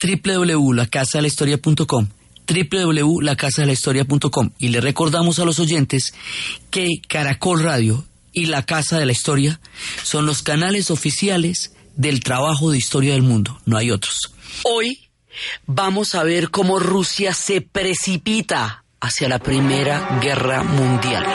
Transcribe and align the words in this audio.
www.lacasadelahistoria.com 0.00 2.08
www.lacasadelahistoria.com 2.50 4.50
y 4.58 4.68
le 4.68 4.80
recordamos 4.80 5.38
a 5.38 5.44
los 5.44 5.60
oyentes 5.60 6.14
que 6.70 7.00
Caracol 7.08 7.62
Radio 7.62 8.04
y 8.32 8.46
La 8.46 8.64
Casa 8.64 8.98
de 8.98 9.06
la 9.06 9.12
Historia 9.12 9.60
son 10.02 10.26
los 10.26 10.42
canales 10.42 10.90
oficiales 10.90 11.74
del 11.96 12.20
trabajo 12.20 12.70
de 12.70 12.78
historia 12.78 13.12
del 13.12 13.22
mundo, 13.22 13.60
no 13.66 13.76
hay 13.76 13.90
otros. 13.90 14.18
Hoy 14.64 15.10
vamos 15.66 16.14
a 16.14 16.22
ver 16.22 16.50
cómo 16.50 16.78
Rusia 16.78 17.34
se 17.34 17.60
precipita 17.60 18.84
hacia 19.00 19.28
la 19.28 19.38
Primera 19.38 20.18
Guerra 20.20 20.62
Mundial. 20.62 21.26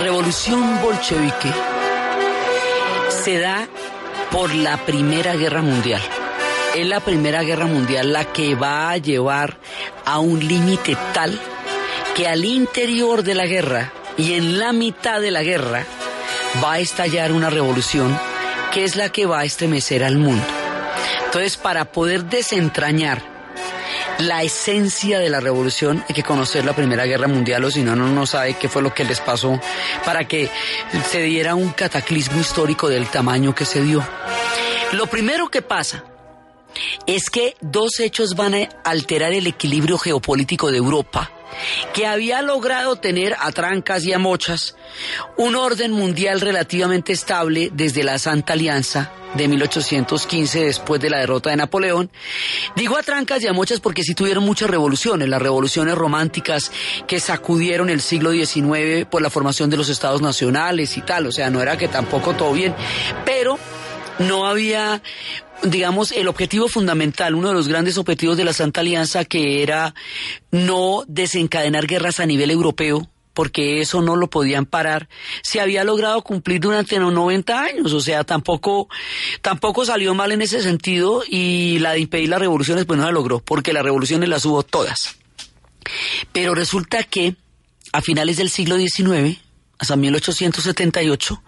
Revolución 0.00 0.80
bolchevique 0.82 1.52
se 3.24 3.38
da 3.38 3.68
por 4.30 4.54
la 4.54 4.76
Primera 4.78 5.34
Guerra 5.36 5.62
Mundial. 5.62 6.00
Es 6.74 6.86
la 6.86 7.00
Primera 7.00 7.42
Guerra 7.42 7.66
Mundial 7.66 8.12
la 8.12 8.24
que 8.24 8.54
va 8.54 8.90
a 8.90 8.96
llevar 8.96 9.58
a 10.04 10.18
un 10.18 10.46
límite 10.46 10.96
tal 11.12 11.38
que 12.14 12.26
al 12.26 12.44
interior 12.44 13.22
de 13.22 13.34
la 13.34 13.46
guerra 13.46 13.92
y 14.16 14.34
en 14.34 14.58
la 14.58 14.72
mitad 14.72 15.20
de 15.20 15.30
la 15.30 15.42
guerra 15.42 15.84
va 16.62 16.74
a 16.74 16.78
estallar 16.80 17.32
una 17.32 17.50
revolución 17.50 18.18
que 18.72 18.84
es 18.84 18.96
la 18.96 19.10
que 19.10 19.26
va 19.26 19.40
a 19.40 19.44
estremecer 19.44 20.02
al 20.02 20.16
mundo. 20.16 20.44
Entonces, 21.26 21.56
para 21.56 21.86
poder 21.86 22.24
desentrañar 22.24 23.31
la 24.18 24.42
esencia 24.42 25.18
de 25.18 25.30
la 25.30 25.40
revolución 25.40 26.04
hay 26.08 26.14
que 26.14 26.22
conocer 26.22 26.64
la 26.64 26.74
Primera 26.74 27.04
Guerra 27.04 27.28
Mundial 27.28 27.64
o 27.64 27.70
si 27.70 27.82
no, 27.82 27.96
no 27.96 28.08
no 28.08 28.26
sabe 28.26 28.54
qué 28.54 28.68
fue 28.68 28.82
lo 28.82 28.94
que 28.94 29.04
les 29.04 29.20
pasó 29.20 29.60
para 30.04 30.26
que 30.26 30.50
se 31.10 31.22
diera 31.22 31.54
un 31.54 31.70
cataclismo 31.70 32.40
histórico 32.40 32.88
del 32.88 33.08
tamaño 33.08 33.54
que 33.54 33.64
se 33.64 33.82
dio. 33.82 34.06
Lo 34.92 35.06
primero 35.06 35.48
que 35.48 35.62
pasa 35.62 36.04
es 37.06 37.30
que 37.30 37.56
dos 37.60 38.00
hechos 38.00 38.34
van 38.34 38.54
a 38.54 38.68
alterar 38.84 39.32
el 39.32 39.46
equilibrio 39.46 39.98
geopolítico 39.98 40.70
de 40.70 40.78
Europa, 40.78 41.30
que 41.92 42.06
había 42.06 42.42
logrado 42.42 42.96
tener 42.96 43.34
a 43.38 43.52
trancas 43.52 44.04
y 44.04 44.12
a 44.12 44.18
mochas 44.18 44.76
un 45.36 45.56
orden 45.56 45.92
mundial 45.92 46.40
relativamente 46.40 47.12
estable 47.12 47.70
desde 47.72 48.04
la 48.04 48.18
Santa 48.18 48.52
Alianza 48.52 49.12
de 49.34 49.48
1815 49.48 50.64
después 50.64 51.00
de 51.00 51.10
la 51.10 51.18
derrota 51.18 51.50
de 51.50 51.56
Napoleón. 51.56 52.10
Digo 52.76 52.96
a 52.96 53.02
trancas 53.02 53.42
y 53.42 53.46
a 53.46 53.52
mochas 53.52 53.80
porque 53.80 54.02
sí 54.02 54.14
tuvieron 54.14 54.44
muchas 54.44 54.68
revoluciones, 54.70 55.28
las 55.28 55.40
revoluciones 55.40 55.94
románticas 55.94 56.70
que 57.06 57.20
sacudieron 57.20 57.88
el 57.88 58.00
siglo 58.00 58.32
XIX 58.32 59.06
por 59.10 59.22
la 59.22 59.30
formación 59.30 59.70
de 59.70 59.76
los 59.76 59.88
estados 59.88 60.20
nacionales 60.20 60.96
y 60.96 61.02
tal, 61.02 61.26
o 61.26 61.32
sea, 61.32 61.50
no 61.50 61.62
era 61.62 61.76
que 61.76 61.88
tampoco 61.88 62.34
todo 62.34 62.52
bien, 62.52 62.74
pero 63.24 63.58
no 64.18 64.46
había 64.46 65.02
digamos, 65.62 66.12
el 66.12 66.28
objetivo 66.28 66.68
fundamental, 66.68 67.34
uno 67.34 67.48
de 67.48 67.54
los 67.54 67.68
grandes 67.68 67.96
objetivos 67.96 68.36
de 68.36 68.44
la 68.44 68.52
Santa 68.52 68.80
Alianza, 68.80 69.24
que 69.24 69.62
era 69.62 69.94
no 70.50 71.04
desencadenar 71.06 71.86
guerras 71.86 72.20
a 72.20 72.26
nivel 72.26 72.50
europeo, 72.50 73.08
porque 73.34 73.80
eso 73.80 74.02
no 74.02 74.16
lo 74.16 74.28
podían 74.28 74.66
parar, 74.66 75.08
se 75.42 75.60
había 75.60 75.84
logrado 75.84 76.22
cumplir 76.22 76.60
durante 76.60 76.98
los 76.98 77.12
90 77.12 77.60
años, 77.60 77.92
o 77.92 78.00
sea, 78.00 78.24
tampoco, 78.24 78.88
tampoco 79.40 79.84
salió 79.84 80.14
mal 80.14 80.32
en 80.32 80.42
ese 80.42 80.62
sentido 80.62 81.22
y 81.26 81.78
la 81.78 81.92
de 81.92 82.00
impedir 82.00 82.28
las 82.28 82.40
revoluciones 82.40 82.84
pues 82.84 82.98
no 82.98 83.06
la 83.06 83.12
logró, 83.12 83.40
porque 83.40 83.72
las 83.72 83.84
revoluciones 83.84 84.28
las 84.28 84.44
hubo 84.44 84.62
todas. 84.62 85.16
Pero 86.32 86.54
resulta 86.54 87.04
que 87.04 87.36
a 87.92 88.00
finales 88.00 88.36
del 88.36 88.50
siglo 88.50 88.76
XIX, 88.76 89.38
hasta 89.78 89.96
1878, 89.96 91.42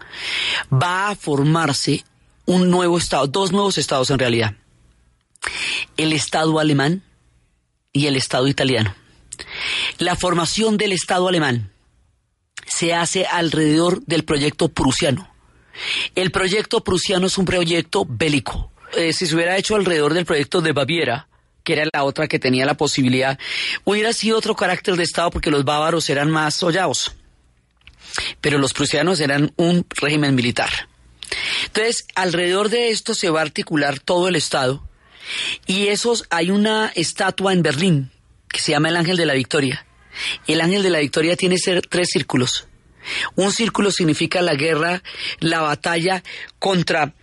va 0.72 1.10
a 1.10 1.16
formarse 1.16 2.04
un 2.46 2.70
nuevo 2.70 2.98
Estado, 2.98 3.26
dos 3.26 3.52
nuevos 3.52 3.78
Estados 3.78 4.10
en 4.10 4.18
realidad. 4.18 4.54
El 5.96 6.12
Estado 6.12 6.58
alemán 6.58 7.02
y 7.92 8.06
el 8.06 8.16
Estado 8.16 8.48
italiano. 8.48 8.94
La 9.98 10.16
formación 10.16 10.76
del 10.76 10.92
Estado 10.92 11.28
alemán 11.28 11.70
se 12.66 12.94
hace 12.94 13.26
alrededor 13.26 14.04
del 14.04 14.24
proyecto 14.24 14.68
prusiano. 14.68 15.30
El 16.14 16.30
proyecto 16.30 16.82
prusiano 16.82 17.26
es 17.26 17.38
un 17.38 17.44
proyecto 17.44 18.06
bélico. 18.08 18.70
Eh, 18.96 19.12
si 19.12 19.26
se 19.26 19.34
hubiera 19.34 19.56
hecho 19.56 19.74
alrededor 19.74 20.14
del 20.14 20.24
proyecto 20.24 20.60
de 20.60 20.72
Baviera, 20.72 21.28
que 21.62 21.72
era 21.72 21.88
la 21.92 22.04
otra 22.04 22.28
que 22.28 22.38
tenía 22.38 22.66
la 22.66 22.76
posibilidad, 22.76 23.38
hubiera 23.84 24.12
sido 24.12 24.38
otro 24.38 24.54
carácter 24.54 24.96
de 24.96 25.02
Estado 25.02 25.30
porque 25.30 25.50
los 25.50 25.64
bávaros 25.64 26.08
eran 26.10 26.30
más 26.30 26.54
sollados. 26.54 27.14
Pero 28.40 28.58
los 28.58 28.72
prusianos 28.72 29.18
eran 29.20 29.52
un 29.56 29.84
régimen 29.90 30.34
militar. 30.34 30.70
Entonces, 31.66 32.06
alrededor 32.14 32.68
de 32.68 32.90
esto 32.90 33.14
se 33.14 33.30
va 33.30 33.40
a 33.40 33.44
articular 33.44 33.98
todo 34.00 34.28
el 34.28 34.36
Estado. 34.36 34.86
Y 35.66 35.88
esos, 35.88 36.24
hay 36.30 36.50
una 36.50 36.92
estatua 36.94 37.52
en 37.52 37.62
Berlín 37.62 38.10
que 38.48 38.60
se 38.60 38.72
llama 38.72 38.88
el 38.88 38.96
Ángel 38.96 39.16
de 39.16 39.26
la 39.26 39.34
Victoria. 39.34 39.86
El 40.46 40.60
Ángel 40.60 40.82
de 40.82 40.90
la 40.90 41.00
Victoria 41.00 41.36
tiene 41.36 41.56
tres 41.88 42.08
círculos. 42.10 42.68
Un 43.34 43.52
círculo 43.52 43.90
significa 43.90 44.40
la 44.42 44.54
guerra, 44.54 45.02
la 45.40 45.60
batalla 45.60 46.22
contra 46.58 47.14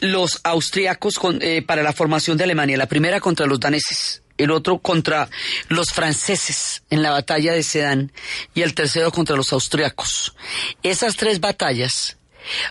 los 0.00 0.40
austriacos 0.42 1.18
eh, 1.40 1.62
para 1.62 1.82
la 1.82 1.92
formación 1.92 2.36
de 2.36 2.44
Alemania. 2.44 2.76
La 2.76 2.86
primera 2.86 3.20
contra 3.20 3.46
los 3.46 3.60
daneses, 3.60 4.22
el 4.38 4.50
otro 4.50 4.78
contra 4.78 5.28
los 5.68 5.90
franceses 5.90 6.82
en 6.90 7.02
la 7.02 7.10
batalla 7.10 7.52
de 7.52 7.62
Sedan 7.62 8.12
y 8.54 8.62
el 8.62 8.74
tercero 8.74 9.12
contra 9.12 9.36
los 9.36 9.52
austriacos. 9.52 10.34
Esas 10.82 11.16
tres 11.16 11.40
batallas 11.40 12.16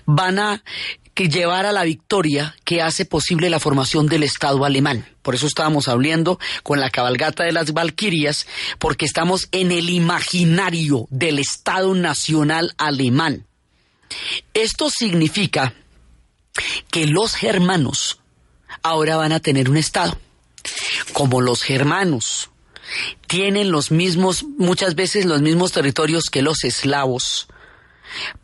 van 0.05 0.39
a 0.39 0.63
que 1.13 1.27
llevar 1.27 1.65
a 1.65 1.71
la 1.71 1.83
victoria 1.83 2.55
que 2.63 2.81
hace 2.81 3.05
posible 3.05 3.49
la 3.49 3.59
formación 3.59 4.07
del 4.07 4.23
Estado 4.23 4.63
alemán. 4.63 5.05
Por 5.21 5.35
eso 5.35 5.45
estábamos 5.45 5.87
hablando 5.87 6.39
con 6.63 6.79
la 6.79 6.89
cabalgata 6.89 7.43
de 7.43 7.51
las 7.51 7.73
Valquirias, 7.73 8.47
porque 8.79 9.05
estamos 9.05 9.47
en 9.51 9.71
el 9.71 9.89
imaginario 9.89 11.07
del 11.09 11.39
Estado 11.39 11.93
Nacional 11.93 12.73
alemán. 12.77 13.45
Esto 14.53 14.89
significa 14.89 15.73
que 16.89 17.05
los 17.07 17.35
germanos 17.35 18.19
ahora 18.83 19.17
van 19.17 19.31
a 19.31 19.39
tener 19.39 19.69
un 19.69 19.77
Estado. 19.77 20.17
Como 21.13 21.41
los 21.41 21.61
germanos 21.61 22.49
tienen 23.27 23.71
los 23.71 23.91
mismos, 23.91 24.43
muchas 24.43 24.95
veces 24.95 25.25
los 25.25 25.41
mismos 25.41 25.71
territorios 25.71 26.25
que 26.25 26.41
los 26.41 26.63
eslavos, 26.63 27.47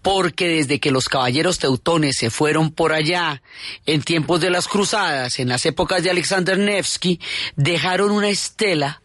porque 0.02 0.48
desde 0.48 0.80
que 0.80 0.92
los 0.92 1.06
caballeros 1.06 1.60
teutones 1.60 2.18
se 2.18 2.30
fueron 2.30 2.72
por 2.72 2.94
allá 2.94 3.42
en 3.86 4.02
tiempos 4.02 4.42
de 4.42 4.50
las 4.50 4.68
cruzadas, 4.68 5.40
en 5.40 5.50
las 5.50 5.66
épocas 5.66 6.04
de 6.04 6.10
Alexander 6.10 6.58
Nevsky, 6.58 7.20
dejaron 7.56 8.12
una 8.12 8.30
estela 8.30 9.02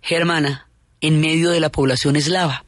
germana 0.00 0.68
en 1.00 1.20
medio 1.20 1.50
de 1.50 1.60
la 1.60 1.70
población 1.70 2.16
eslava. 2.16 2.64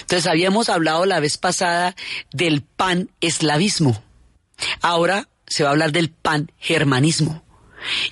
Entonces 0.00 0.26
habíamos 0.26 0.68
hablado 0.68 1.04
la 1.06 1.20
vez 1.20 1.38
pasada 1.38 1.94
del 2.32 2.62
pan-eslavismo. 2.62 4.02
Ahora 4.80 5.28
se 5.46 5.62
va 5.62 5.70
a 5.70 5.72
hablar 5.72 5.92
del 5.92 6.10
pan-germanismo. 6.10 7.45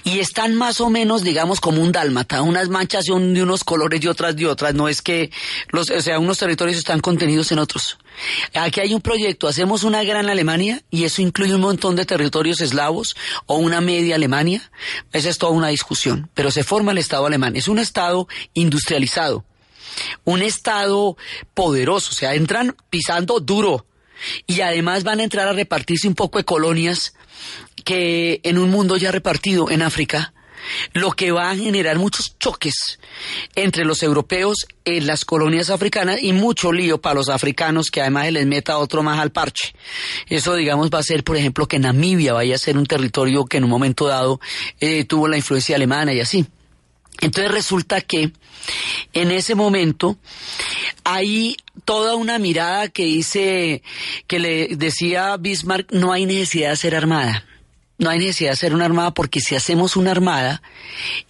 Y 0.03 0.19
están 0.21 0.55
más 0.55 0.81
o 0.81 0.91
menos, 0.91 1.23
digamos, 1.23 1.61
como 1.61 1.83
un 1.83 1.93
dálmata, 1.93 2.43
unas 2.43 2.69
manchas 2.69 3.07
son 3.07 3.35
de 3.35 3.43
unos 3.43 3.65
colores 3.65 4.03
y 4.03 4.07
otras 4.07 4.37
de 4.37 4.47
otras, 4.47 4.75
no 4.75 4.89
es 4.89 5.03
que 5.03 5.31
los, 5.71 5.91
o 5.91 6.01
sea, 6.01 6.19
unos 6.19 6.39
territorios 6.39 6.79
están 6.79 7.01
contenidos 7.01 7.53
en 7.53 7.59
otros. 7.59 7.99
Aquí 8.55 8.81
hay 8.81 8.95
un 8.95 9.01
proyecto, 9.01 9.49
hacemos 9.49 9.83
una 9.83 10.05
gran 10.05 10.29
Alemania 10.29 10.83
y 10.91 11.05
eso 11.05 11.23
incluye 11.23 11.55
un 11.55 11.61
montón 11.61 11.97
de 11.97 12.05
territorios 12.05 12.61
eslavos 12.61 13.17
o 13.47 13.57
una 13.57 13.81
media 13.81 14.15
Alemania, 14.15 14.71
esa 15.13 15.31
es 15.31 15.39
toda 15.39 15.53
una 15.53 15.69
discusión, 15.69 16.31
pero 16.35 16.51
se 16.51 16.65
forma 16.65 16.93
el 16.93 16.99
Estado 16.99 17.27
alemán, 17.27 17.57
es 17.57 17.69
un 17.69 17.79
Estado 17.79 18.29
industrializado, 18.55 19.45
un 20.25 20.43
Estado 20.43 21.17
poderoso, 21.55 22.11
o 22.11 22.15
sea, 22.15 22.35
entran 22.35 22.77
pisando 22.91 23.41
duro 23.41 23.87
y 24.47 24.61
además 24.61 25.05
van 25.05 25.21
a 25.21 25.25
entrar 25.25 25.49
a 25.49 25.53
repartirse 25.53 26.09
un 26.09 26.15
poco 26.15 26.39
de 26.39 26.45
colonias 26.45 27.15
que 27.85 28.41
en 28.43 28.59
un 28.59 28.71
mundo 28.71 28.97
ya 28.97 29.13
repartido 29.13 29.71
en 29.71 29.83
África, 29.83 30.33
lo 30.93 31.13
que 31.13 31.31
va 31.31 31.51
a 31.51 31.57
generar 31.57 31.99
muchos 31.99 32.39
choques 32.39 32.99
entre 33.55 33.85
los 33.85 34.03
europeos 34.03 34.67
en 34.85 35.07
las 35.07 35.25
colonias 35.25 35.71
africanas 35.71 36.23
y 36.23 36.33
mucho 36.33 36.73
lío 36.73 37.01
para 37.01 37.17
los 37.17 37.29
africanos 37.29 37.91
que 37.91 38.01
además 38.01 38.33
les 38.33 38.47
meta 38.47 38.79
otro 38.79 39.03
más 39.03 39.21
al 39.21 39.33
parche. 39.33 39.75
Eso, 40.29 40.55
digamos, 40.55 40.91
va 40.91 40.99
a 40.99 41.03
ser, 41.03 41.25
por 41.25 41.37
ejemplo, 41.37 41.69
que 41.69 41.79
Namibia 41.79 42.33
vaya 42.33 42.55
a 42.55 42.59
ser 42.59 42.77
un 42.77 42.87
territorio 42.87 43.45
que 43.45 43.59
en 43.59 43.65
un 43.65 43.71
momento 43.71 44.07
dado 44.07 44.41
eh, 44.81 45.05
tuvo 45.05 45.29
la 45.29 45.37
influencia 45.37 45.77
alemana 45.77 46.13
y 46.13 46.21
así. 46.21 46.47
Entonces 47.21 47.53
resulta 47.53 48.01
que 48.01 48.33
en 49.13 49.31
ese 49.31 49.55
momento 49.55 50.19
hay 51.05 51.57
toda 51.85 52.17
una 52.17 52.39
mirada 52.39 52.89
que 52.89 53.05
dice, 53.05 53.83
que 54.27 54.39
le 54.41 54.69
decía 54.77 55.37
Bismarck, 55.37 55.93
no 55.93 56.13
hay 56.13 56.27
necesidad 56.27 56.69
de 56.69 56.73
hacer 56.73 56.97
armada 56.97 57.45
no 57.99 58.11
hay 58.11 58.19
necesidad 58.19 58.51
de 58.51 58.55
hacer 58.55 58.75
una 58.75 58.85
armada 58.85 59.13
porque 59.13 59.41
si 59.41 59.55
hacemos 59.55 59.97
una 59.97 60.11
armada, 60.11 60.63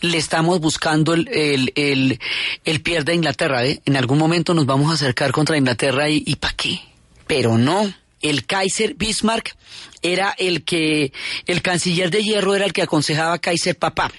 le 0.01 0.17
estamos 0.17 0.61
buscando 0.61 1.15
el, 1.15 1.29
el, 1.29 1.73
el, 1.77 2.19
el 2.65 2.81
pie 2.81 3.03
de 3.03 3.15
Inglaterra. 3.15 3.65
¿eh? 3.65 3.81
En 3.85 3.97
algún 3.97 4.19
momento 4.19 4.55
nos 4.55 4.67
vamos 4.67 4.91
a 4.91 4.95
acercar 4.95 5.33
contra 5.33 5.57
Inglaterra 5.57 6.09
y, 6.09 6.23
y 6.27 6.37
¿para 6.37 6.55
qué? 6.55 6.81
Pero 7.27 7.59
no. 7.59 7.93
El 8.23 8.47
Kaiser 8.47 8.95
Bismarck 8.95 9.55
era 10.01 10.35
el 10.39 10.65
que, 10.65 11.13
el 11.47 11.61
canciller 11.61 12.11
de 12.11 12.23
hierro 12.23 12.55
era 12.55 12.65
el 12.65 12.73
que 12.73 12.83
aconsejaba 12.83 13.35
a 13.35 13.39
Kaiser 13.39 13.77
papá. 13.79 14.11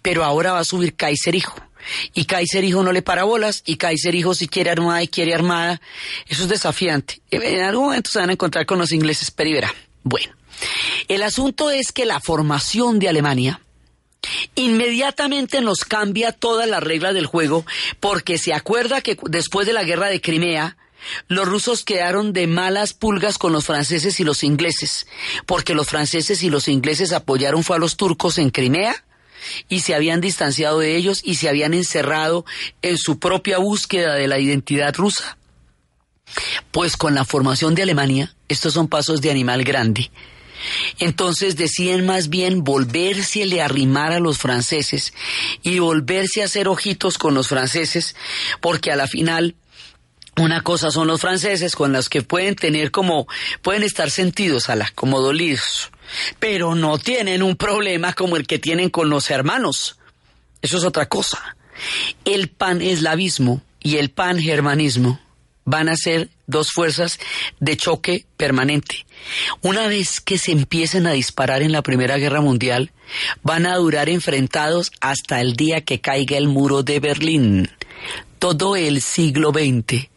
Pero 0.00 0.24
ahora 0.24 0.52
va 0.52 0.60
a 0.60 0.64
subir 0.64 0.96
Kaiser 0.96 1.34
hijo. 1.34 1.60
Y 2.14 2.24
Kaiser 2.24 2.64
hijo 2.64 2.82
no 2.82 2.92
le 2.92 3.02
para 3.02 3.24
bolas, 3.24 3.62
y 3.66 3.76
Kaiser 3.76 4.14
hijo 4.14 4.34
si 4.34 4.48
quiere 4.48 4.70
armada 4.70 5.02
y 5.02 5.08
quiere 5.08 5.34
armada. 5.34 5.80
Eso 6.26 6.44
es 6.44 6.48
desafiante. 6.48 7.20
En 7.30 7.60
algún 7.62 7.86
momento 7.86 8.10
se 8.10 8.18
van 8.18 8.30
a 8.30 8.32
encontrar 8.32 8.66
con 8.66 8.78
los 8.78 8.92
ingleses, 8.92 9.30
pero 9.30 9.50
verá. 9.50 9.74
Bueno. 10.02 10.35
El 11.08 11.22
asunto 11.22 11.70
es 11.70 11.92
que 11.92 12.06
la 12.06 12.20
formación 12.20 12.98
de 12.98 13.08
Alemania 13.08 13.60
inmediatamente 14.54 15.60
nos 15.60 15.80
cambia 15.80 16.32
todas 16.32 16.68
las 16.68 16.82
reglas 16.82 17.14
del 17.14 17.26
juego 17.26 17.64
porque 18.00 18.38
se 18.38 18.52
acuerda 18.52 19.00
que 19.00 19.16
después 19.24 19.66
de 19.66 19.72
la 19.72 19.84
guerra 19.84 20.08
de 20.08 20.20
Crimea, 20.20 20.76
los 21.28 21.46
rusos 21.46 21.84
quedaron 21.84 22.32
de 22.32 22.46
malas 22.46 22.92
pulgas 22.92 23.38
con 23.38 23.52
los 23.52 23.64
franceses 23.64 24.18
y 24.18 24.24
los 24.24 24.42
ingleses, 24.42 25.06
porque 25.44 25.74
los 25.74 25.86
franceses 25.86 26.42
y 26.42 26.50
los 26.50 26.68
ingleses 26.68 27.12
apoyaron 27.12 27.62
fue 27.62 27.76
a 27.76 27.78
los 27.78 27.96
turcos 27.96 28.38
en 28.38 28.50
Crimea 28.50 29.04
y 29.68 29.80
se 29.80 29.94
habían 29.94 30.20
distanciado 30.20 30.80
de 30.80 30.96
ellos 30.96 31.20
y 31.24 31.36
se 31.36 31.48
habían 31.48 31.74
encerrado 31.74 32.44
en 32.82 32.98
su 32.98 33.18
propia 33.18 33.58
búsqueda 33.58 34.14
de 34.14 34.26
la 34.26 34.38
identidad 34.38 34.94
rusa. 34.96 35.38
Pues 36.72 36.96
con 36.96 37.14
la 37.14 37.24
formación 37.24 37.74
de 37.74 37.82
Alemania, 37.82 38.34
estos 38.48 38.74
son 38.74 38.88
pasos 38.88 39.20
de 39.20 39.30
animal 39.30 39.62
grande. 39.62 40.10
Entonces 40.98 41.56
deciden 41.56 42.06
más 42.06 42.28
bien 42.28 42.64
volverse 42.64 43.60
a 43.60 43.64
arrimar 43.64 44.12
a 44.12 44.20
los 44.20 44.38
franceses 44.38 45.12
y 45.62 45.78
volverse 45.78 46.42
a 46.42 46.46
hacer 46.46 46.68
ojitos 46.68 47.18
con 47.18 47.34
los 47.34 47.48
franceses, 47.48 48.16
porque 48.60 48.92
a 48.92 48.96
la 48.96 49.06
final 49.06 49.54
una 50.36 50.62
cosa 50.62 50.90
son 50.90 51.06
los 51.06 51.20
franceses 51.20 51.74
con 51.74 51.92
los 51.92 52.08
que 52.08 52.22
pueden 52.22 52.56
tener 52.56 52.90
como, 52.90 53.26
pueden 53.62 53.82
estar 53.82 54.10
sentidos 54.10 54.68
a 54.68 54.76
la, 54.76 54.90
como 54.94 55.20
dolidos, 55.20 55.90
pero 56.38 56.74
no 56.74 56.98
tienen 56.98 57.42
un 57.42 57.56
problema 57.56 58.12
como 58.12 58.36
el 58.36 58.46
que 58.46 58.58
tienen 58.58 58.90
con 58.90 59.08
los 59.08 59.30
hermanos. 59.30 59.98
Eso 60.60 60.76
es 60.76 60.84
otra 60.84 61.06
cosa. 61.08 61.56
El 62.24 62.48
pan-eslavismo 62.48 63.62
y 63.80 63.96
el 63.96 64.10
pan-germanismo 64.10 65.20
van 65.64 65.88
a 65.88 65.96
ser 65.96 66.28
dos 66.46 66.72
fuerzas 66.72 67.18
de 67.60 67.76
choque 67.76 68.26
permanente. 68.36 69.06
Una 69.62 69.86
vez 69.86 70.20
que 70.20 70.38
se 70.38 70.52
empiecen 70.52 71.06
a 71.06 71.12
disparar 71.12 71.62
en 71.62 71.72
la 71.72 71.82
Primera 71.82 72.16
Guerra 72.18 72.40
Mundial, 72.40 72.92
van 73.42 73.66
a 73.66 73.76
durar 73.76 74.08
enfrentados 74.08 74.92
hasta 75.00 75.40
el 75.40 75.54
día 75.54 75.82
que 75.82 76.00
caiga 76.00 76.36
el 76.36 76.48
muro 76.48 76.82
de 76.82 77.00
Berlín. 77.00 77.70
Todo 78.38 78.76
el 78.76 79.00
siglo 79.00 79.50
XX 79.50 80.08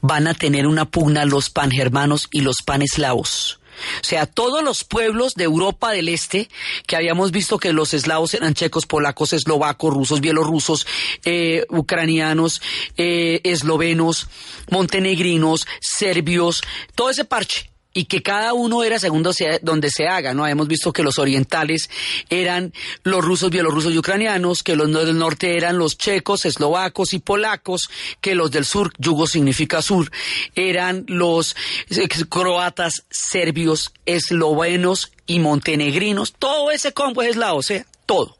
van 0.00 0.26
a 0.26 0.34
tener 0.34 0.66
una 0.66 0.86
pugna 0.86 1.24
los 1.24 1.50
pangermanos 1.50 2.28
y 2.30 2.40
los 2.40 2.62
paneslavos. 2.64 3.57
O 4.00 4.04
sea, 4.04 4.26
todos 4.26 4.62
los 4.62 4.84
pueblos 4.84 5.34
de 5.34 5.44
Europa 5.44 5.92
del 5.92 6.08
Este, 6.08 6.48
que 6.86 6.96
habíamos 6.96 7.30
visto 7.30 7.58
que 7.58 7.72
los 7.72 7.94
eslavos 7.94 8.34
eran 8.34 8.54
checos, 8.54 8.86
polacos, 8.86 9.32
eslovacos, 9.32 9.92
rusos, 9.92 10.20
bielorrusos, 10.20 10.86
eh, 11.24 11.64
ucranianos, 11.70 12.62
eh, 12.96 13.40
eslovenos, 13.44 14.28
montenegrinos, 14.70 15.66
serbios, 15.80 16.62
todo 16.94 17.10
ese 17.10 17.24
parche 17.24 17.70
y 17.92 18.04
que 18.04 18.22
cada 18.22 18.52
uno 18.52 18.84
era 18.84 18.98
según 18.98 19.22
donde 19.22 19.90
se 19.90 20.06
haga, 20.06 20.34
¿no? 20.34 20.46
Hemos 20.46 20.68
visto 20.68 20.92
que 20.92 21.02
los 21.02 21.18
orientales 21.18 21.90
eran 22.30 22.72
los 23.02 23.24
rusos, 23.24 23.50
bielorrusos 23.50 23.92
y 23.92 23.98
ucranianos, 23.98 24.62
que 24.62 24.76
los 24.76 24.92
del 24.92 25.18
norte 25.18 25.56
eran 25.56 25.78
los 25.78 25.98
checos, 25.98 26.44
eslovacos 26.44 27.12
y 27.12 27.18
polacos, 27.18 27.90
que 28.20 28.34
los 28.34 28.50
del 28.50 28.64
sur, 28.64 28.92
yugo 28.98 29.26
significa 29.26 29.82
sur, 29.82 30.10
eran 30.54 31.04
los 31.08 31.56
eh, 31.90 32.08
croatas, 32.28 33.04
serbios, 33.10 33.92
eslovenos 34.06 35.12
y 35.26 35.40
montenegrinos. 35.40 36.34
Todo 36.38 36.70
ese 36.70 36.92
combo 36.92 37.22
es 37.22 37.36
la 37.36 37.54
o 37.54 37.62
sea, 37.62 37.84
todo. 38.06 38.37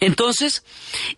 Entonces, 0.00 0.64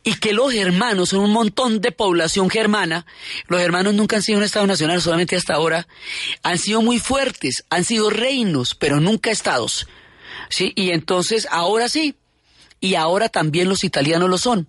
y 0.02 0.14
que 0.14 0.32
los 0.32 0.52
germanos 0.52 1.10
son 1.10 1.20
un 1.20 1.30
montón 1.30 1.80
de 1.80 1.92
población 1.92 2.50
germana, 2.50 3.06
los 3.48 3.60
germanos 3.60 3.94
nunca 3.94 4.16
han 4.16 4.22
sido 4.22 4.38
un 4.38 4.44
Estado 4.44 4.66
nacional, 4.66 5.00
solamente 5.00 5.36
hasta 5.36 5.54
ahora, 5.54 5.86
han 6.42 6.58
sido 6.58 6.82
muy 6.82 6.98
fuertes, 6.98 7.64
han 7.70 7.84
sido 7.84 8.10
reinos, 8.10 8.74
pero 8.74 9.00
nunca 9.00 9.30
estados. 9.30 9.86
¿Sí? 10.48 10.72
Y 10.76 10.90
entonces, 10.90 11.48
ahora 11.50 11.88
sí, 11.88 12.14
y 12.81 12.96
ahora 12.96 13.28
también 13.28 13.69
los 13.69 13.84
italianos 13.84 14.28
lo 14.28 14.38
son. 14.38 14.67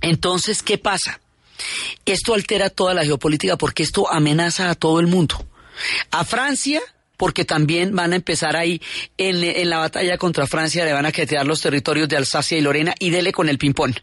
Entonces, 0.00 0.62
¿qué 0.62 0.76
pasa? 0.76 1.20
Esto 2.04 2.34
altera 2.34 2.70
toda 2.70 2.94
la 2.94 3.04
geopolítica 3.04 3.56
porque 3.56 3.82
esto 3.82 4.10
amenaza 4.10 4.70
a 4.70 4.74
todo 4.74 5.00
el 5.00 5.06
mundo. 5.06 5.46
A 6.10 6.24
Francia, 6.24 6.82
porque 7.18 7.44
también 7.44 7.94
van 7.94 8.14
a 8.14 8.16
empezar 8.16 8.56
ahí 8.56 8.80
en, 9.18 9.68
la 9.68 9.78
batalla 9.78 10.16
contra 10.16 10.46
Francia, 10.46 10.84
le 10.84 10.92
van 10.94 11.04
a 11.04 11.12
quedar 11.12 11.44
los 11.44 11.60
territorios 11.60 12.08
de 12.08 12.16
Alsacia 12.16 12.56
y 12.56 12.62
Lorena 12.62 12.94
y 12.98 13.10
dele 13.10 13.32
con 13.32 13.48
el 13.50 13.58
ping-pong. 13.58 13.94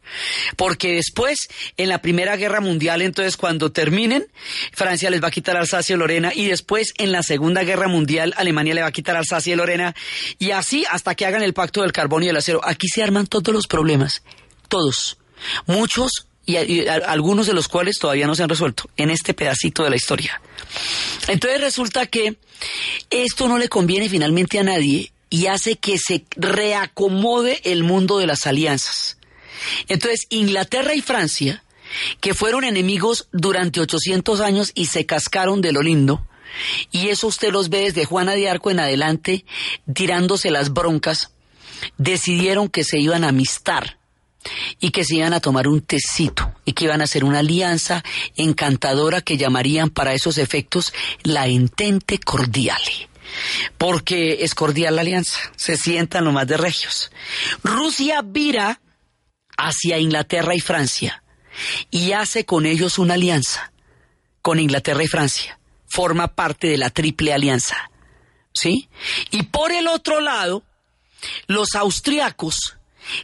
Porque 0.58 0.94
después, 0.94 1.48
en 1.78 1.90
la 1.90 2.02
Primera 2.02 2.36
Guerra 2.36 2.60
Mundial, 2.60 3.02
entonces 3.02 3.38
cuando 3.38 3.72
terminen, 3.72 4.28
Francia 4.74 5.10
les 5.10 5.24
va 5.24 5.30
a 5.30 5.32
quitar 5.32 5.56
Alsacia 5.56 5.96
y 5.96 5.98
Lorena 5.98 6.32
y 6.36 6.46
después 6.48 6.94
en 6.98 7.14
la 7.14 7.24
Segunda 7.24 7.64
Guerra 7.64 7.88
Mundial, 7.88 8.34
Alemania 8.38 8.76
le 8.76 8.82
va 8.82 8.88
a 8.88 8.92
quitar 8.92 9.16
Alsacia 9.16 9.54
y 9.54 9.56
Lorena 9.56 9.96
y 10.38 10.52
así 10.52 10.86
hasta 10.92 11.16
que 11.16 11.26
hagan 11.26 11.42
el 11.42 11.54
pacto 11.54 11.82
del 11.82 11.94
carbón 11.94 12.24
y 12.24 12.28
el 12.28 12.38
acero. 12.38 12.60
Aquí 12.64 12.90
se 12.90 13.02
arman 13.02 13.28
todos 13.28 13.54
los 13.54 13.66
problemas, 13.66 14.24
todos. 14.68 15.18
Muchos 15.68 16.28
y, 16.46 16.88
algunos 16.88 17.48
de 17.48 17.54
los 17.54 17.68
cuales 17.68 17.98
todavía 17.98 18.28
no 18.28 18.36
se 18.36 18.44
han 18.44 18.50
resuelto 18.50 18.90
en 18.98 19.10
este 19.10 19.34
pedacito 19.34 19.84
de 19.84 19.90
la 19.90 19.96
historia. 19.96 20.42
Entonces 21.28 21.62
resulta 21.62 22.06
que 22.08 22.36
esto 23.10 23.48
no 23.48 23.58
le 23.58 23.70
conviene 23.70 24.10
finalmente 24.10 24.60
a 24.60 24.64
nadie 24.64 25.12
y 25.30 25.48
hace 25.48 25.76
que 25.76 25.98
se 25.98 26.26
reacomode 26.36 27.62
el 27.64 27.84
mundo 27.84 28.18
de 28.18 28.28
las 28.28 28.48
alianzas. 28.48 29.18
Entonces 29.88 30.28
Inglaterra 30.30 30.94
y 30.94 31.02
Francia, 31.02 31.64
que 32.20 32.34
fueron 32.34 32.64
enemigos 32.64 33.28
durante 33.32 33.80
800 33.80 34.42
años 34.42 34.72
y 34.76 34.88
se 34.88 35.06
cascaron 35.06 35.62
de 35.62 35.72
lo 35.72 35.82
lindo, 35.82 36.26
y 36.92 37.10
eso 37.10 37.28
usted 37.28 37.52
los 37.52 37.70
ve 37.70 37.80
desde 37.80 38.06
Juana 38.06 38.34
de 38.34 38.50
Arco 38.50 38.72
en 38.72 38.80
adelante, 38.80 39.46
tirándose 39.94 40.52
las 40.52 40.72
broncas, 40.72 41.32
decidieron 41.98 42.70
que 42.70 42.84
se 42.84 43.00
iban 43.00 43.24
a 43.24 43.30
amistar 43.30 43.98
y 44.80 44.92
que 44.92 45.04
se 45.04 45.16
iban 45.16 45.34
a 45.34 45.40
tomar 45.40 45.68
un 45.68 45.82
tecito 45.82 46.54
y 46.66 46.74
que 46.74 46.86
iban 46.86 47.02
a 47.02 47.06
hacer 47.06 47.24
una 47.24 47.40
alianza 47.40 48.04
encantadora 48.36 49.22
que 49.22 49.38
llamarían 49.38 49.90
para 49.90 50.14
esos 50.14 50.38
efectos 50.38 50.94
la 51.24 51.48
Entente 51.48 52.20
Cordiale. 52.20 53.10
Porque 53.78 54.44
es 54.44 54.56
cordial 54.56 54.96
la 54.96 55.02
alianza, 55.02 55.40
se 55.56 55.78
sientan 55.78 56.26
lo 56.26 56.32
más 56.32 56.48
de 56.48 56.58
regios. 56.58 57.12
Rusia 57.64 58.22
vira 58.24 58.80
hacia 59.58 59.98
Inglaterra 59.98 60.56
y 60.56 60.60
Francia 60.60 61.24
y 61.90 62.12
hace 62.12 62.46
con 62.46 62.66
ellos 62.66 62.98
una 62.98 63.16
alianza, 63.16 63.72
con 64.42 64.60
Inglaterra 64.60 65.04
y 65.04 65.08
Francia. 65.08 65.60
Forma 65.88 66.36
parte 66.36 66.68
de 66.68 66.78
la 66.78 66.90
triple 66.90 67.34
alianza. 67.34 67.90
¿Sí? 68.54 68.90
Y 69.32 69.44
por 69.44 69.72
el 69.74 69.88
otro 69.88 70.22
lado, 70.22 70.64
los 71.48 71.76
austriacos 71.76 72.75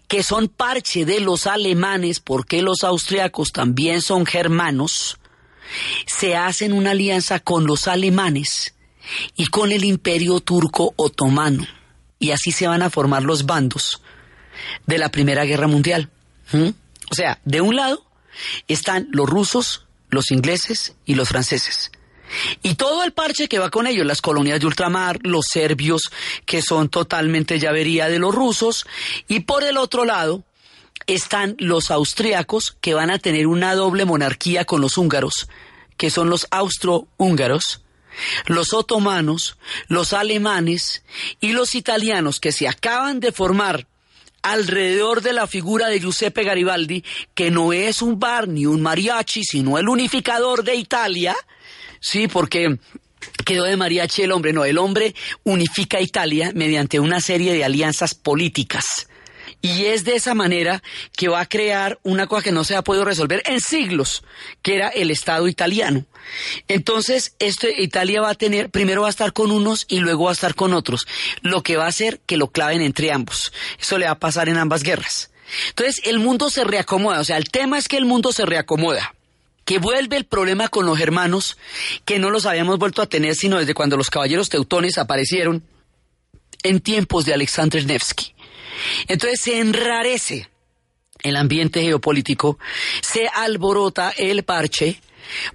que 0.07 0.23
son 0.23 0.47
parche 0.47 1.05
de 1.05 1.19
los 1.19 1.47
alemanes, 1.47 2.19
porque 2.19 2.61
los 2.61 2.83
austriacos 2.83 3.51
también 3.51 4.01
son 4.01 4.25
germanos, 4.25 5.17
se 6.05 6.35
hacen 6.35 6.73
una 6.73 6.91
alianza 6.91 7.39
con 7.39 7.65
los 7.65 7.87
alemanes 7.87 8.75
y 9.35 9.47
con 9.47 9.71
el 9.71 9.83
imperio 9.83 10.39
turco 10.39 10.93
otomano. 10.95 11.65
Y 12.19 12.31
así 12.31 12.51
se 12.51 12.67
van 12.67 12.83
a 12.83 12.89
formar 12.89 13.23
los 13.23 13.45
bandos 13.45 14.01
de 14.85 14.97
la 14.97 15.09
Primera 15.09 15.45
Guerra 15.45 15.67
Mundial. 15.67 16.09
¿Mm? 16.51 16.69
O 17.09 17.15
sea, 17.15 17.39
de 17.45 17.61
un 17.61 17.75
lado 17.75 18.05
están 18.67 19.07
los 19.11 19.29
rusos, 19.29 19.85
los 20.09 20.31
ingleses 20.31 20.95
y 21.05 21.15
los 21.15 21.29
franceses. 21.29 21.91
Y 22.61 22.75
todo 22.75 23.03
el 23.03 23.11
parche 23.11 23.47
que 23.47 23.59
va 23.59 23.69
con 23.69 23.87
ellos, 23.87 24.05
las 24.05 24.21
colonias 24.21 24.59
de 24.59 24.65
ultramar, 24.65 25.19
los 25.23 25.45
serbios, 25.51 26.11
que 26.45 26.61
son 26.61 26.89
totalmente 26.89 27.59
llavería 27.59 28.07
de 28.07 28.19
los 28.19 28.33
rusos, 28.33 28.85
y 29.27 29.41
por 29.41 29.63
el 29.63 29.77
otro 29.77 30.05
lado 30.05 30.43
están 31.07 31.55
los 31.59 31.91
austriacos, 31.91 32.77
que 32.81 32.93
van 32.93 33.11
a 33.11 33.19
tener 33.19 33.47
una 33.47 33.75
doble 33.75 34.05
monarquía 34.05 34.65
con 34.65 34.81
los 34.81 34.97
húngaros, 34.97 35.47
que 35.97 36.09
son 36.09 36.29
los 36.29 36.47
austro-húngaros, 36.51 37.81
los 38.45 38.73
otomanos, 38.73 39.57
los 39.87 40.13
alemanes 40.13 41.03
y 41.39 41.53
los 41.53 41.75
italianos 41.75 42.39
que 42.39 42.51
se 42.51 42.67
acaban 42.67 43.19
de 43.19 43.31
formar 43.31 43.87
alrededor 44.41 45.21
de 45.21 45.33
la 45.33 45.47
figura 45.47 45.87
de 45.87 45.99
Giuseppe 45.99 46.43
Garibaldi, 46.43 47.03
que 47.35 47.51
no 47.51 47.73
es 47.73 48.01
un 48.01 48.19
bar 48.19 48.47
ni 48.47 48.65
un 48.65 48.81
mariachi, 48.81 49.43
sino 49.43 49.77
el 49.77 49.87
unificador 49.87 50.63
de 50.63 50.75
Italia, 50.75 51.35
sí, 52.01 52.27
porque 52.27 52.77
quedó 53.45 53.63
de 53.63 53.77
mariachi 53.77 54.23
el 54.23 54.31
hombre, 54.31 54.51
no, 54.51 54.65
el 54.65 54.77
hombre 54.77 55.15
unifica 55.43 56.01
Italia 56.01 56.51
mediante 56.53 56.99
una 56.99 57.21
serie 57.21 57.53
de 57.53 57.63
alianzas 57.63 58.13
políticas. 58.13 59.07
Y 59.63 59.85
es 59.85 60.03
de 60.05 60.15
esa 60.15 60.33
manera 60.33 60.81
que 61.15 61.27
va 61.27 61.41
a 61.41 61.45
crear 61.45 61.99
una 62.01 62.25
cosa 62.25 62.43
que 62.43 62.51
no 62.51 62.63
se 62.63 62.75
ha 62.75 62.81
podido 62.81 63.05
resolver 63.05 63.43
en 63.45 63.59
siglos, 63.59 64.23
que 64.63 64.75
era 64.75 64.87
el 64.89 65.11
Estado 65.11 65.47
italiano. 65.47 66.05
Entonces, 66.67 67.35
este, 67.37 67.81
Italia 67.81 68.21
va 68.21 68.31
a 68.31 68.35
tener, 68.35 68.71
primero 68.71 69.03
va 69.03 69.07
a 69.07 69.11
estar 69.11 69.33
con 69.33 69.51
unos 69.51 69.85
y 69.87 69.99
luego 69.99 70.25
va 70.25 70.31
a 70.31 70.33
estar 70.33 70.55
con 70.55 70.73
otros, 70.73 71.05
lo 71.41 71.61
que 71.61 71.77
va 71.77 71.85
a 71.85 71.89
hacer 71.89 72.21
que 72.25 72.37
lo 72.37 72.47
claven 72.47 72.81
entre 72.81 73.11
ambos. 73.11 73.53
Eso 73.79 73.99
le 73.99 74.05
va 74.05 74.13
a 74.13 74.19
pasar 74.19 74.49
en 74.49 74.57
ambas 74.57 74.81
guerras. 74.81 75.29
Entonces, 75.69 76.01
el 76.05 76.17
mundo 76.17 76.49
se 76.49 76.63
reacomoda, 76.63 77.19
o 77.19 77.23
sea, 77.23 77.37
el 77.37 77.49
tema 77.49 77.77
es 77.77 77.87
que 77.87 77.97
el 77.97 78.05
mundo 78.05 78.31
se 78.31 78.45
reacomoda 78.45 79.13
que 79.65 79.79
vuelve 79.79 80.17
el 80.17 80.25
problema 80.25 80.67
con 80.67 80.85
los 80.85 80.99
hermanos, 80.99 81.57
que 82.05 82.19
no 82.19 82.29
los 82.29 82.45
habíamos 82.45 82.79
vuelto 82.79 83.01
a 83.01 83.09
tener 83.09 83.35
sino 83.35 83.59
desde 83.59 83.73
cuando 83.73 83.97
los 83.97 84.09
caballeros 84.09 84.49
teutones 84.49 84.97
aparecieron 84.97 85.63
en 86.63 86.79
tiempos 86.79 87.25
de 87.25 87.33
Alexander 87.33 87.85
Nevsky. 87.85 88.33
Entonces 89.07 89.41
se 89.41 89.59
enrarece 89.59 90.49
el 91.23 91.35
ambiente 91.35 91.81
geopolítico, 91.81 92.57
se 93.01 93.27
alborota 93.27 94.11
el 94.17 94.43
parche, 94.43 94.99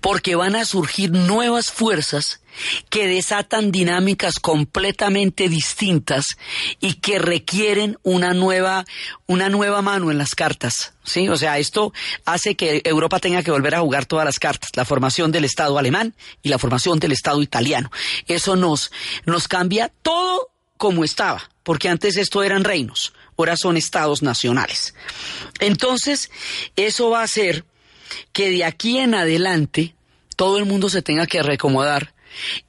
porque 0.01 0.37
van 0.37 0.57
a 0.57 0.65
surgir 0.65 1.11
nuevas 1.11 1.71
fuerzas 1.71 2.41
que 2.89 3.07
desatan 3.07 3.71
dinámicas 3.71 4.39
completamente 4.39 5.49
distintas 5.49 6.37
y 6.81 6.95
que 6.95 7.19
requieren 7.19 7.99
una 8.03 8.35
nueva, 8.35 8.85
una 9.27 9.49
nueva 9.49 9.83
mano 9.83 10.11
en 10.11 10.19
las 10.19 10.35
cartas. 10.35 10.95
¿sí? 11.05 11.29
O 11.29 11.37
sea, 11.37 11.59
esto 11.59 11.93
hace 12.25 12.55
que 12.55 12.83
Europa 12.85 13.21
tenga 13.21 13.43
que 13.43 13.51
volver 13.51 13.75
a 13.75 13.81
jugar 13.81 14.07
todas 14.07 14.25
las 14.25 14.39
cartas, 14.39 14.71
la 14.75 14.85
formación 14.85 15.33
del 15.33 15.45
Estado 15.45 15.79
alemán 15.79 16.15
y 16.43 16.49
la 16.49 16.59
formación 16.59 16.99
del 16.99 17.13
Estado 17.13 17.43
italiano. 17.43 17.91
Eso 18.27 18.57
nos, 18.57 18.91
nos 19.25 19.49
cambia 19.49 19.93
todo 20.03 20.51
como 20.77 21.05
estaba, 21.05 21.51
porque 21.63 21.89
antes 21.89 22.17
esto 22.17 22.43
eran 22.43 22.65
reinos, 22.65 23.13
ahora 23.39 23.57
son 23.57 23.77
estados 23.77 24.23
nacionales. 24.23 24.95
Entonces, 25.59 26.31
eso 26.77 27.11
va 27.11 27.21
a 27.21 27.25
hacer 27.25 27.65
que 28.33 28.51
de 28.51 28.65
aquí 28.65 28.99
en 28.99 29.15
adelante 29.15 29.95
todo 30.37 30.59
el 30.59 30.67
mundo 30.67 30.89
se 30.89 31.03
tenga 31.03 31.27
que 31.27 31.43
reacomodar. 31.43 32.15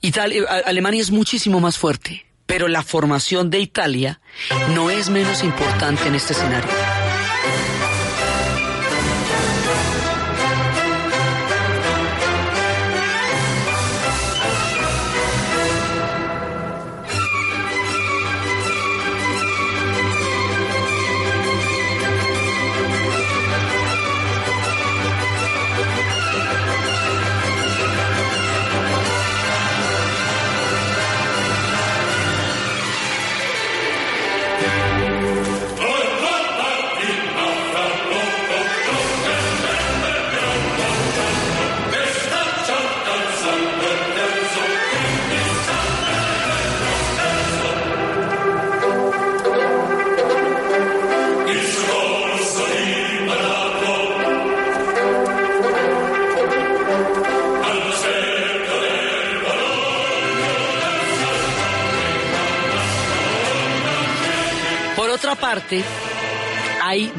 Italia, 0.02 0.44
Alemania 0.66 1.02
es 1.02 1.12
muchísimo 1.12 1.60
más 1.60 1.78
fuerte, 1.78 2.26
pero 2.46 2.68
la 2.68 2.84
formación 2.84 3.50
de 3.50 3.60
Italia 3.60 4.22
no 4.74 4.90
es 4.90 5.10
menos 5.10 5.44
importante 5.44 6.08
en 6.08 6.16
este 6.16 6.34
escenario. 6.34 6.70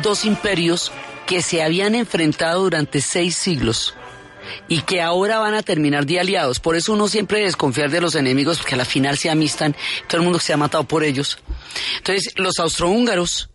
Dos 0.09 0.25
imperios 0.25 0.91
que 1.27 1.43
se 1.43 1.62
habían 1.62 1.95
enfrentado 1.95 2.62
durante 2.62 3.03
seis 3.03 3.37
siglos 3.37 3.95
y 4.67 4.81
que 4.81 5.03
ahora 5.03 5.38
van 5.38 5.53
a 5.53 5.62
terminar 5.62 6.07
de 6.07 6.19
aliados. 6.19 6.61
Por 6.61 6.77
eso 6.77 6.95
uno 6.95 7.09
siempre 7.09 7.45
desconfiar 7.45 7.91
de 7.91 8.00
los 8.00 8.15
enemigos, 8.15 8.57
porque 8.57 8.75
a 8.75 8.79
la 8.79 8.87
final 8.87 9.19
se 9.19 9.29
amistan, 9.29 9.77
todo 10.07 10.17
el 10.17 10.25
mundo 10.25 10.41
se 10.41 10.55
ha 10.55 10.57
matado 10.57 10.85
por 10.85 11.05
ellos. 11.05 11.38
Entonces, 11.99 12.33
los 12.37 12.59
austrohúngaros 12.59 13.50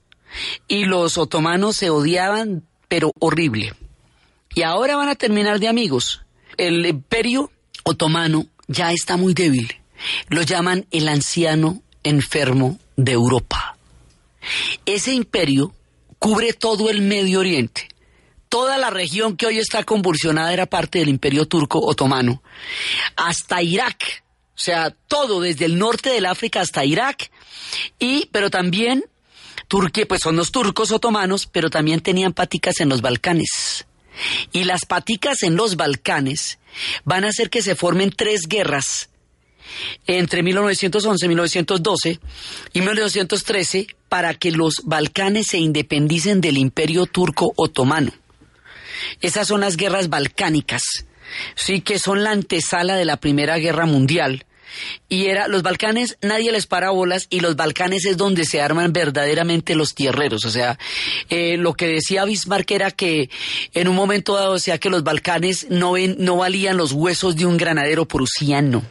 y 0.68 0.86
los 0.86 1.18
otomanos 1.18 1.76
se 1.76 1.90
odiaban, 1.90 2.68
pero 2.88 3.12
horrible. 3.20 3.74
Y 4.54 4.62
ahora 4.62 4.96
van 4.96 5.10
a 5.10 5.16
terminar 5.16 5.60
de 5.60 5.70
amigos. 5.70 6.22
El 6.58 6.86
imperio 6.86 7.50
otomano 7.84 8.46
ya 8.68 8.92
está 8.92 9.18
muy 9.18 9.34
débil. 9.34 9.82
Lo 10.30 10.44
llaman 10.44 10.86
el 10.92 11.08
anciano 11.08 11.82
enfermo 12.04 12.78
de 12.96 13.14
Europa. 13.14 13.76
Ese 14.86 15.14
imperio 15.14 15.74
cubre 16.24 16.54
todo 16.54 16.90
el 16.90 17.02
Medio 17.02 17.42
Oriente. 17.42 17.90
Toda 18.48 18.78
la 18.78 18.90
región 18.90 19.36
que 19.36 19.46
hoy 19.46 19.60
está 19.60 19.84
convulsionada 19.84 20.54
era 20.54 20.66
parte 20.66 21.00
del 21.00 21.10
imperio 21.10 21.50
turco 21.50 21.80
otomano. 21.80 22.42
Hasta 23.18 23.62
Irak. 23.62 24.24
O 24.56 24.58
sea, 24.58 24.92
todo 25.10 25.42
desde 25.42 25.66
el 25.66 25.78
norte 25.78 26.12
del 26.12 26.26
África 26.26 26.62
hasta 26.62 26.86
Irak. 26.86 27.30
Y, 28.00 28.30
pero 28.32 28.50
también 28.50 29.04
Turquía, 29.68 30.06
pues 30.08 30.22
son 30.24 30.38
los 30.38 30.54
turcos 30.54 30.92
otomanos, 30.92 31.46
pero 31.46 31.70
también 31.70 32.00
tenían 32.00 32.32
paticas 32.32 32.80
en 32.80 32.88
los 32.88 33.02
Balcanes. 33.02 33.86
Y 34.54 34.64
las 34.64 34.86
paticas 34.86 35.44
en 35.44 35.58
los 35.58 35.76
Balcanes 35.76 36.58
van 37.04 37.26
a 37.26 37.30
hacer 37.30 37.50
que 37.50 37.62
se 37.62 37.76
formen 37.76 38.14
tres 38.16 38.44
guerras 38.48 39.10
entre 40.08 40.44
1911, 40.44 41.28
1912 41.28 42.20
y 42.74 42.82
1913 42.82 43.88
para 44.10 44.34
que 44.34 44.52
los 44.52 44.82
Balcanes 44.84 45.48
se 45.48 45.58
independicen 45.58 46.42
del 46.42 46.58
imperio 46.58 47.06
turco 47.06 47.54
otomano. 47.56 48.12
Esas 49.22 49.48
son 49.48 49.62
las 49.62 49.78
guerras 49.78 50.10
balcánicas, 50.10 50.84
sí 51.56 51.82
que 51.82 52.00
son 52.00 52.24
la 52.24 52.32
antesala 52.32 52.96
de 52.96 53.06
la 53.06 53.18
Primera 53.18 53.58
Guerra 53.58 53.86
Mundial. 53.86 54.46
Y 55.08 55.28
era, 55.28 55.48
los 55.48 55.62
Balcanes, 55.62 56.18
nadie 56.22 56.52
les 56.52 56.66
para 56.66 56.90
bolas 56.90 57.28
y 57.30 57.40
los 57.40 57.56
Balcanes 57.56 58.06
es 58.06 58.18
donde 58.18 58.46
se 58.46 58.62
arman 58.62 58.92
verdaderamente 58.92 59.76
los 59.76 59.94
tierreros. 59.94 60.46
O 60.46 60.50
sea, 60.50 60.80
eh, 61.30 61.58
lo 61.58 61.74
que 61.74 61.88
decía 61.88 62.26
Bismarck 62.26 62.72
era 62.72 62.92
que 62.92 63.30
en 63.74 63.88
un 63.88 63.96
momento 63.96 64.36
dado, 64.36 64.58
sea, 64.58 64.80
que 64.80 64.90
los 64.90 65.04
Balcanes 65.04 65.68
no, 65.70 65.94
ven, 65.94 66.16
no 66.20 66.38
valían 66.38 66.78
los 66.78 66.92
huesos 66.92 67.36
de 67.36 67.46
un 67.46 67.58
granadero 67.58 68.06
prusiano. 68.06 68.84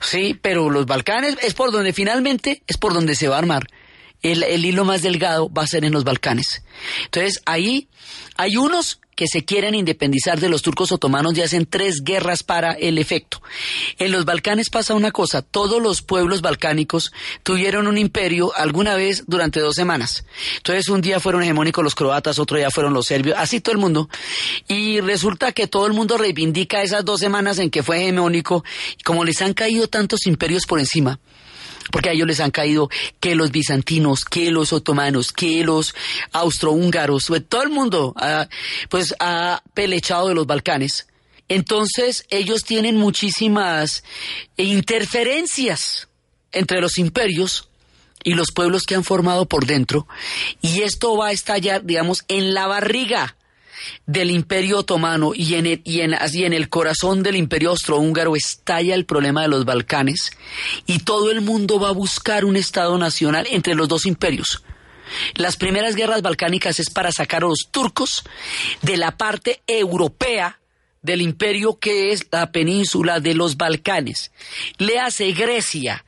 Sí, 0.00 0.38
pero 0.40 0.70
los 0.70 0.86
Balcanes 0.86 1.36
es 1.42 1.54
por 1.54 1.70
donde 1.70 1.92
finalmente, 1.92 2.62
es 2.66 2.76
por 2.76 2.94
donde 2.94 3.14
se 3.14 3.28
va 3.28 3.36
a 3.36 3.40
armar. 3.40 3.66
El, 4.22 4.64
hilo 4.64 4.84
más 4.84 5.02
delgado 5.02 5.52
va 5.52 5.62
a 5.62 5.66
ser 5.68 5.84
en 5.84 5.92
los 5.92 6.04
Balcanes. 6.04 6.62
Entonces, 7.04 7.40
ahí 7.46 7.88
hay 8.36 8.56
unos 8.56 9.00
que 9.18 9.26
se 9.26 9.44
quieren 9.44 9.74
independizar 9.74 10.38
de 10.38 10.48
los 10.48 10.62
turcos 10.62 10.92
otomanos 10.92 11.36
y 11.36 11.42
hacen 11.42 11.66
tres 11.66 12.04
guerras 12.04 12.44
para 12.44 12.74
el 12.74 12.98
efecto. 12.98 13.42
En 13.98 14.12
los 14.12 14.24
Balcanes 14.24 14.70
pasa 14.70 14.94
una 14.94 15.10
cosa, 15.10 15.42
todos 15.42 15.82
los 15.82 16.02
pueblos 16.02 16.40
balcánicos 16.40 17.10
tuvieron 17.42 17.88
un 17.88 17.98
imperio 17.98 18.54
alguna 18.54 18.94
vez 18.94 19.24
durante 19.26 19.58
dos 19.58 19.74
semanas. 19.74 20.24
Entonces 20.58 20.88
un 20.88 21.00
día 21.00 21.18
fueron 21.18 21.42
hegemónicos 21.42 21.82
los 21.82 21.96
croatas, 21.96 22.38
otro 22.38 22.58
día 22.58 22.70
fueron 22.70 22.94
los 22.94 23.06
serbios, 23.06 23.36
así 23.36 23.60
todo 23.60 23.72
el 23.72 23.80
mundo. 23.80 24.08
Y 24.68 25.00
resulta 25.00 25.50
que 25.50 25.66
todo 25.66 25.88
el 25.88 25.94
mundo 25.94 26.16
reivindica 26.16 26.84
esas 26.84 27.04
dos 27.04 27.18
semanas 27.18 27.58
en 27.58 27.70
que 27.70 27.82
fue 27.82 28.00
hegemónico, 28.00 28.62
como 29.04 29.24
les 29.24 29.42
han 29.42 29.52
caído 29.52 29.88
tantos 29.88 30.28
imperios 30.28 30.64
por 30.64 30.78
encima, 30.78 31.18
porque 31.90 32.10
a 32.10 32.12
ellos 32.12 32.26
les 32.26 32.40
han 32.40 32.50
caído 32.50 32.88
que 33.20 33.34
los 33.34 33.50
bizantinos, 33.50 34.24
que 34.24 34.50
los 34.50 34.72
otomanos, 34.72 35.32
que 35.32 35.64
los 35.64 35.94
austrohúngaros, 36.32 37.24
pues, 37.28 37.48
todo 37.48 37.62
el 37.62 37.70
mundo 37.70 38.14
pues 38.88 39.14
ha 39.20 39.62
pelechado 39.74 40.28
de 40.28 40.34
los 40.34 40.46
Balcanes. 40.46 41.06
Entonces 41.48 42.26
ellos 42.28 42.64
tienen 42.64 42.96
muchísimas 42.96 44.04
interferencias 44.56 46.08
entre 46.52 46.80
los 46.80 46.98
imperios 46.98 47.68
y 48.22 48.34
los 48.34 48.52
pueblos 48.52 48.84
que 48.84 48.94
han 48.94 49.04
formado 49.04 49.46
por 49.46 49.64
dentro 49.64 50.06
y 50.60 50.82
esto 50.82 51.16
va 51.16 51.28
a 51.28 51.32
estallar, 51.32 51.84
digamos, 51.84 52.24
en 52.28 52.52
la 52.52 52.66
barriga 52.66 53.37
del 54.06 54.30
imperio 54.30 54.78
otomano 54.78 55.32
y 55.34 55.54
en 55.54 55.66
el, 55.66 56.68
corazón 56.68 57.22
del 57.22 57.36
imperio 57.36 57.70
austrohúngaro 57.70 58.36
estalla 58.36 58.94
el 58.94 59.04
problema 59.04 59.42
de 59.42 59.48
los 59.48 59.64
Balcanes 59.64 60.30
y 60.86 61.00
todo 61.00 61.30
el 61.30 61.40
mundo 61.40 61.78
va 61.78 61.88
a 61.88 61.92
buscar 61.92 62.44
un 62.44 62.56
Estado 62.56 62.96
nacional 62.98 63.46
entre 63.50 63.74
los 63.74 63.88
dos 63.88 64.06
imperios. 64.06 64.62
Las 65.34 65.56
primeras 65.56 65.94
guerras 65.94 66.22
balcánicas 66.22 66.80
es 66.80 66.90
para 66.90 67.12
sacar 67.12 67.42
a 67.42 67.48
los 67.48 67.68
turcos 67.70 68.24
de 68.82 68.96
la 68.96 69.16
parte 69.16 69.62
europea 69.66 70.58
del 71.02 71.22
imperio 71.22 71.78
que 71.78 72.12
es 72.12 72.26
la 72.30 72.50
península 72.52 73.20
de 73.20 73.34
los 73.34 73.56
Balcanes. 73.56 74.32
Le 74.78 74.98
hace 74.98 75.32
Grecia, 75.32 76.04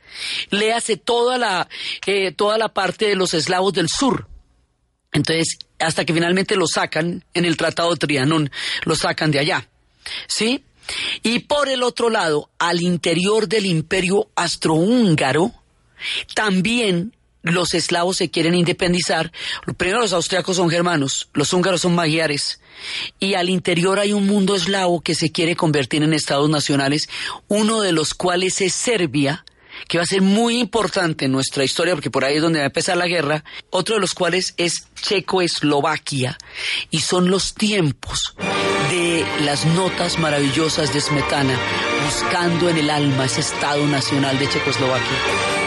le 0.49 0.73
hace 0.73 0.97
toda 0.97 1.37
la, 1.37 1.67
eh, 2.05 2.31
toda 2.31 2.57
la 2.57 2.69
parte 2.69 3.07
de 3.07 3.15
los 3.15 3.33
eslavos 3.33 3.73
del 3.73 3.87
sur. 3.89 4.27
Entonces, 5.11 5.59
hasta 5.79 6.05
que 6.05 6.13
finalmente 6.13 6.55
lo 6.55 6.67
sacan 6.67 7.23
en 7.33 7.45
el 7.45 7.57
Tratado 7.57 7.91
de 7.91 7.97
Trianón, 7.97 8.51
lo 8.85 8.95
sacan 8.95 9.31
de 9.31 9.39
allá. 9.39 9.67
¿Sí? 10.27 10.63
Y 11.23 11.39
por 11.39 11.69
el 11.69 11.83
otro 11.83 12.09
lado, 12.09 12.49
al 12.59 12.81
interior 12.81 13.47
del 13.47 13.65
imperio 13.65 14.29
astrohúngaro, 14.35 15.53
también 16.33 17.13
los 17.43 17.73
eslavos 17.73 18.17
se 18.17 18.29
quieren 18.29 18.55
independizar. 18.55 19.31
Primero 19.77 19.99
los 19.99 20.13
austriacos 20.13 20.57
son 20.57 20.69
germanos, 20.69 21.29
los 21.33 21.53
húngaros 21.53 21.81
son 21.81 21.95
magiares. 21.95 22.59
Y 23.19 23.33
al 23.33 23.49
interior 23.49 23.99
hay 23.99 24.13
un 24.13 24.27
mundo 24.27 24.55
eslavo 24.55 25.01
que 25.01 25.15
se 25.15 25.31
quiere 25.31 25.55
convertir 25.55 26.03
en 26.03 26.13
estados 26.13 26.49
nacionales, 26.49 27.09
uno 27.47 27.81
de 27.81 27.91
los 27.91 28.13
cuales 28.13 28.61
es 28.61 28.73
Serbia, 28.73 29.45
que 29.87 29.97
va 29.97 30.03
a 30.03 30.07
ser 30.07 30.21
muy 30.21 30.59
importante 30.59 31.25
en 31.25 31.31
nuestra 31.31 31.63
historia, 31.63 31.93
porque 31.93 32.11
por 32.11 32.25
ahí 32.25 32.37
es 32.37 32.41
donde 32.41 32.59
va 32.59 32.65
a 32.65 32.67
empezar 32.67 32.97
la 32.97 33.07
guerra, 33.07 33.43
otro 33.69 33.95
de 33.95 34.01
los 34.01 34.13
cuales 34.13 34.53
es 34.57 34.87
Checoslovaquia, 35.01 36.37
y 36.89 36.99
son 36.99 37.29
los 37.29 37.53
tiempos 37.53 38.35
de 38.89 39.25
las 39.41 39.65
notas 39.65 40.19
maravillosas 40.19 40.93
de 40.93 41.01
Smetana, 41.01 41.57
buscando 42.05 42.69
en 42.69 42.77
el 42.77 42.89
alma 42.89 43.25
ese 43.25 43.41
Estado 43.41 43.85
Nacional 43.87 44.37
de 44.39 44.49
Checoslovaquia. 44.49 45.60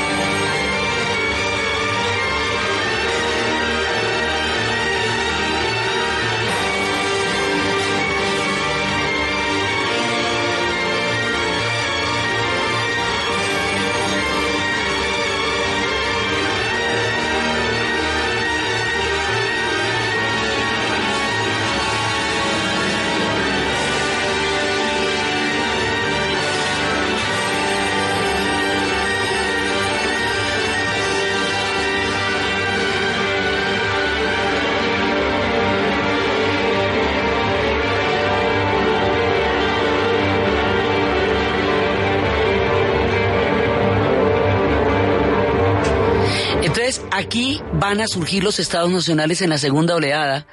Aquí 47.25 47.59
van 47.73 48.03
a 48.03 48.07
surgir 48.07 48.45
los 48.45 48.59
estados 48.59 48.91
nacionales 48.91 49.41
en 49.41 49.49
la 49.49 49.57
segunda 49.57 49.95
oleada, 49.95 50.47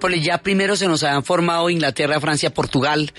porque 0.00 0.20
ya 0.20 0.38
primero 0.38 0.76
se 0.76 0.86
nos 0.86 1.02
habían 1.02 1.24
formado 1.24 1.70
Inglaterra, 1.70 2.20
Francia, 2.20 2.50
Portugal, 2.50 3.12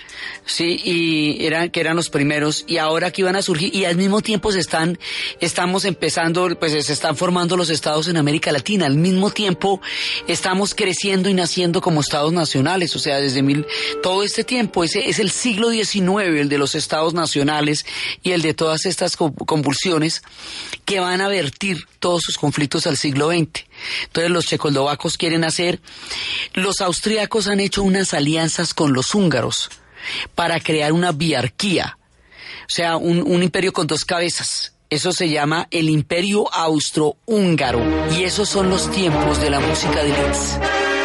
sí, 0.45 0.79
y 0.83 1.45
eran 1.45 1.69
que 1.69 1.79
eran 1.79 1.95
los 1.95 2.09
primeros, 2.09 2.65
y 2.67 2.77
ahora 2.77 3.07
aquí 3.07 3.23
van 3.23 3.35
a 3.35 3.41
surgir 3.41 3.73
y 3.73 3.85
al 3.85 3.95
mismo 3.95 4.21
tiempo 4.21 4.51
se 4.51 4.59
están, 4.59 4.99
estamos 5.39 5.85
empezando, 5.85 6.47
pues 6.59 6.85
se 6.85 6.93
están 6.93 7.15
formando 7.15 7.57
los 7.57 7.69
estados 7.69 8.07
en 8.07 8.17
América 8.17 8.51
Latina. 8.51 8.85
Al 8.85 8.95
mismo 8.95 9.31
tiempo 9.31 9.81
estamos 10.27 10.75
creciendo 10.75 11.29
y 11.29 11.33
naciendo 11.33 11.81
como 11.81 12.01
estados 12.01 12.33
nacionales, 12.33 12.95
o 12.95 12.99
sea, 12.99 13.19
desde 13.19 13.41
mil, 13.41 13.65
todo 14.01 14.23
este 14.23 14.43
tiempo 14.43 14.83
ese 14.83 15.09
es 15.09 15.19
el 15.19 15.31
siglo 15.31 15.69
XIX, 15.69 16.39
el 16.39 16.49
de 16.49 16.57
los 16.57 16.75
estados 16.75 17.13
nacionales 17.13 17.85
y 18.23 18.31
el 18.31 18.41
de 18.41 18.53
todas 18.53 18.85
estas 18.85 19.15
convulsiones 19.17 20.21
que 20.85 20.99
van 20.99 21.21
a 21.21 21.27
vertir 21.27 21.85
todos 21.99 22.23
sus 22.23 22.37
conflictos 22.37 22.87
al 22.87 22.97
siglo 22.97 23.29
XX. 23.29 23.68
Entonces 24.03 24.31
los 24.31 24.45
checoslovacos 24.45 25.17
quieren 25.17 25.43
hacer, 25.43 25.79
los 26.53 26.81
austríacos 26.81 27.47
han 27.47 27.59
hecho 27.59 27.83
unas 27.83 28.13
alianzas 28.13 28.73
con 28.73 28.93
los 28.93 29.13
húngaros 29.15 29.69
para 30.35 30.59
crear 30.59 30.91
una 30.91 31.11
biarquía, 31.11 31.97
o 32.63 32.71
sea, 32.71 32.97
un, 32.97 33.43
imperio 33.43 33.73
con 33.73 33.87
dos 33.87 34.05
cabezas. 34.05 34.73
Eso 34.89 35.11
se 35.11 35.29
llama 35.29 35.67
el 35.69 35.87
imperio 35.87 36.51
austrohúngaro 36.51 37.81
y 38.17 38.23
esos 38.23 38.49
son 38.49 38.69
los 38.69 38.89
tiempos 38.91 39.39
de 39.39 39.51
la 39.51 39.59
música 39.59 40.03
de 40.03 40.09
Liszt. 40.09 40.98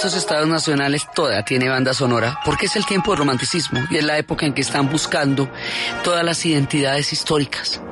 Estos 0.00 0.16
estados 0.16 0.48
nacionales 0.48 1.06
toda 1.14 1.44
tiene 1.44 1.68
banda 1.68 1.92
sonora 1.92 2.40
porque 2.46 2.64
es 2.64 2.74
el 2.74 2.86
tiempo 2.86 3.10
del 3.10 3.18
romanticismo 3.18 3.86
y 3.90 3.98
es 3.98 4.04
la 4.04 4.16
época 4.16 4.46
en 4.46 4.54
que 4.54 4.62
están 4.62 4.90
buscando 4.90 5.50
todas 6.02 6.24
las 6.24 6.46
identidades 6.46 7.12
históricas. 7.12 7.82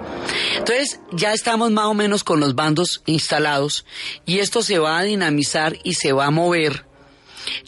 Entonces 0.56 1.00
ya 1.12 1.34
estamos 1.34 1.70
más 1.70 1.84
o 1.84 1.92
menos 1.92 2.24
con 2.24 2.40
los 2.40 2.54
bandos 2.54 3.02
instalados 3.04 3.84
y 4.24 4.38
esto 4.38 4.62
se 4.62 4.78
va 4.78 4.98
a 4.98 5.02
dinamizar 5.02 5.76
y 5.84 5.94
se 5.94 6.12
va 6.12 6.24
a 6.24 6.30
mover 6.30 6.86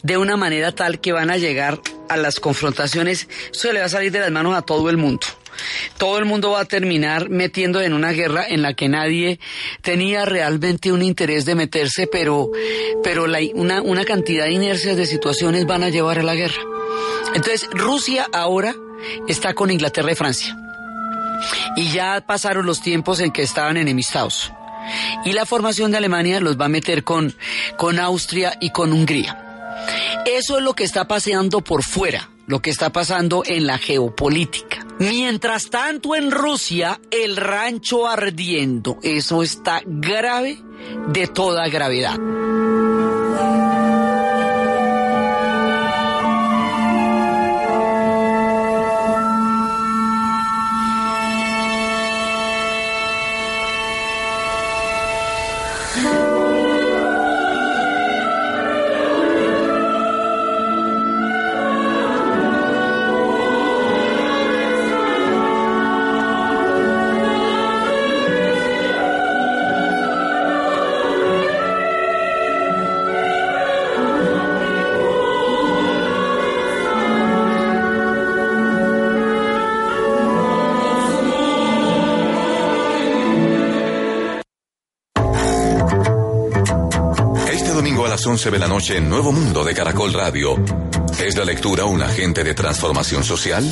de 0.01 0.17
una 0.17 0.37
manera 0.37 0.71
tal 0.71 0.99
que 0.99 1.11
van 1.11 1.29
a 1.29 1.37
llegar 1.37 1.79
a 2.09 2.17
las 2.17 2.39
confrontaciones, 2.39 3.27
eso 3.51 3.71
le 3.71 3.79
va 3.79 3.85
a 3.85 3.89
salir 3.89 4.11
de 4.11 4.21
las 4.21 4.31
manos 4.31 4.57
a 4.57 4.63
todo 4.63 4.89
el 4.89 4.97
mundo 4.97 5.27
todo 5.97 6.17
el 6.17 6.25
mundo 6.25 6.51
va 6.51 6.61
a 6.61 6.65
terminar 6.65 7.29
metiendo 7.29 7.81
en 7.81 7.93
una 7.93 8.11
guerra 8.11 8.45
en 8.47 8.61
la 8.61 8.73
que 8.73 8.89
nadie 8.89 9.39
tenía 9.81 10.25
realmente 10.25 10.91
un 10.91 11.01
interés 11.01 11.45
de 11.45 11.55
meterse, 11.55 12.07
pero, 12.07 12.51
pero 13.03 13.25
una, 13.55 13.81
una 13.81 14.05
cantidad 14.05 14.45
de 14.45 14.51
inercias 14.51 14.97
de 14.97 15.05
situaciones 15.05 15.65
van 15.65 15.83
a 15.83 15.89
llevar 15.89 16.19
a 16.19 16.23
la 16.23 16.35
guerra. 16.35 16.61
Entonces, 17.33 17.67
Rusia 17.71 18.27
ahora 18.33 18.75
está 19.27 19.53
con 19.53 19.71
Inglaterra 19.71 20.11
y 20.11 20.15
Francia. 20.15 20.57
Y 21.75 21.89
ya 21.91 22.21
pasaron 22.25 22.65
los 22.65 22.81
tiempos 22.81 23.19
en 23.19 23.31
que 23.31 23.41
estaban 23.41 23.77
enemistados. 23.77 24.51
Y 25.25 25.33
la 25.33 25.45
formación 25.45 25.91
de 25.91 25.97
Alemania 25.97 26.39
los 26.39 26.59
va 26.59 26.65
a 26.65 26.69
meter 26.69 27.03
con, 27.03 27.35
con 27.77 27.99
Austria 27.99 28.57
y 28.59 28.71
con 28.71 28.91
Hungría. 28.91 29.37
Eso 30.25 30.57
es 30.57 30.63
lo 30.63 30.73
que 30.73 30.83
está 30.83 31.07
paseando 31.07 31.61
por 31.61 31.83
fuera, 31.83 32.29
lo 32.51 32.61
que 32.61 32.69
está 32.69 32.91
pasando 32.91 33.43
en 33.45 33.65
la 33.65 33.77
geopolítica 33.77 34.85
Mientras 34.99 35.71
tanto 35.71 36.15
en 36.15 36.29
Rusia, 36.29 37.01
el 37.09 37.35
rancho 37.35 38.07
ardiendo. 38.07 38.99
Eso 39.01 39.41
está 39.41 39.81
grave 39.83 40.59
de 41.07 41.25
toda 41.25 41.67
gravedad. 41.69 42.19
11 88.41 88.49
de 88.49 88.57
la 88.57 88.67
noche 88.67 88.97
en 88.97 89.07
Nuevo 89.07 89.31
Mundo 89.31 89.63
de 89.63 89.75
Caracol 89.75 90.11
Radio. 90.13 90.55
¿Es 91.23 91.37
la 91.37 91.45
lectura 91.45 91.85
un 91.85 92.01
agente 92.01 92.43
de 92.43 92.55
transformación 92.55 93.23
social? 93.23 93.63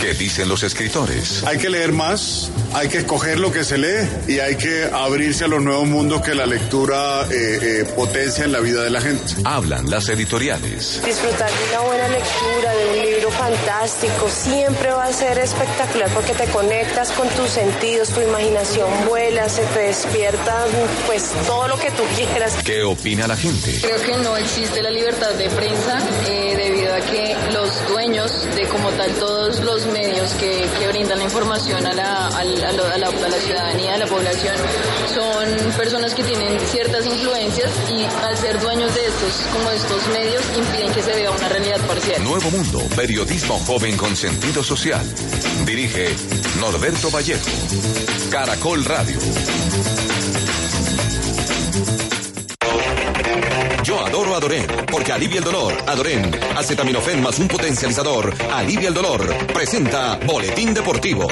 ¿Qué 0.00 0.14
dicen 0.14 0.48
los 0.48 0.62
escritores? 0.62 1.44
Hay 1.44 1.58
que 1.58 1.70
leer 1.70 1.92
más, 1.92 2.50
hay 2.74 2.88
que 2.88 2.98
escoger 2.98 3.38
lo 3.38 3.52
que 3.52 3.64
se 3.64 3.78
lee 3.78 4.08
y 4.26 4.38
hay 4.38 4.56
que 4.56 4.84
abrirse 4.92 5.44
a 5.44 5.48
los 5.48 5.62
nuevos 5.62 5.86
mundos 5.86 6.22
que 6.22 6.34
la 6.34 6.46
lectura 6.46 7.26
eh, 7.30 7.58
eh, 7.62 7.84
potencia 7.94 8.44
en 8.44 8.52
la 8.52 8.60
vida 8.60 8.82
de 8.82 8.90
la 8.90 9.00
gente. 9.00 9.34
Hablan 9.44 9.88
las 9.90 10.08
editoriales. 10.08 11.00
Disfrutar 11.04 11.50
de 11.50 11.68
una 11.70 11.80
buena 11.86 12.08
lectura, 12.08 12.72
de 12.74 12.98
un 12.98 13.06
libro 13.06 13.30
fantástico, 13.30 14.28
siempre 14.28 14.90
va 14.92 15.04
a 15.04 15.12
ser 15.12 15.38
espectacular 15.38 16.10
porque 16.14 16.32
te 16.32 16.46
conectas 16.46 17.10
con 17.12 17.28
tus 17.30 17.50
sentidos, 17.50 18.08
tu 18.10 18.20
imaginación 18.20 18.88
vuela, 19.08 19.48
se 19.48 19.62
te 19.66 19.80
despierta 19.80 20.64
pues 21.06 21.32
todo 21.46 21.68
lo 21.68 21.78
que 21.78 21.90
tú 21.90 22.02
quieras. 22.16 22.54
¿Qué 22.64 22.82
opina 22.82 23.26
la 23.26 23.36
gente? 23.36 23.78
Creo 23.80 24.02
que 24.02 24.16
no 24.22 24.36
existe 24.36 24.82
la 24.82 24.90
libertad 24.90 25.32
de 25.34 25.48
prensa 25.50 25.98
eh, 26.28 26.51
que 27.10 27.36
los 27.52 27.88
dueños 27.88 28.30
de 28.54 28.68
como 28.68 28.90
tal 28.90 29.10
todos 29.14 29.60
los 29.60 29.86
medios 29.86 30.32
que, 30.34 30.68
que 30.78 30.88
brindan 30.88 31.18
la 31.18 31.24
información 31.24 31.86
a 31.86 31.92
la, 31.92 32.28
a, 32.28 32.44
la, 32.44 32.68
a, 32.68 32.98
la, 32.98 33.08
a 33.08 33.28
la 33.28 33.40
ciudadanía, 33.40 33.94
a 33.94 33.98
la 33.98 34.06
población, 34.06 34.54
son 35.12 35.72
personas 35.76 36.14
que 36.14 36.24
tienen 36.24 36.58
ciertas 36.60 37.06
influencias 37.06 37.70
y 37.90 38.04
al 38.24 38.36
ser 38.36 38.60
dueños 38.60 38.94
de 38.94 39.06
estos, 39.06 39.46
como 39.52 39.70
de 39.70 39.76
estos 39.76 40.08
medios, 40.08 40.42
impiden 40.56 40.92
que 40.92 41.02
se 41.02 41.12
vea 41.12 41.30
una 41.30 41.48
realidad 41.48 41.80
parcial. 41.86 42.22
Nuevo 42.24 42.50
Mundo, 42.50 42.82
periodismo 42.96 43.58
joven 43.66 43.96
con 43.96 44.16
sentido 44.16 44.62
social. 44.62 45.04
Dirige 45.64 46.14
Norberto 46.60 47.10
Vallejo. 47.10 47.50
Caracol 48.30 48.84
Radio. 48.84 49.18
Yo 53.92 54.00
adoro 54.00 54.34
Adoren, 54.34 54.66
porque 54.90 55.12
alivia 55.12 55.36
el 55.36 55.44
dolor. 55.44 55.74
Adoren, 55.86 56.30
acetaminofén 56.56 57.20
más 57.20 57.38
un 57.38 57.46
potencializador, 57.46 58.32
alivia 58.50 58.88
el 58.88 58.94
dolor. 58.94 59.36
Presenta 59.48 60.18
Boletín 60.24 60.72
Deportivo. 60.72 61.28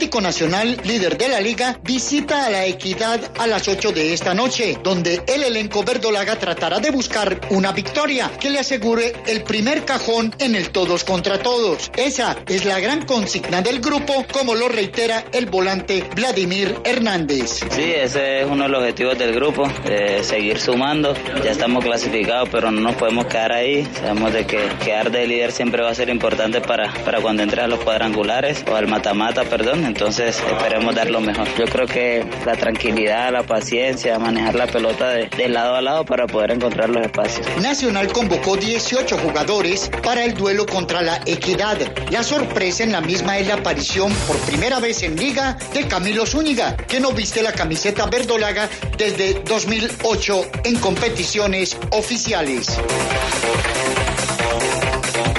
Atlético 0.00 0.22
Nacional, 0.22 0.80
líder 0.84 1.18
de 1.18 1.28
la 1.28 1.42
liga, 1.42 1.78
visita 1.82 2.46
a 2.46 2.48
la 2.48 2.64
Equidad 2.64 3.20
a 3.38 3.46
las 3.46 3.68
8 3.68 3.92
de 3.92 4.14
esta 4.14 4.32
noche, 4.32 4.78
donde 4.82 5.22
el 5.26 5.42
elenco 5.42 5.84
verdolaga 5.84 6.36
tratará 6.36 6.80
de 6.80 6.90
buscar 6.90 7.38
una 7.50 7.72
victoria 7.72 8.30
que 8.40 8.48
le 8.48 8.60
asegure 8.60 9.12
el 9.26 9.42
primer 9.42 9.84
cajón 9.84 10.34
en 10.38 10.54
el 10.54 10.70
todos 10.70 11.04
contra 11.04 11.40
todos. 11.40 11.92
Esa 11.98 12.34
es 12.48 12.64
la 12.64 12.80
gran 12.80 13.04
consigna 13.04 13.60
del 13.60 13.80
grupo, 13.80 14.24
como 14.32 14.54
lo 14.54 14.70
reitera 14.70 15.22
el 15.34 15.44
volante 15.44 16.02
Vladimir 16.16 16.78
Hernández. 16.82 17.60
Sí, 17.70 17.92
ese 17.94 18.40
es 18.40 18.46
uno 18.46 18.62
de 18.64 18.68
los 18.70 18.80
objetivos 18.80 19.18
del 19.18 19.34
grupo, 19.34 19.70
de 19.84 20.24
seguir 20.24 20.58
sumando. 20.58 21.14
Ya 21.44 21.50
estamos 21.50 21.84
clasificados, 21.84 22.48
pero 22.50 22.70
no 22.70 22.80
nos 22.80 22.94
podemos 22.96 23.26
quedar 23.26 23.52
ahí. 23.52 23.86
Sabemos 24.00 24.32
de 24.32 24.46
que 24.46 24.66
quedar 24.82 25.10
de 25.10 25.26
líder 25.26 25.52
siempre 25.52 25.82
va 25.82 25.90
a 25.90 25.94
ser 25.94 26.08
importante 26.08 26.62
para, 26.62 26.90
para 27.04 27.20
cuando 27.20 27.42
entres 27.42 27.64
a 27.64 27.68
los 27.68 27.80
cuadrangulares 27.80 28.64
o 28.66 28.74
al 28.74 28.88
mata-mata, 28.88 29.44
perdón. 29.44 29.89
Entonces 29.90 30.40
esperemos 30.48 30.94
dar 30.94 31.10
lo 31.10 31.20
mejor. 31.20 31.48
Yo 31.58 31.64
creo 31.64 31.86
que 31.86 32.24
la 32.46 32.54
tranquilidad, 32.56 33.32
la 33.32 33.42
paciencia, 33.42 34.20
manejar 34.20 34.54
la 34.54 34.68
pelota 34.68 35.08
de, 35.08 35.28
de 35.28 35.48
lado 35.48 35.74
a 35.74 35.82
lado 35.82 36.04
para 36.04 36.28
poder 36.28 36.52
encontrar 36.52 36.88
los 36.90 37.04
espacios. 37.04 37.44
Nacional 37.60 38.06
convocó 38.12 38.56
18 38.56 39.18
jugadores 39.18 39.90
para 40.04 40.24
el 40.24 40.34
duelo 40.34 40.64
contra 40.64 41.02
la 41.02 41.20
Equidad. 41.26 41.76
La 42.10 42.22
sorpresa 42.22 42.84
en 42.84 42.92
la 42.92 43.00
misma 43.00 43.38
es 43.38 43.48
la 43.48 43.54
aparición 43.54 44.12
por 44.28 44.36
primera 44.42 44.78
vez 44.78 45.02
en 45.02 45.16
liga 45.16 45.58
de 45.74 45.88
Camilo 45.88 46.24
Zúñiga, 46.24 46.76
que 46.76 47.00
no 47.00 47.10
viste 47.10 47.42
la 47.42 47.52
camiseta 47.52 48.06
verdolaga 48.06 48.68
desde 48.96 49.42
2008 49.42 50.50
en 50.64 50.76
competiciones 50.78 51.76
oficiales. 51.90 52.78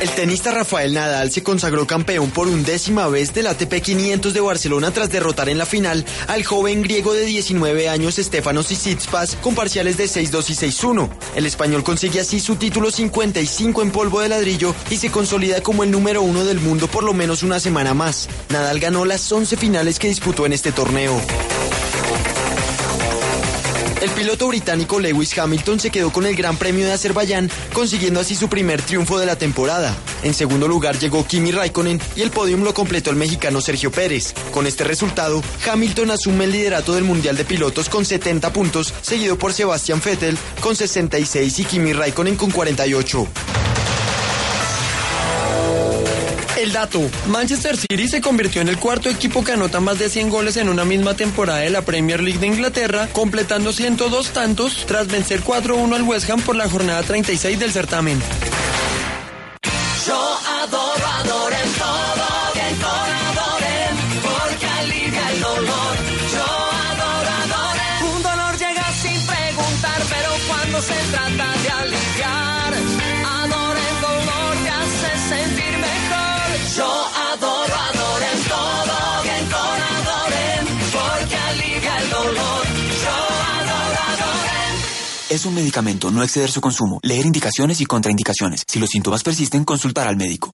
El 0.01 0.09
tenista 0.09 0.49
Rafael 0.49 0.95
Nadal 0.95 1.29
se 1.29 1.43
consagró 1.43 1.85
campeón 1.85 2.31
por 2.31 2.47
undécima 2.47 3.07
vez 3.07 3.35
del 3.35 3.45
ATP 3.45 3.83
500 3.83 4.33
de 4.33 4.41
Barcelona 4.41 4.89
tras 4.89 5.11
derrotar 5.11 5.47
en 5.47 5.59
la 5.59 5.67
final 5.67 6.03
al 6.27 6.43
joven 6.43 6.81
griego 6.81 7.13
de 7.13 7.23
19 7.23 7.87
años 7.87 8.15
Stefanos 8.15 8.65
Tsitsipas 8.65 9.35
con 9.35 9.53
parciales 9.53 9.97
de 9.97 10.05
6-2 10.05 10.49
y 10.49 10.71
6-1. 10.71 11.09
El 11.35 11.45
español 11.45 11.83
consigue 11.83 12.19
así 12.19 12.39
su 12.39 12.55
título 12.55 12.89
55 12.89 13.83
en 13.83 13.91
polvo 13.91 14.21
de 14.21 14.29
ladrillo 14.29 14.73
y 14.89 14.97
se 14.97 15.11
consolida 15.11 15.61
como 15.61 15.83
el 15.83 15.91
número 15.91 16.23
uno 16.23 16.45
del 16.45 16.59
mundo 16.59 16.87
por 16.87 17.03
lo 17.03 17.13
menos 17.13 17.43
una 17.43 17.59
semana 17.59 17.93
más. 17.93 18.27
Nadal 18.49 18.79
ganó 18.79 19.05
las 19.05 19.31
11 19.31 19.55
finales 19.55 19.99
que 19.99 20.07
disputó 20.07 20.47
en 20.47 20.53
este 20.53 20.71
torneo. 20.71 21.21
El 24.01 24.09
piloto 24.09 24.47
británico 24.47 24.99
Lewis 24.99 25.37
Hamilton 25.37 25.79
se 25.79 25.91
quedó 25.91 26.11
con 26.11 26.25
el 26.25 26.35
Gran 26.35 26.57
Premio 26.57 26.87
de 26.87 26.91
Azerbaiyán, 26.91 27.51
consiguiendo 27.71 28.19
así 28.19 28.33
su 28.33 28.49
primer 28.49 28.81
triunfo 28.81 29.19
de 29.19 29.27
la 29.27 29.35
temporada. 29.35 29.95
En 30.23 30.33
segundo 30.33 30.67
lugar 30.67 30.97
llegó 30.97 31.23
Kimi 31.23 31.51
Raikkonen 31.51 32.01
y 32.15 32.23
el 32.23 32.31
podium 32.31 32.63
lo 32.63 32.73
completó 32.73 33.11
el 33.11 33.15
mexicano 33.15 33.61
Sergio 33.61 33.91
Pérez. 33.91 34.33
Con 34.51 34.65
este 34.65 34.85
resultado, 34.85 35.43
Hamilton 35.71 36.09
asume 36.09 36.45
el 36.45 36.51
liderato 36.51 36.93
del 36.95 37.03
Mundial 37.03 37.37
de 37.37 37.45
Pilotos 37.45 37.89
con 37.89 38.03
70 38.03 38.51
puntos, 38.51 38.91
seguido 39.03 39.37
por 39.37 39.53
Sebastian 39.53 40.01
Vettel 40.03 40.35
con 40.61 40.75
66 40.75 41.59
y 41.59 41.65
Kimi 41.65 41.93
Raikkonen 41.93 42.37
con 42.37 42.49
48. 42.49 43.27
El 46.61 46.73
dato, 46.73 47.01
Manchester 47.25 47.75
City 47.75 48.07
se 48.07 48.21
convirtió 48.21 48.61
en 48.61 48.67
el 48.67 48.77
cuarto 48.77 49.09
equipo 49.09 49.43
que 49.43 49.53
anota 49.53 49.79
más 49.79 49.97
de 49.97 50.09
100 50.09 50.29
goles 50.29 50.57
en 50.57 50.69
una 50.69 50.85
misma 50.85 51.15
temporada 51.15 51.57
de 51.57 51.71
la 51.71 51.81
Premier 51.81 52.21
League 52.21 52.39
de 52.39 52.45
Inglaterra, 52.45 53.09
completando 53.11 53.73
102 53.73 54.29
tantos 54.29 54.85
tras 54.85 55.07
vencer 55.07 55.41
4-1 55.41 55.95
al 55.95 56.03
West 56.03 56.29
Ham 56.29 56.39
por 56.39 56.55
la 56.55 56.69
jornada 56.69 57.01
36 57.01 57.59
del 57.59 57.71
certamen. 57.71 58.21
Es 85.41 85.47
un 85.47 85.55
medicamento, 85.55 86.11
no 86.11 86.21
exceder 86.21 86.51
su 86.51 86.61
consumo. 86.61 86.99
Leer 87.01 87.25
indicaciones 87.25 87.81
y 87.81 87.85
contraindicaciones. 87.87 88.63
Si 88.67 88.77
los 88.77 88.91
síntomas 88.91 89.23
persisten, 89.23 89.65
consultar 89.65 90.07
al 90.07 90.15
médico. 90.15 90.51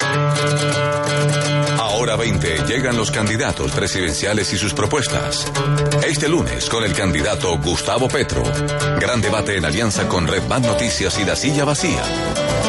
Ahora 1.78 2.16
20 2.16 2.64
llegan 2.66 2.96
los 2.96 3.12
candidatos 3.12 3.74
presidenciales 3.74 4.54
y 4.54 4.58
sus 4.58 4.74
propuestas. 4.74 5.46
Este 6.08 6.30
lunes 6.30 6.70
con 6.70 6.86
el 6.86 6.94
candidato 6.94 7.60
Gustavo 7.60 8.08
Petro. 8.08 8.44
Gran 8.98 9.20
debate 9.20 9.58
en 9.58 9.66
alianza 9.66 10.08
con 10.08 10.26
Red 10.26 10.48
Band 10.48 10.68
Noticias 10.68 11.20
y 11.20 11.26
La 11.26 11.36
Silla 11.36 11.66
Vacía. 11.66 12.02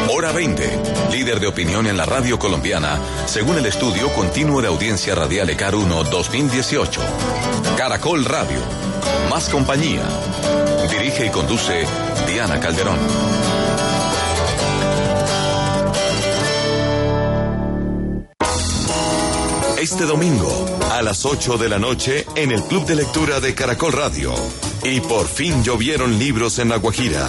Hora 0.09 0.33
20, 0.33 0.81
líder 1.13 1.39
de 1.39 1.47
opinión 1.47 1.87
en 1.87 1.95
la 1.95 2.05
radio 2.05 2.37
colombiana, 2.37 2.99
según 3.27 3.59
el 3.59 3.65
estudio 3.65 4.11
continuo 4.11 4.61
de 4.61 4.67
audiencia 4.67 5.15
radial 5.15 5.49
ECAR 5.51 5.73
1 5.73 6.03
2018. 6.03 6.99
Caracol 7.77 8.25
Radio. 8.25 8.59
Más 9.29 9.47
compañía. 9.47 10.03
Dirige 10.91 11.27
y 11.27 11.29
conduce 11.29 11.85
Diana 12.31 12.59
Calderón. 12.59 12.99
Este 19.81 20.05
domingo, 20.05 20.79
a 20.91 21.01
las 21.01 21.25
8 21.25 21.57
de 21.57 21.69
la 21.69 21.79
noche, 21.79 22.25
en 22.35 22.51
el 22.51 22.61
Club 22.63 22.85
de 22.85 22.95
Lectura 22.97 23.39
de 23.39 23.55
Caracol 23.55 23.93
Radio. 23.93 24.33
Y 24.83 24.99
por 25.01 25.27
fin 25.27 25.63
llovieron 25.63 26.19
libros 26.19 26.59
en 26.59 26.69
La 26.69 26.77
Guajira. 26.77 27.25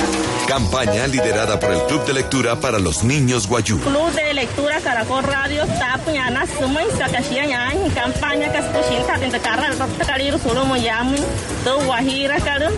Campaña 0.46 1.06
liderada 1.06 1.58
por 1.58 1.72
el 1.72 1.82
Club 1.84 2.04
de 2.04 2.12
Lectura 2.12 2.60
para 2.60 2.78
los 2.78 3.02
niños 3.02 3.46
guayú. 3.46 3.80
Club 3.80 4.12
de 4.12 4.34
Lectura 4.34 4.80
Caracol 4.80 5.24
Radio 5.24 5.64
tapuñana 5.66 6.44
suma 6.58 6.82
en 6.82 7.90
campaña 7.90 8.52
que 8.52 8.58
escuchin 8.58 9.06
tatin 9.06 9.30
de 9.30 9.40
carra 9.40 9.70
tacalir 9.98 10.38
solo 10.38 10.64
mo 10.66 10.76
yamu 10.76 11.16
to 11.64 11.78
guajira 11.86 12.38
karum 12.40 12.72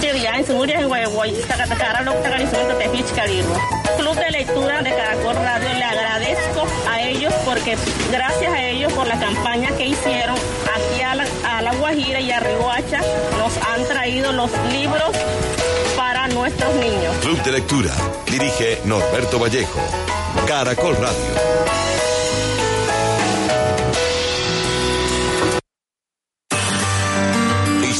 te 0.00 0.20
ya 0.20 0.36
en 0.36 0.46
sumuria 0.46 0.80
en 0.80 0.88
guayuay 0.88 1.32
takatara 1.48 2.02
lo 2.02 2.12
tacalir 2.14 2.48
solo 2.48 2.74
te 2.76 2.88
pich 2.88 3.12
calirlo. 3.14 3.54
Club 3.98 4.14
de 4.16 4.30
Lectura 4.30 4.82
de 4.82 4.90
Caracol 4.90 5.34
Radio 5.34 5.72
le 5.74 5.84
agradezco 5.84 6.66
a 6.88 7.02
ellos 7.02 7.32
porque 7.44 7.76
gracias 8.10 8.52
a 8.52 8.62
ellos 8.62 8.92
por 8.92 9.06
la 9.06 9.18
campaña 9.18 9.70
que 9.76 9.86
hicieron 9.86 10.36
aquí 10.36 11.02
a 11.02 11.14
la, 11.14 11.24
a 11.44 11.62
la 11.62 11.74
Guajira 11.74 12.20
y 12.20 12.30
a 12.30 12.40
Riohacha 12.40 13.00
nos 13.38 13.56
han 13.56 13.84
traído 13.86 14.32
los 14.32 14.50
libros 14.72 15.10
para 15.96 16.28
nuestros 16.28 16.74
niños. 16.74 17.14
Club 17.22 17.42
de 17.42 17.52
Lectura. 17.52 17.92
Dirige 18.26 18.80
Norberto 18.84 19.38
Vallejo. 19.38 19.80
Caracol 20.46 20.96
Radio. 20.96 21.85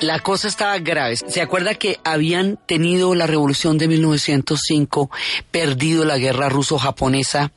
La 0.00 0.20
cosa 0.20 0.48
estaba 0.48 0.78
grave. 0.78 1.16
¿Se 1.16 1.40
acuerda 1.40 1.74
que 1.74 2.00
habían 2.04 2.58
tenido 2.66 3.14
la 3.14 3.26
revolución 3.26 3.78
de 3.78 3.88
1905, 3.88 5.10
perdido 5.50 6.04
la 6.04 6.18
guerra 6.18 6.48
ruso-japonesa? 6.48 7.52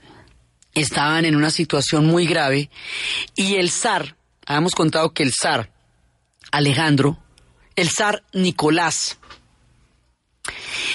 Estaban 0.74 1.26
en 1.26 1.36
una 1.36 1.52
situación 1.52 2.06
muy 2.06 2.26
grave 2.26 2.70
y 3.36 3.56
el 3.56 3.70
zar, 3.70 4.16
habíamos 4.46 4.74
contado 4.74 5.14
que 5.14 5.24
el 5.24 5.34
zar 5.34 5.72
Alejandro, 6.52 7.18
el 7.76 7.90
zar 7.90 8.24
Nicolás, 8.34 9.18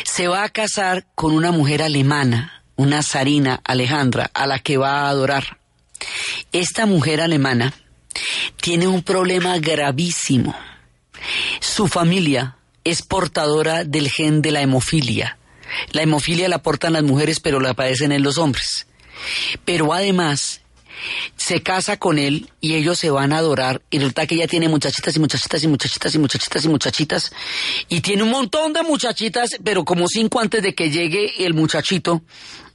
se 0.04 0.28
va 0.28 0.44
a 0.44 0.48
casar 0.48 1.06
con 1.14 1.32
una 1.32 1.50
mujer 1.50 1.82
alemana, 1.82 2.64
una 2.76 3.02
zarina 3.02 3.60
Alejandra, 3.64 4.30
a 4.34 4.46
la 4.46 4.58
que 4.58 4.76
va 4.76 5.02
a 5.02 5.08
adorar. 5.08 5.58
Esta 6.52 6.86
mujer 6.86 7.20
alemana 7.20 7.72
tiene 8.60 8.86
un 8.86 9.02
problema 9.02 9.58
gravísimo. 9.58 10.54
Su 11.60 11.88
familia 11.88 12.56
es 12.84 13.02
portadora 13.02 13.84
del 13.84 14.10
gen 14.10 14.42
de 14.42 14.50
la 14.50 14.60
hemofilia. 14.60 15.38
La 15.92 16.02
hemofilia 16.02 16.48
la 16.48 16.62
portan 16.62 16.92
las 16.92 17.02
mujeres, 17.02 17.40
pero 17.40 17.60
la 17.60 17.74
padecen 17.74 18.12
en 18.12 18.22
los 18.22 18.38
hombres. 18.38 18.86
Pero 19.64 19.92
además 19.92 20.60
se 21.36 21.62
casa 21.62 21.98
con 21.98 22.18
él 22.18 22.50
y 22.60 22.74
ellos 22.74 22.98
se 22.98 23.10
van 23.10 23.32
a 23.32 23.38
adorar 23.38 23.82
y 23.90 23.98
resulta 23.98 24.26
que 24.26 24.36
ella 24.36 24.46
tiene 24.46 24.68
muchachitas 24.68 25.14
y 25.16 25.20
muchachitas 25.20 25.62
y 25.62 25.68
muchachitas 25.68 26.14
y 26.14 26.18
muchachitas 26.18 26.64
y 26.64 26.68
muchachitas 26.68 27.32
y 27.88 28.00
tiene 28.00 28.22
un 28.22 28.30
montón 28.30 28.72
de 28.72 28.82
muchachitas, 28.82 29.50
pero 29.62 29.84
como 29.84 30.06
cinco 30.08 30.40
antes 30.40 30.62
de 30.62 30.74
que 30.74 30.90
llegue 30.90 31.44
el 31.44 31.54
muchachito 31.54 32.22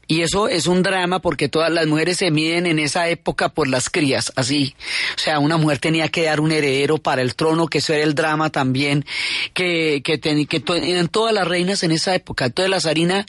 y 0.10 0.24
eso 0.24 0.48
es 0.48 0.66
un 0.66 0.82
drama 0.82 1.20
porque 1.20 1.50
todas 1.50 1.72
las 1.72 1.86
mujeres 1.86 2.18
se 2.18 2.32
miden 2.32 2.66
en 2.66 2.80
esa 2.80 3.08
época 3.10 3.50
por 3.50 3.68
las 3.68 3.92
crías, 3.92 4.34
así. 4.36 4.76
O 5.16 5.20
sea, 5.20 5.38
una 5.38 5.58
mujer 5.58 5.78
tenía 5.78 6.08
que 6.08 6.24
dar 6.24 6.40
un 6.40 6.52
heredero 6.52 6.98
para 6.98 7.22
el 7.22 7.36
trono, 7.36 7.68
que 7.68 7.78
eso 7.78 7.94
era 7.94 8.04
el 8.04 8.16
drama 8.16 8.50
también, 8.50 9.06
que, 9.54 10.02
que, 10.04 10.18
ten, 10.18 10.48
que 10.48 10.64
eran 10.82 11.10
todas 11.10 11.32
las 11.32 11.48
reinas 11.48 11.84
en 11.84 11.92
esa 11.92 12.16
época. 12.16 12.46
Entonces 12.46 12.72
la 12.72 12.82
zarina 12.82 13.24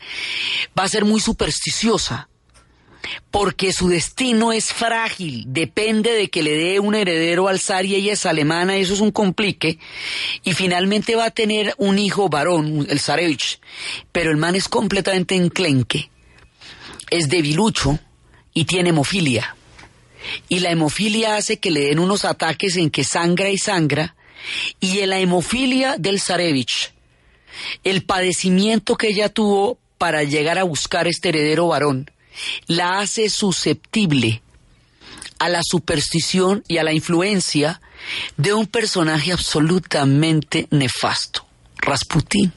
va 0.76 0.84
a 0.84 0.88
ser 0.88 1.04
muy 1.04 1.20
supersticiosa 1.20 2.30
porque 3.30 3.74
su 3.74 3.88
destino 3.88 4.50
es 4.50 4.72
frágil, 4.72 5.44
depende 5.48 6.12
de 6.12 6.30
que 6.30 6.42
le 6.42 6.56
dé 6.56 6.80
un 6.80 6.94
heredero 6.94 7.48
al 7.48 7.60
zar 7.60 7.84
y 7.84 7.94
ella 7.94 8.14
es 8.14 8.24
alemana, 8.24 8.76
eso 8.76 8.94
es 8.94 9.00
un 9.00 9.10
complique, 9.10 9.78
y 10.44 10.52
finalmente 10.54 11.14
va 11.14 11.26
a 11.26 11.30
tener 11.30 11.74
un 11.76 11.98
hijo 11.98 12.30
varón, 12.30 12.86
el 12.88 13.00
zarevich, 13.00 13.60
pero 14.12 14.30
el 14.30 14.36
man 14.36 14.54
es 14.54 14.68
completamente 14.68 15.34
enclenque, 15.34 16.10
es 17.10 17.28
debilucho 17.28 17.98
y 18.54 18.64
tiene 18.64 18.90
hemofilia. 18.90 19.56
Y 20.48 20.60
la 20.60 20.70
hemofilia 20.70 21.36
hace 21.36 21.58
que 21.58 21.70
le 21.70 21.80
den 21.80 21.98
unos 21.98 22.24
ataques 22.24 22.76
en 22.76 22.90
que 22.90 23.04
sangra 23.04 23.48
y 23.50 23.58
sangra, 23.58 24.14
y 24.80 25.00
en 25.00 25.10
la 25.10 25.18
hemofilia 25.18 25.96
del 25.98 26.20
zarevich, 26.20 26.92
el 27.84 28.02
padecimiento 28.02 28.96
que 28.96 29.08
ella 29.08 29.28
tuvo 29.28 29.78
para 29.98 30.22
llegar 30.22 30.58
a 30.58 30.64
buscar 30.64 31.06
este 31.06 31.28
heredero 31.28 31.68
varón, 31.68 32.10
la 32.66 33.00
hace 33.00 33.28
susceptible 33.28 34.42
a 35.38 35.48
la 35.48 35.62
superstición 35.62 36.64
y 36.68 36.78
a 36.78 36.84
la 36.84 36.92
influencia 36.92 37.80
de 38.36 38.54
un 38.54 38.66
personaje 38.66 39.32
absolutamente 39.32 40.68
nefasto, 40.70 41.46
Rasputín. 41.78 42.52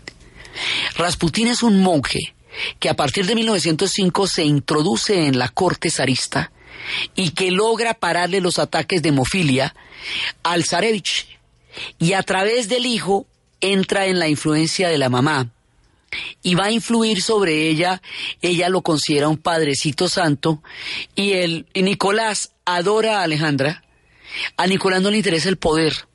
Rasputín 0.96 1.48
es 1.48 1.64
un 1.64 1.82
monje 1.82 2.34
que 2.80 2.90
a 2.90 2.96
partir 2.96 3.26
de 3.26 3.36
1905 3.36 4.28
se 4.28 4.44
introduce 4.44 5.26
en 5.26 5.38
la 5.38 5.50
corte 5.50 5.90
zarista 5.90 6.52
y 7.16 7.32
que 7.32 7.52
logra 7.52 7.94
pararle 7.94 8.42
los 8.42 8.60
ataques 8.60 9.02
de 9.02 9.10
hemofilia 9.10 9.76
al 10.44 10.64
zarevich 10.64 11.28
y 12.00 12.14
a 12.14 12.24
través 12.24 12.70
del 12.70 12.86
hijo 12.86 13.26
entra 13.62 14.06
en 14.08 14.20
la 14.20 14.28
influencia 14.28 14.90
de 14.90 14.98
la 14.98 15.10
mamá 15.10 15.50
y 16.42 16.56
va 16.56 16.66
a 16.66 16.72
influir 16.72 17.22
sobre 17.22 17.70
ella, 17.70 18.02
ella 18.42 18.70
lo 18.70 18.82
considera 18.82 19.30
un 19.30 19.38
padrecito 19.38 20.08
santo 20.08 20.62
y 21.16 21.34
el 21.34 21.66
Nicolás 21.74 22.52
adora 22.66 23.20
a 23.20 23.24
Alejandra. 23.24 23.84
A 24.58 24.68
Nicolás 24.68 25.02
no 25.02 25.12
le 25.12 25.18
interesa 25.18 25.50
el 25.50 25.58
poder, 25.58 26.08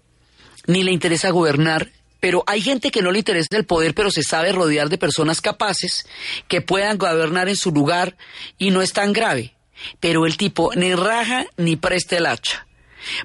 ni 0.67 0.83
le 0.83 0.93
interesa 0.93 1.31
gobernar, 1.31 1.91
pero 2.21 2.45
hay 2.47 2.61
gente 2.61 2.91
que 2.91 3.03
no 3.03 3.13
le 3.13 3.21
interesa 3.21 3.57
el 3.57 3.65
poder, 3.65 3.95
pero 3.95 4.11
se 4.11 4.23
sabe 4.23 4.53
rodear 4.53 4.89
de 4.89 4.99
personas 4.99 5.41
capaces 5.41 6.07
que 6.49 6.61
puedan 6.61 6.99
gobernar 6.99 7.49
en 7.49 7.57
su 7.57 7.71
lugar 7.71 8.17
y 8.59 8.71
no 8.71 8.83
es 8.83 8.93
tan 8.93 9.13
grave. 9.13 9.55
Pero 10.01 10.27
el 10.27 10.37
tipo 10.37 10.75
ni 10.75 10.95
raja 10.95 11.47
ni 11.57 11.77
presta 11.77 12.17
el 12.17 12.27
hacha, 12.27 12.67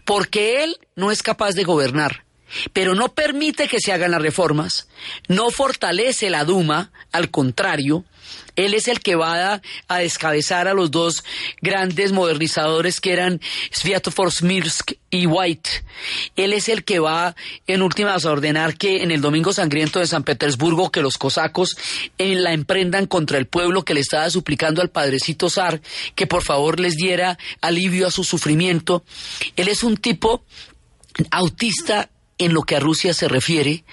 porque 0.06 0.64
él 0.64 0.78
no 0.96 1.12
es 1.12 1.24
capaz 1.24 1.54
de 1.54 1.64
gobernar 1.64 2.24
pero 2.72 2.96
no 2.96 3.14
permite 3.14 3.68
que 3.68 3.80
se 3.80 3.92
hagan 3.92 4.12
las 4.12 4.22
reformas, 4.22 4.88
no 5.28 5.50
fortalece 5.50 6.30
la 6.30 6.44
Duma, 6.44 6.92
al 7.12 7.30
contrario, 7.32 8.06
él 8.56 8.74
es 8.74 8.88
el 8.88 9.00
que 9.00 9.16
va 9.16 9.62
a, 9.88 9.98
descabezar 9.98 10.68
a 10.68 10.74
los 10.74 10.92
dos 10.92 11.24
grandes 11.62 12.12
modernizadores 12.12 13.02
que 13.02 13.14
eran 13.14 13.42
Sviatopor 13.72 14.32
Smirsk 14.32 14.94
y 15.10 15.26
White. 15.26 15.70
Él 16.36 16.54
es 16.54 16.70
el 16.70 16.84
que 16.84 17.00
va 17.00 17.36
en 17.68 17.82
últimas 17.82 18.26
a 18.26 18.32
ordenar 18.32 18.78
que 18.78 19.04
en 19.04 19.12
el 19.12 19.22
Domingo 19.22 19.54
Sangriento 19.54 20.00
de 20.00 20.08
San 20.08 20.24
Petersburgo 20.24 20.92
que 20.92 21.02
los 21.02 21.18
cosacos 21.18 21.76
eh, 22.18 22.36
la 22.36 22.54
emprendan 22.54 23.08
contra 23.08 23.38
el 23.38 23.48
pueblo 23.48 23.84
que 23.84 23.94
le 23.94 24.02
estaba 24.02 24.30
suplicando 24.30 24.82
al 24.82 24.90
padrecito 24.90 25.50
zar 25.50 25.82
que 26.16 26.28
por 26.28 26.44
favor 26.44 26.80
les 26.80 26.96
diera 26.96 27.38
alivio 27.62 28.08
a 28.08 28.12
su 28.12 28.24
sufrimiento. 28.24 29.04
Él 29.56 29.68
es 29.68 29.84
un 29.84 29.98
tipo 29.98 30.44
autista 31.32 32.10
en 32.38 32.54
lo 32.54 32.64
que 32.64 32.76
a 32.76 32.80
Rusia 32.80 33.14
se 33.14 33.28
refiere, 33.28 33.84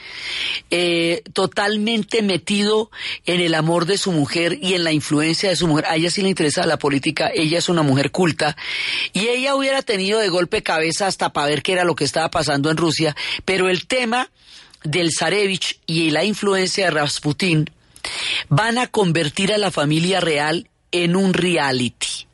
eh, 0.71 1.23
totalmente 1.33 2.23
metido 2.23 2.91
en 3.27 3.41
el 3.41 3.55
amor 3.55 3.87
de 3.87 3.99
su 3.99 4.13
mujer 4.13 4.59
y 4.61 4.75
en 4.75 4.85
la 4.85 4.93
influencia 4.93 5.51
de 5.51 5.57
su 5.57 5.67
mujer. 5.67 5.87
A 5.87 5.97
ella 5.97 6.11
sí 6.11 6.23
le 6.23 6.31
interesa 6.31 6.67
la 6.67 6.79
política, 6.79 7.31
ella 7.35 7.59
es 7.59 7.69
una 7.69 7.83
mujer 7.83 8.11
culta 8.11 8.57
y 9.13 9.29
ella 9.29 9.55
hubiera 9.55 9.83
tenido 9.83 10.21
de 10.21 10.29
golpe 10.29 10.63
cabeza 10.63 11.07
hasta 11.07 11.33
para 11.33 11.49
ver 11.49 11.63
qué 11.63 11.73
era 11.73 11.85
lo 11.85 11.95
que 11.95 12.05
estaba 12.05 12.31
pasando 12.31 12.71
en 12.71 12.77
Rusia, 12.77 13.15
pero 13.45 13.69
el 13.69 13.87
tema 13.87 14.31
del 14.85 15.11
Zarevich 15.13 15.79
y 15.87 16.11
la 16.11 16.25
influencia 16.25 16.87
de 16.87 16.91
Rasputin 16.93 17.71
van 18.49 18.79
a 18.79 18.87
convertir 18.87 19.53
a 19.53 19.59
la 19.59 19.71
familia 19.71 20.21
real 20.21 20.69
en 20.93 21.17
un 21.17 21.35
reality. 21.35 22.30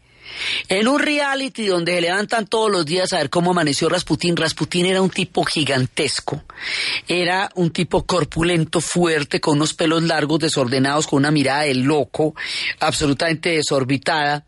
En 0.69 0.89
un 0.89 1.01
reality 1.01 1.67
donde 1.67 1.97
se 1.97 2.03
levantan 2.03 2.47
todos 2.47 2.71
los 2.71 2.85
días 2.85 3.13
a 3.15 3.19
ver 3.19 3.31
cómo 3.31 3.53
amaneció 3.53 3.89
Rasputín, 3.89 4.37
Rasputín 4.37 4.85
era 4.85 5.01
un 5.01 5.09
tipo 5.09 5.45
gigantesco. 5.45 6.45
Era 7.09 7.51
un 7.55 7.71
tipo 7.71 8.05
corpulento, 8.05 8.83
fuerte, 8.83 9.41
con 9.41 9.57
unos 9.57 9.73
pelos 9.73 10.03
largos, 10.03 10.41
desordenados, 10.41 11.07
con 11.07 11.21
una 11.21 11.31
mirada 11.31 11.63
de 11.63 11.75
loco, 11.75 12.35
absolutamente 12.81 13.51
desorbitada, 13.51 14.45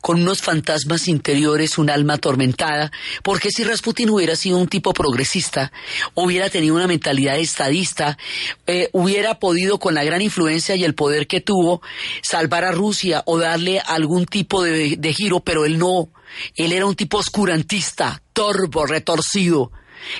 con 0.00 0.20
unos 0.20 0.42
fantasmas 0.42 1.08
interiores, 1.08 1.78
un 1.78 1.88
alma 1.88 2.14
atormentada. 2.14 2.90
Porque 3.22 3.50
si 3.50 3.64
Rasputín 3.64 4.10
hubiera 4.10 4.36
sido 4.36 4.58
un 4.58 4.68
tipo 4.68 4.92
progresista, 4.92 5.72
hubiera 6.14 6.50
tenido 6.50 6.74
una 6.74 6.86
mentalidad 6.86 7.38
estadista, 7.38 8.18
eh, 8.66 8.90
hubiera 8.92 9.38
podido, 9.38 9.78
con 9.78 9.94
la 9.94 10.04
gran 10.04 10.20
influencia 10.20 10.76
y 10.76 10.84
el 10.84 10.94
poder 10.94 11.26
que 11.26 11.40
tuvo, 11.40 11.80
salvar 12.22 12.64
a 12.64 12.72
Rusia 12.72 13.22
o 13.24 13.38
darle 13.38 13.80
algún 13.80 14.26
tipo 14.26 14.62
de, 14.62 14.96
de 14.96 15.11
giro, 15.12 15.40
pero 15.40 15.64
él 15.64 15.78
no. 15.78 16.08
Él 16.56 16.72
era 16.72 16.86
un 16.86 16.96
tipo 16.96 17.18
oscurantista, 17.18 18.22
torvo, 18.32 18.86
retorcido, 18.86 19.72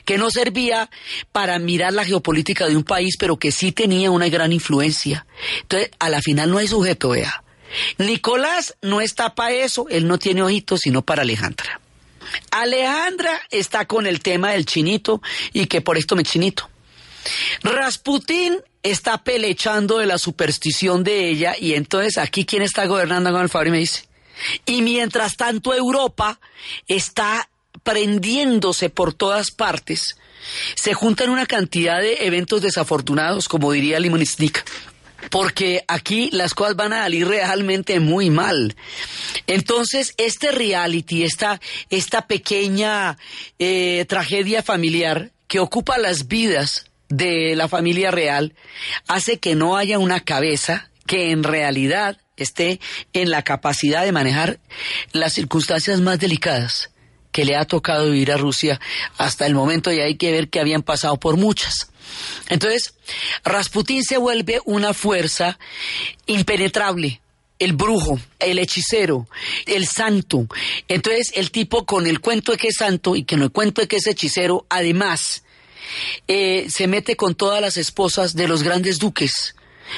que 0.04 0.18
no 0.18 0.30
servía 0.30 0.90
para 1.32 1.58
mirar 1.58 1.92
la 1.92 2.04
geopolítica 2.04 2.66
de 2.66 2.76
un 2.76 2.84
país, 2.84 3.16
pero 3.18 3.38
que 3.38 3.52
sí 3.52 3.72
tenía 3.72 4.10
una 4.10 4.28
gran 4.28 4.52
influencia. 4.52 5.26
Entonces, 5.62 5.90
a 5.98 6.08
la 6.08 6.20
final 6.20 6.50
no 6.50 6.58
hay 6.58 6.68
sujeto, 6.68 7.10
vea. 7.10 7.42
Nicolás 7.98 8.76
no 8.82 9.00
está 9.00 9.34
para 9.34 9.54
eso, 9.54 9.86
él 9.88 10.06
no 10.06 10.18
tiene 10.18 10.42
ojitos, 10.42 10.80
sino 10.80 11.02
para 11.02 11.22
Alejandra. 11.22 11.80
Alejandra 12.50 13.40
está 13.50 13.86
con 13.86 14.06
el 14.06 14.20
tema 14.20 14.52
del 14.52 14.66
chinito 14.66 15.22
y 15.52 15.66
que 15.66 15.80
por 15.80 15.98
esto 15.98 16.16
me 16.16 16.22
chinito. 16.22 16.68
Rasputín 17.62 18.58
está 18.82 19.22
pelechando 19.22 19.98
de 19.98 20.06
la 20.06 20.18
superstición 20.18 21.04
de 21.04 21.28
ella 21.28 21.54
y 21.58 21.74
entonces 21.74 22.18
aquí 22.18 22.44
quién 22.44 22.62
está 22.62 22.86
gobernando 22.86 23.30
con 23.32 23.42
el 23.42 23.48
favor 23.48 23.68
y 23.68 23.70
me 23.70 23.78
dice. 23.78 24.04
Y 24.66 24.82
mientras 24.82 25.36
tanto 25.36 25.74
Europa 25.74 26.40
está 26.86 27.48
prendiéndose 27.82 28.90
por 28.90 29.14
todas 29.14 29.50
partes. 29.50 30.16
Se 30.74 30.94
juntan 30.94 31.30
una 31.30 31.46
cantidad 31.46 32.00
de 32.00 32.26
eventos 32.26 32.62
desafortunados, 32.62 33.48
como 33.48 33.72
diría 33.72 34.00
Limonisnik, 34.00 34.64
porque 35.30 35.84
aquí 35.86 36.30
las 36.32 36.54
cosas 36.54 36.76
van 36.76 36.92
a 36.92 37.02
salir 37.02 37.26
realmente 37.28 38.00
muy 38.00 38.30
mal. 38.30 38.74
Entonces, 39.46 40.14
este 40.16 40.50
reality, 40.50 41.22
esta, 41.24 41.60
esta 41.90 42.26
pequeña 42.26 43.18
eh, 43.58 44.04
tragedia 44.08 44.62
familiar 44.62 45.30
que 45.46 45.60
ocupa 45.60 45.98
las 45.98 46.28
vidas 46.28 46.86
de 47.08 47.54
la 47.56 47.68
familia 47.68 48.10
real, 48.10 48.54
hace 49.06 49.38
que 49.38 49.54
no 49.54 49.76
haya 49.76 49.98
una 49.98 50.20
cabeza 50.20 50.90
que 51.06 51.30
en 51.30 51.44
realidad 51.44 52.18
esté 52.42 52.80
en 53.12 53.30
la 53.30 53.42
capacidad 53.42 54.04
de 54.04 54.12
manejar 54.12 54.60
las 55.12 55.32
circunstancias 55.32 56.00
más 56.00 56.18
delicadas 56.18 56.90
que 57.32 57.44
le 57.44 57.56
ha 57.56 57.64
tocado 57.64 58.10
vivir 58.10 58.30
a 58.30 58.36
Rusia 58.36 58.80
hasta 59.16 59.46
el 59.46 59.54
momento 59.54 59.90
y 59.90 60.00
hay 60.00 60.16
que 60.16 60.30
ver 60.30 60.50
que 60.50 60.60
habían 60.60 60.82
pasado 60.82 61.18
por 61.18 61.36
muchas. 61.36 61.88
Entonces, 62.48 62.94
Rasputín 63.42 64.04
se 64.04 64.18
vuelve 64.18 64.60
una 64.66 64.92
fuerza 64.92 65.58
impenetrable, 66.26 67.22
el 67.58 67.72
brujo, 67.72 68.20
el 68.38 68.58
hechicero, 68.58 69.26
el 69.66 69.86
santo. 69.86 70.46
Entonces, 70.88 71.32
el 71.34 71.50
tipo 71.50 71.86
con 71.86 72.06
el 72.06 72.20
cuento 72.20 72.52
de 72.52 72.58
que 72.58 72.68
es 72.68 72.76
santo 72.76 73.16
y 73.16 73.24
con 73.24 73.42
el 73.42 73.50
cuento 73.50 73.80
de 73.80 73.88
que 73.88 73.96
es 73.96 74.06
hechicero, 74.06 74.66
además, 74.68 75.42
eh, 76.28 76.66
se 76.68 76.86
mete 76.86 77.16
con 77.16 77.34
todas 77.34 77.62
las 77.62 77.78
esposas 77.78 78.34
de 78.34 78.46
los 78.48 78.62
grandes 78.62 78.98
duques 78.98 79.54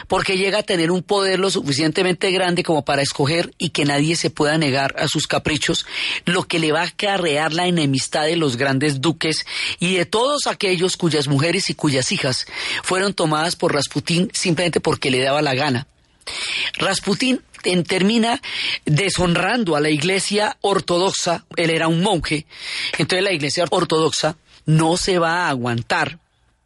porque 0.09 0.37
llega 0.37 0.59
a 0.59 0.63
tener 0.63 0.91
un 0.91 1.03
poder 1.03 1.41
lo 1.41 1.51
suficientemente 1.51 2.31
grande 2.31 2.63
como 2.63 2.85
para 2.85 3.03
escoger 3.03 3.53
y 3.59 3.71
que 3.71 3.85
nadie 3.85 4.17
se 4.17 4.31
pueda 4.31 4.59
negar 4.59 4.95
a 4.99 5.09
sus 5.09 5.27
caprichos, 5.27 5.87
lo 6.25 6.45
que 6.45 6.59
le 6.59 6.73
va 6.73 6.83
a 6.83 6.87
acarrear 6.87 7.53
la 7.53 7.67
enemistad 7.67 8.25
de 8.25 8.37
los 8.37 8.57
grandes 8.57 9.01
duques 9.01 9.47
y 9.79 9.97
de 9.97 10.07
todos 10.07 10.47
aquellos 10.47 10.97
cuyas 10.97 11.29
mujeres 11.29 11.71
y 11.71 11.75
cuyas 11.75 12.13
hijas 12.13 12.47
fueron 12.83 13.15
tomadas 13.15 13.57
por 13.57 13.75
Rasputín 13.75 14.31
simplemente 14.33 14.81
porque 14.81 15.11
le 15.11 15.21
daba 15.21 15.43
la 15.43 15.55
gana. 15.55 15.87
Rasputín 16.79 17.43
termina 17.87 18.41
deshonrando 18.85 19.77
a 19.77 19.81
la 19.81 19.91
iglesia 19.91 20.57
ortodoxa, 20.61 21.45
él 21.57 21.71
era 21.71 21.89
un 21.89 22.03
monje, 22.03 22.47
entonces 22.99 23.25
la 23.25 23.33
iglesia 23.33 23.65
ortodoxa 23.71 24.37
no 24.67 24.97
se 24.97 25.19
va 25.19 25.45
a 25.45 25.49
aguantar 25.51 26.19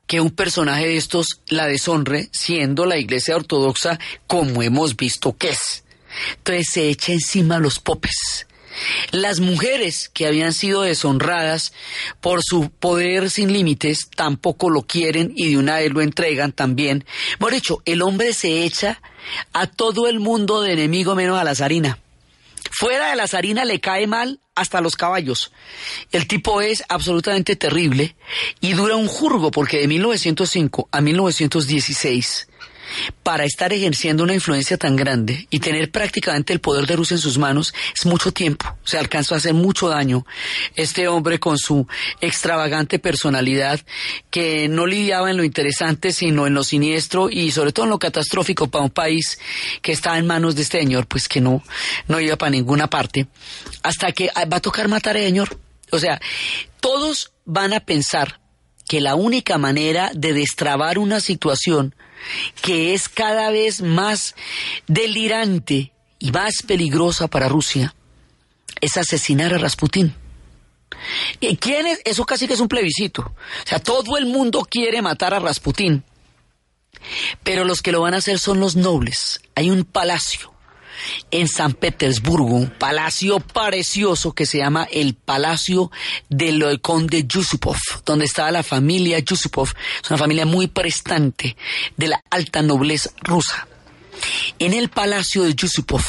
que 0.09 0.21
un 0.21 0.31
personaje 0.31 0.87
de 0.87 0.97
estos 0.97 1.27
la 1.49 1.67
deshonre 1.67 2.29
siendo 2.33 2.87
la 2.87 2.99
iglesia 2.99 3.37
ortodoxa 3.37 4.01
como 4.27 4.63
hemos 4.65 4.97
visto 4.97 5.37
que 5.37 5.51
es. 5.51 5.85
Entonces 6.39 6.67
se 6.73 6.89
echa 6.89 7.13
encima 7.13 7.59
los 7.59 7.79
popes. 7.79 8.47
Las 9.11 9.41
mujeres 9.41 10.09
que 10.09 10.27
habían 10.27 10.53
sido 10.53 10.83
deshonradas 10.83 11.73
por 12.21 12.43
su 12.43 12.71
poder 12.71 13.31
sin 13.31 13.53
límites 13.53 14.09
tampoco 14.15 14.71
lo 14.71 14.83
quieren 14.83 15.33
y 15.37 15.51
de 15.51 15.59
una 15.59 15.77
vez 15.77 15.93
lo 15.93 16.01
entregan 16.01 16.53
también. 16.53 17.05
Por 17.39 17.55
hecho, 17.55 17.83
el 17.85 18.03
hombre 18.03 18.33
se 18.33 18.65
echa 18.65 19.03
a 19.53 19.67
todo 19.67 20.09
el 20.09 20.21
mundo 20.21 20.63
de 20.63 20.73
enemigo 20.73 21.15
menos 21.15 21.39
a 21.39 21.45
la 21.45 21.55
zarina. 21.55 21.99
Fuera 22.71 23.11
de 23.11 23.17
la 23.17 23.29
zarina 23.29 23.65
le 23.65 23.81
cae 23.81 24.07
mal 24.07 24.41
hasta 24.59 24.81
los 24.81 24.97
caballos. 24.97 25.53
El 26.13 26.27
tipo 26.27 26.61
es 26.61 26.83
absolutamente 26.89 27.57
terrible 27.57 28.17
y 28.61 28.73
dura 28.73 28.97
un 28.97 29.09
jurgo 29.09 29.51
porque 29.51 29.79
de 29.79 29.89
1905 29.89 30.89
a 30.91 31.01
1916 31.01 32.48
para 33.23 33.45
estar 33.45 33.73
ejerciendo 33.73 34.23
una 34.23 34.35
influencia 34.35 34.77
tan 34.77 34.97
grande 34.97 35.47
y 35.51 35.61
tener 35.61 35.91
prácticamente 35.91 36.53
el 36.53 36.61
poder 36.61 36.87
de 36.87 36.97
Rusia 36.97 37.15
en 37.15 37.21
sus 37.21 37.39
manos 37.39 37.75
es 37.97 38.07
mucho 38.07 38.33
tiempo. 38.33 38.77
Se 38.85 38.99
alcanzó 38.99 39.35
a 39.35 39.39
hacer 39.39 39.55
mucho 39.55 39.89
daño 39.89 40.27
este 40.75 41.09
hombre 41.09 41.39
con 41.39 41.59
su 41.59 41.87
extravagante 42.21 42.99
personalidad 42.99 43.81
que 44.31 44.69
no 44.69 44.87
lidiaba 44.87 45.31
en 45.31 45.37
lo 45.37 45.45
interesante 45.45 46.13
sino 46.13 46.47
en 46.47 46.55
lo 46.55 46.65
siniestro 46.65 47.31
y 47.31 47.51
sobre 47.51 47.73
todo 47.73 47.85
en 47.85 47.91
lo 47.91 47.99
catastrófico 47.99 48.69
para 48.69 48.85
un 48.85 48.91
país 48.91 49.39
que 49.83 49.93
está 49.93 50.19
en 50.19 50.27
manos 50.27 50.55
de 50.55 50.63
este 50.63 50.81
señor, 50.81 51.07
pues 51.07 51.29
que 51.29 51.41
no, 51.41 51.63
no 52.07 52.21
iba 52.21 52.37
para 52.37 52.51
ninguna 52.51 52.89
parte. 52.89 53.27
Hasta 53.83 54.13
que 54.13 54.31
ah, 54.35 54.45
va 54.45 54.59
a 54.59 54.61
tocar 54.61 54.89
matar 54.89 55.17
a 55.17 55.21
señor. 55.21 55.59
O 55.91 55.99
sea, 55.99 56.21
todos 56.81 57.33
van 57.45 57.73
a 57.73 57.81
pensar 57.81 58.41
que 58.89 59.01
la 59.01 59.15
única 59.15 59.59
manera 59.59 60.11
de 60.15 60.33
destrabar 60.33 60.99
una 60.99 61.21
situación 61.21 61.95
que 62.63 62.95
es 62.95 63.09
cada 63.09 63.51
vez 63.51 63.81
más 63.81 64.35
delirante 64.87 65.93
y 66.19 66.33
más 66.33 66.63
peligrosa 66.67 67.29
para 67.29 67.49
Rusia, 67.49 67.95
es 68.81 68.97
asesinar 68.97 69.55
a 69.55 69.59
Rasputín. 69.59 70.15
¿Y 71.41 71.57
quién 71.57 71.87
es? 71.87 72.01
Eso 72.05 72.25
casi 72.25 72.47
que 72.47 72.55
es 72.55 72.61
un 72.61 72.69
plebiscito. 72.69 73.23
O 73.23 73.69
sea, 73.69 73.79
todo 73.79 74.17
el 74.17 74.27
mundo 74.27 74.67
quiere 74.69 75.03
matar 75.03 75.35
a 75.35 75.39
Rasputín. 75.39 76.05
Pero 77.43 77.65
los 77.65 77.83
que 77.83 77.93
lo 77.93 78.01
van 78.01 78.15
a 78.15 78.19
hacer 78.19 78.39
son 78.39 78.61
los 78.61 78.77
nobles. 78.77 79.41
Hay 79.55 79.71
un 79.71 79.85
palacio 79.85 80.53
en 81.31 81.49
San 81.49 81.73
Petersburgo, 81.73 82.55
un 82.55 82.71
palacio 82.71 83.41
precioso 83.41 84.33
que 84.33 84.47
se 84.47 84.59
llama 84.59 84.89
el 84.91 85.15
Palacio 85.15 85.91
del 86.29 86.81
Conde 86.81 87.25
Yusupov, 87.27 87.77
donde 88.05 88.25
estaba 88.25 88.51
la 88.51 88.63
familia 88.63 89.19
Yusupov, 89.19 89.69
es 90.03 90.11
una 90.11 90.19
familia 90.19 90.47
muy 90.47 90.67
prestante 90.67 91.57
de 91.97 92.09
la 92.09 92.23
alta 92.31 92.63
nobleza 92.63 93.11
rusa. 93.23 93.67
En 94.59 94.75
el 94.75 94.89
Palacio 94.89 95.45
de 95.45 95.55
Yusupov 95.55 96.03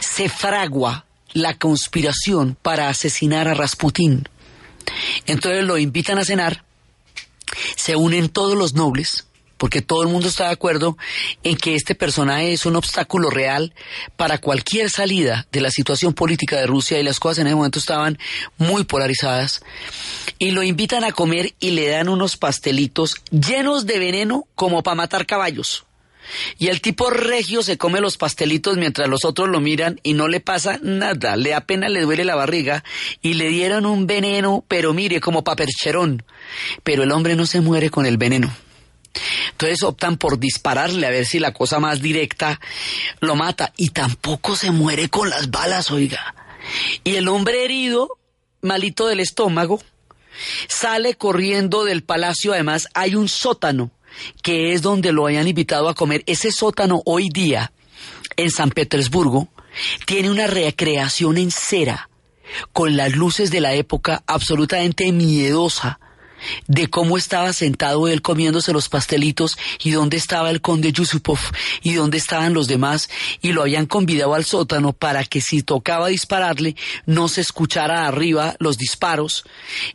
se 0.00 0.28
fragua 0.28 1.04
la 1.32 1.58
conspiración 1.58 2.56
para 2.62 2.88
asesinar 2.88 3.46
a 3.48 3.54
Rasputín. 3.54 4.28
Entonces 5.26 5.64
lo 5.64 5.76
invitan 5.76 6.18
a 6.18 6.24
cenar, 6.24 6.64
se 7.76 7.96
unen 7.96 8.28
todos 8.28 8.56
los 8.56 8.74
nobles, 8.74 9.25
porque 9.56 9.82
todo 9.82 10.02
el 10.02 10.08
mundo 10.08 10.28
está 10.28 10.46
de 10.46 10.52
acuerdo 10.52 10.96
en 11.42 11.56
que 11.56 11.74
este 11.74 11.94
personaje 11.94 12.52
es 12.52 12.66
un 12.66 12.76
obstáculo 12.76 13.30
real 13.30 13.74
para 14.16 14.38
cualquier 14.38 14.90
salida 14.90 15.46
de 15.52 15.60
la 15.60 15.70
situación 15.70 16.14
política 16.14 16.56
de 16.56 16.66
Rusia 16.66 16.98
y 16.98 17.02
las 17.02 17.20
cosas 17.20 17.38
en 17.38 17.48
ese 17.48 17.56
momento 17.56 17.78
estaban 17.78 18.18
muy 18.58 18.84
polarizadas. 18.84 19.62
Y 20.38 20.50
lo 20.50 20.62
invitan 20.62 21.04
a 21.04 21.12
comer 21.12 21.54
y 21.60 21.70
le 21.70 21.88
dan 21.88 22.08
unos 22.08 22.36
pastelitos 22.36 23.16
llenos 23.30 23.86
de 23.86 23.98
veneno 23.98 24.46
como 24.54 24.82
para 24.82 24.94
matar 24.94 25.26
caballos. 25.26 25.86
Y 26.58 26.68
el 26.68 26.80
tipo 26.80 27.10
regio 27.10 27.62
se 27.62 27.78
come 27.78 28.00
los 28.00 28.16
pastelitos 28.16 28.76
mientras 28.76 29.08
los 29.08 29.24
otros 29.24 29.48
lo 29.48 29.60
miran 29.60 30.00
y 30.02 30.14
no 30.14 30.28
le 30.28 30.40
pasa 30.40 30.78
nada, 30.82 31.36
le 31.36 31.54
apenas 31.54 31.90
le 31.90 32.02
duele 32.02 32.24
la 32.24 32.34
barriga 32.34 32.84
y 33.22 33.34
le 33.34 33.48
dieron 33.48 33.86
un 33.86 34.06
veneno, 34.06 34.64
pero 34.66 34.92
mire, 34.92 35.20
como 35.20 35.44
papercherón. 35.44 36.24
Pero 36.82 37.04
el 37.04 37.12
hombre 37.12 37.36
no 37.36 37.46
se 37.46 37.60
muere 37.60 37.90
con 37.90 38.06
el 38.06 38.16
veneno. 38.16 38.52
Entonces 39.52 39.82
optan 39.82 40.16
por 40.16 40.38
dispararle 40.38 41.06
a 41.06 41.10
ver 41.10 41.26
si 41.26 41.38
la 41.38 41.52
cosa 41.52 41.80
más 41.80 42.00
directa 42.00 42.60
lo 43.20 43.36
mata. 43.36 43.72
Y 43.76 43.90
tampoco 43.90 44.56
se 44.56 44.70
muere 44.70 45.08
con 45.08 45.30
las 45.30 45.50
balas, 45.50 45.90
oiga. 45.90 46.34
Y 47.04 47.16
el 47.16 47.28
hombre 47.28 47.64
herido, 47.64 48.18
malito 48.62 49.06
del 49.06 49.20
estómago, 49.20 49.82
sale 50.68 51.14
corriendo 51.14 51.84
del 51.84 52.02
palacio. 52.02 52.52
Además, 52.52 52.88
hay 52.94 53.14
un 53.14 53.28
sótano 53.28 53.90
que 54.42 54.72
es 54.72 54.82
donde 54.82 55.12
lo 55.12 55.26
hayan 55.26 55.48
invitado 55.48 55.88
a 55.88 55.94
comer. 55.94 56.22
Ese 56.26 56.50
sótano 56.50 57.02
hoy 57.04 57.28
día 57.28 57.72
en 58.36 58.50
San 58.50 58.70
Petersburgo 58.70 59.48
tiene 60.06 60.30
una 60.30 60.46
recreación 60.46 61.38
en 61.38 61.50
cera 61.50 62.08
con 62.72 62.96
las 62.96 63.14
luces 63.14 63.50
de 63.50 63.60
la 63.60 63.74
época 63.74 64.22
absolutamente 64.26 65.10
miedosa 65.12 65.98
de 66.66 66.88
cómo 66.88 67.16
estaba 67.16 67.52
sentado 67.52 68.08
él 68.08 68.22
comiéndose 68.22 68.72
los 68.72 68.88
pastelitos 68.88 69.56
y 69.82 69.90
dónde 69.90 70.16
estaba 70.16 70.50
el 70.50 70.60
conde 70.60 70.92
Yusupov 70.92 71.38
y 71.82 71.94
dónde 71.94 72.18
estaban 72.18 72.54
los 72.54 72.68
demás 72.68 73.08
y 73.40 73.52
lo 73.52 73.62
habían 73.62 73.86
convidado 73.86 74.34
al 74.34 74.44
sótano 74.44 74.92
para 74.92 75.24
que 75.24 75.40
si 75.40 75.62
tocaba 75.62 76.08
dispararle 76.08 76.76
no 77.06 77.28
se 77.28 77.40
escuchara 77.40 78.06
arriba 78.06 78.56
los 78.58 78.78
disparos 78.78 79.44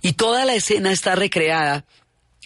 y 0.01 0.13
toda 0.13 0.45
la 0.45 0.55
escena 0.55 0.91
está 0.91 1.15
recreada 1.15 1.85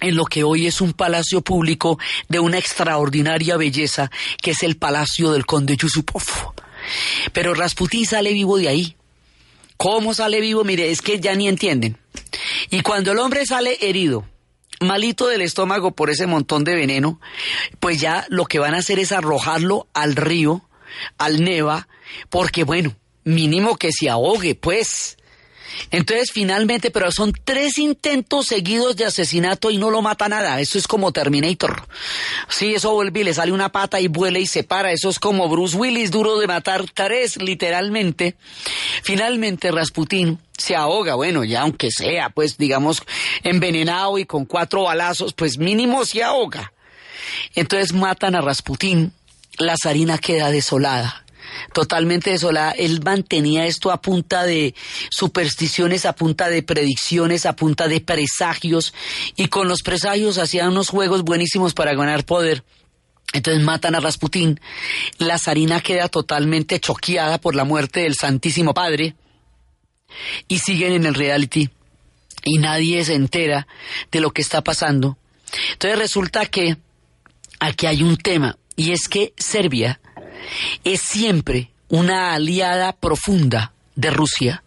en 0.02 0.16
lo 0.16 0.26
que 0.26 0.43
hoy 0.43 0.68
es 0.68 0.82
un 0.82 0.93
palacio 0.93 1.41
público 1.41 1.98
de 2.28 2.39
una 2.39 2.58
extraordinaria 2.58 3.58
belleza 3.58 4.12
que 4.41 4.52
es 4.52 4.64
el 4.64 4.78
palacio 4.78 5.32
del 5.32 5.46
conde 5.46 5.78
Yusupov. 5.78 6.54
Pero 7.34 7.54
Rasputín 7.54 8.06
sale 8.06 8.34
vivo 8.34 8.58
de 8.58 8.68
ahí. 8.68 8.95
¿Cómo 9.78 10.13
sale 10.13 10.39
vivo? 10.41 10.63
Mire, 10.63 10.91
es 10.91 11.01
que 11.01 11.19
ya 11.19 11.36
ni 11.36 11.47
entienden. 11.47 11.97
Y 12.69 12.82
cuando 12.82 13.11
el 13.11 13.19
hombre 13.19 13.45
sale 13.45 13.78
herido, 13.82 14.26
malito 14.80 15.28
del 15.28 15.41
estómago 15.41 15.91
por 15.91 16.09
ese 16.09 16.28
montón 16.28 16.63
de 16.63 16.76
veneno, 16.76 17.19
pues 17.80 17.99
ya 17.99 18.26
lo 18.30 18.45
que 18.45 18.59
van 18.59 18.73
a 18.73 18.80
hacer 18.80 18.99
es 18.99 19.11
arrojarlo 19.11 19.88
al 19.93 20.15
río, 20.15 20.67
al 21.17 21.43
Neva, 21.43 21.88
porque 22.30 22.63
bueno, 22.63 22.95
mínimo 23.23 23.78
que 23.78 23.91
se 23.91 24.09
ahogue, 24.09 24.55
pues. 24.55 25.14
Entonces, 25.91 26.32
finalmente, 26.32 26.91
pero 26.91 27.11
son 27.11 27.34
tres 27.43 27.78
intentos 27.78 28.47
seguidos 28.47 28.95
de 28.95 29.05
asesinato 29.05 29.71
y 29.71 29.78
no 29.78 29.89
lo 29.89 30.01
mata 30.01 30.28
nada. 30.30 30.59
Eso 30.59 30.78
es 30.78 30.88
como 30.88 31.11
Terminator. 31.11 31.88
Sí, 32.49 32.76
eso 32.76 32.93
vuelve 32.93 33.21
y 33.21 33.23
le 33.23 33.34
sale 33.34 33.51
una 33.51 33.71
pata 33.71 33.99
y 33.99 34.07
vuela 34.07 34.39
y 34.39 34.45
se 34.45 34.63
para. 34.63 34.91
Eso 34.91 35.09
es 35.09 35.19
como 35.19 35.47
Bruce 35.49 35.76
Willis, 35.76 36.11
duro 36.11 36.39
de 36.39 36.47
matar 36.47 36.86
tres, 36.93 37.38
literalmente. 37.38 38.36
Finalmente, 39.03 39.71
Rasputín 39.71 40.39
se 40.57 40.76
ahoga, 40.76 41.15
bueno, 41.15 41.43
ya 41.43 41.61
aunque 41.61 41.89
sea, 41.91 42.30
pues, 42.30 42.57
digamos, 42.57 43.01
envenenado 43.43 44.17
y 44.17 44.26
con 44.26 44.45
cuatro 44.45 44.84
balazos, 44.84 45.34
pues 45.34 45.57
mínimo 45.57 46.05
se 46.05 46.23
ahoga. 46.23 46.71
Entonces 47.55 47.93
matan 47.93 48.36
a 48.36 48.41
Rasputín. 48.41 49.13
La 49.57 49.76
zarina 49.82 50.17
queda 50.17 50.51
desolada 50.51 51.24
totalmente 51.74 52.32
desolada. 52.32 52.72
Él 52.72 53.01
mantenía 53.03 53.66
esto 53.66 53.91
a 53.91 54.01
punta 54.01 54.43
de 54.43 54.76
supersticiones, 55.10 56.06
a 56.06 56.14
punta 56.14 56.49
de 56.49 56.64
predicciones, 56.64 57.45
a 57.45 57.56
punta 57.56 57.88
de 57.88 58.01
presagios, 58.01 58.93
y 59.36 59.47
con 59.47 59.68
los 59.68 59.84
presagios 59.84 60.38
hacía 60.38 60.68
unos 60.68 60.89
juegos 60.89 61.24
buenísimos 61.24 61.74
para 61.74 61.93
ganar 61.93 62.26
poder. 62.26 62.64
Entonces 63.34 63.64
matan 63.64 63.95
a 63.95 63.99
Rasputín, 63.99 64.60
la 65.18 65.38
zarina 65.38 65.82
queda 65.82 66.08
totalmente 66.08 66.80
choqueada 66.80 67.39
por 67.39 67.56
la 67.56 67.66
muerte 67.66 68.01
del 68.01 68.16
Santísimo 68.16 68.74
Padre 68.74 69.16
y 70.47 70.60
siguen 70.60 70.93
en 70.93 71.06
el 71.06 71.16
reality 71.16 71.70
y 72.43 72.60
nadie 72.60 73.03
se 73.03 73.16
entera 73.16 73.68
de 74.12 74.22
lo 74.22 74.32
que 74.32 74.41
está 74.41 74.64
pasando. 74.64 75.18
Entonces 75.74 75.99
resulta 75.99 76.45
que 76.45 76.78
aquí 77.60 77.88
hay 77.88 78.03
un 78.03 78.18
tema 78.18 78.58
y 78.76 78.91
es 78.91 79.10
que 79.10 79.34
Serbia 79.38 79.99
es 80.84 81.02
siempre 81.02 81.72
una 81.88 82.34
aliada 82.34 82.93
profunda 82.93 83.74
de 83.96 84.10
Rusia. 84.12 84.64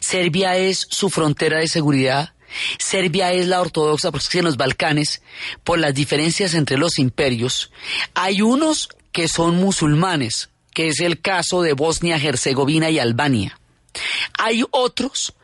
Serbia 0.00 0.56
es 0.56 0.86
su 0.90 1.10
frontera 1.10 1.58
de 1.58 1.68
seguridad. 1.68 2.34
Serbia 2.78 3.32
es 3.32 3.46
la 3.48 3.60
ortodoxa, 3.60 4.10
porque 4.10 4.38
en 4.38 4.44
los 4.44 4.56
Balcanes, 4.56 5.22
por 5.64 5.78
las 5.78 5.94
diferencias 5.94 6.54
entre 6.54 6.78
los 6.78 6.98
imperios, 6.98 7.70
hay 8.14 8.40
unos 8.40 8.88
que 9.12 9.28
son 9.28 9.56
musulmanes, 9.56 10.50
que 10.72 10.88
es 10.88 11.00
el 11.00 11.20
caso 11.20 11.62
de 11.62 11.72
Bosnia, 11.72 12.16
Herzegovina 12.16 12.90
y 12.90 12.98
Albania. 12.98 13.58
Hay 14.38 14.62
otros 14.70 15.34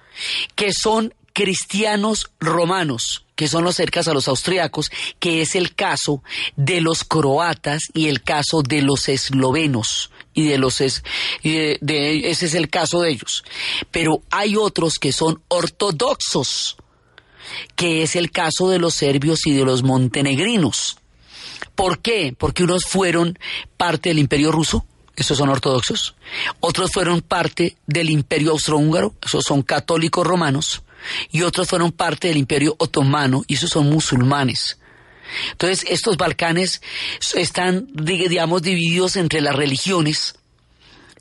que 0.55 0.73
son 0.73 1.15
cristianos 1.33 2.31
romanos, 2.41 3.27
que 3.35 3.49
son 3.49 3.65
los 3.65 3.77
cercas 3.77 4.09
a 4.09 4.15
los 4.15 4.29
austriacos, 4.29 4.91
que 5.19 5.43
es 5.43 5.55
el 5.55 5.75
caso 5.75 6.23
de 6.57 6.81
los 6.81 7.05
croatas 7.05 7.85
y 7.95 8.09
el 8.09 8.23
caso 8.23 8.63
de 8.63 8.83
los 8.83 9.09
eslovenos 9.09 10.11
y 10.35 10.47
de 10.47 10.59
los 10.59 10.81
es, 10.81 11.03
de, 11.43 12.31
ese 12.31 12.47
es 12.47 12.55
el 12.55 12.69
caso 12.69 13.01
de 13.01 13.11
ellos. 13.11 13.45
Pero 13.91 14.23
hay 14.31 14.57
otros 14.57 14.95
que 14.95 15.13
son 15.13 15.43
ortodoxos, 15.49 16.77
que 17.77 18.03
es 18.03 18.17
el 18.17 18.31
caso 18.31 18.71
de 18.71 18.79
los 18.79 18.95
serbios 18.95 19.47
y 19.47 19.53
de 19.53 19.65
los 19.65 19.83
montenegrinos. 19.83 20.99
¿Por 21.75 22.01
qué? 22.01 22.35
Porque 22.37 22.65
unos 22.65 22.85
fueron 22.85 23.39
parte 23.77 24.11
del 24.11 24.19
imperio 24.19 24.53
ruso, 24.53 24.87
esos 25.17 25.39
son 25.39 25.49
ortodoxos. 25.49 26.15
Otros 26.61 26.91
fueron 26.93 27.21
parte 27.21 27.77
del 27.87 28.11
imperio 28.11 28.53
austrohúngaro, 28.53 29.15
esos 29.23 29.45
son 29.45 29.63
católicos 29.63 30.27
romanos 30.27 30.83
y 31.31 31.43
otros 31.43 31.69
fueron 31.69 31.93
parte 31.93 32.29
del 32.29 32.37
imperio 32.37 32.75
otomano 32.79 33.43
y 33.47 33.55
esos 33.55 33.71
son 33.71 33.91
musulmanes. 33.91 34.79
Entonces, 35.53 35.85
estos 35.89 36.17
Balcanes 36.17 36.83
están, 37.35 37.89
digamos, 37.93 38.63
divididos 38.63 39.17
entre 39.17 39.41
las 39.41 39.57
religiones, 39.57 40.35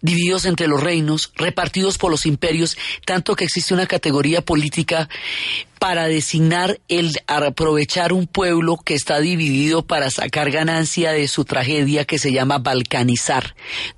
divididos 0.02 0.46
entre 0.46 0.68
los 0.68 0.82
reinos, 0.82 1.32
repartidos 1.36 1.98
por 1.98 2.12
los 2.12 2.26
imperios, 2.26 2.78
tanto 3.06 3.36
que 3.36 3.46
existe 3.46 3.74
una 3.74 3.88
categoría 3.88 4.42
política 4.42 5.10
para 5.80 6.06
designar 6.06 6.80
el 6.90 7.12
aprovechar 7.26 8.14
un 8.14 8.28
pueblo 8.28 8.78
que 8.78 8.94
está 8.94 9.20
dividido 9.20 9.84
para 9.84 10.12
sacar 10.12 10.52
ganancia 10.52 11.12
de 11.12 11.28
su 11.28 11.44
tragedia 11.44 12.06
que 12.06 12.20
se 12.20 12.32
llama 12.32 12.60
balcanizar. 12.60 13.56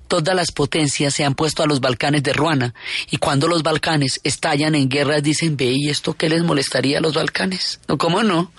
Todas 0.08 0.34
las 0.34 0.50
potencias 0.50 1.12
se 1.12 1.24
han 1.24 1.34
puesto 1.34 1.62
a 1.62 1.66
los 1.66 1.80
Balcanes 1.80 2.22
de 2.22 2.32
Ruana 2.32 2.74
y 3.10 3.18
cuando 3.18 3.48
los 3.48 3.62
Balcanes 3.62 4.20
estallan 4.24 4.74
en 4.74 4.88
guerras 4.88 5.22
dicen, 5.22 5.58
ve, 5.58 5.74
¿y 5.76 5.90
esto 5.90 6.14
qué 6.14 6.30
les 6.30 6.42
molestaría 6.42 6.98
a 6.98 7.00
los 7.02 7.12
Balcanes? 7.12 7.80
No, 7.86 7.98
¿cómo 7.98 8.22
no? 8.22 8.50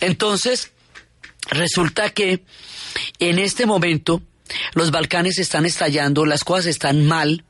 Entonces, 0.00 0.72
resulta 1.50 2.10
que 2.10 2.44
en 3.18 3.38
este 3.38 3.66
momento 3.66 4.22
los 4.74 4.90
Balcanes 4.90 5.38
están 5.38 5.66
estallando, 5.66 6.26
las 6.26 6.44
cosas 6.44 6.66
están 6.66 7.06
mal. 7.06 7.44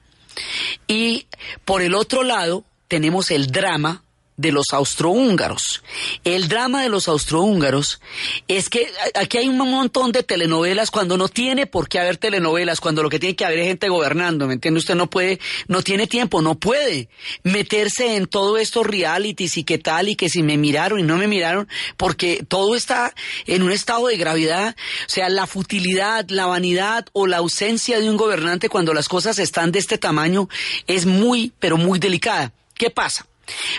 Y 0.87 1.27
por 1.65 1.83
el 1.83 1.95
otro 1.95 2.23
lado 2.23 2.65
tenemos 2.89 3.31
el 3.31 3.49
drama 3.49 4.04
de 4.37 4.53
los 4.53 4.73
austrohúngaros. 4.73 5.83
El 6.25 6.49
drama 6.49 6.83
de 6.83 6.89
los 6.89 7.09
austrohúngaros 7.09 8.01
es 8.49 8.69
que 8.69 8.91
aquí 9.15 9.39
hay 9.39 9.49
un 9.49 9.59
montón 9.59 10.13
de 10.13 10.23
telenovelas 10.23 10.91
cuando 10.91 11.17
no 11.17 11.29
tiene 11.29 11.67
por 11.67 11.89
qué 11.89 12.01
haber 12.01 12.17
telenovelas, 12.17 12.81
cuando 12.81 13.03
lo 13.03 13.11
que 13.11 13.21
tiene 13.21 13.37
que 13.37 13.45
haber 13.45 13.61
es 13.61 13.69
gente 13.69 13.89
gobernando, 13.89 14.47
¿me 14.47 14.55
entiende? 14.55 14.79
Usted 14.79 14.97
no 14.97 15.09
puede, 15.09 15.39
no 15.69 15.83
tiene 15.83 16.07
tiempo, 16.07 16.43
no 16.43 16.57
puede 16.57 17.09
meterse 17.43 18.17
en 18.17 18.27
todo 18.27 18.59
estos 18.59 18.87
realities 18.87 19.57
y 19.57 19.65
qué 19.65 19.79
tal 19.79 20.09
y 20.09 20.17
que 20.17 20.29
si 20.29 20.43
me 20.43 20.57
miraron 20.57 20.99
y 20.99 21.05
no 21.05 21.17
me 21.17 21.29
miraron, 21.29 21.69
porque 21.97 22.45
todo 22.47 22.75
está 22.75 23.15
en 23.47 23.63
un 23.63 23.71
estado 23.73 24.09
de 24.09 24.17
gravedad, 24.17 24.75
o 25.07 25.09
sea, 25.09 25.29
la 25.29 25.47
futilidad, 25.47 26.29
la 26.29 26.47
vanidad 26.47 27.07
o 27.13 27.27
la 27.27 27.39
ausencia 27.39 28.01
de 28.01 28.11
un 28.11 28.17
gobernante 28.17 28.69
cuando 28.69 28.95
las 28.95 29.09
cosas 29.09 29.39
están 29.39 29.71
de 29.71 29.79
este 29.79 29.99
tamaño 29.99 30.49
es 30.87 31.07
muy, 31.07 31.53
pero 31.59 31.77
muy 31.77 31.99
delicada. 31.99 32.53
¿Qué 32.75 32.91
pasa? 32.91 33.27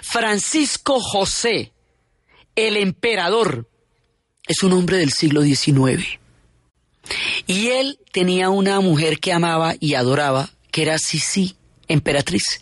Francisco 0.01 0.99
José, 0.99 1.73
el 2.55 2.77
emperador, 2.77 3.69
es 4.47 4.63
un 4.63 4.73
hombre 4.73 4.97
del 4.97 5.11
siglo 5.11 5.41
XIX. 5.41 6.19
Y 7.47 7.67
él 7.67 7.99
tenía 8.11 8.49
una 8.49 8.79
mujer 8.79 9.19
que 9.19 9.33
amaba 9.33 9.75
y 9.79 9.95
adoraba, 9.95 10.49
que 10.71 10.83
era 10.83 10.97
Sisi, 10.97 11.55
emperatriz, 11.87 12.61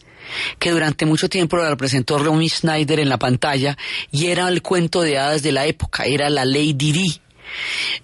que 0.59 0.71
durante 0.71 1.05
mucho 1.05 1.29
tiempo 1.29 1.57
la 1.57 1.69
representó 1.69 2.17
Romy 2.17 2.49
Schneider 2.49 2.99
en 2.99 3.09
la 3.09 3.19
pantalla 3.19 3.77
y 4.11 4.27
era 4.27 4.47
el 4.47 4.61
cuento 4.61 5.01
de 5.01 5.17
hadas 5.17 5.43
de 5.43 5.51
la 5.51 5.65
época, 5.65 6.03
era 6.05 6.29
la 6.29 6.45
ley 6.45 6.73
Di 6.73 7.21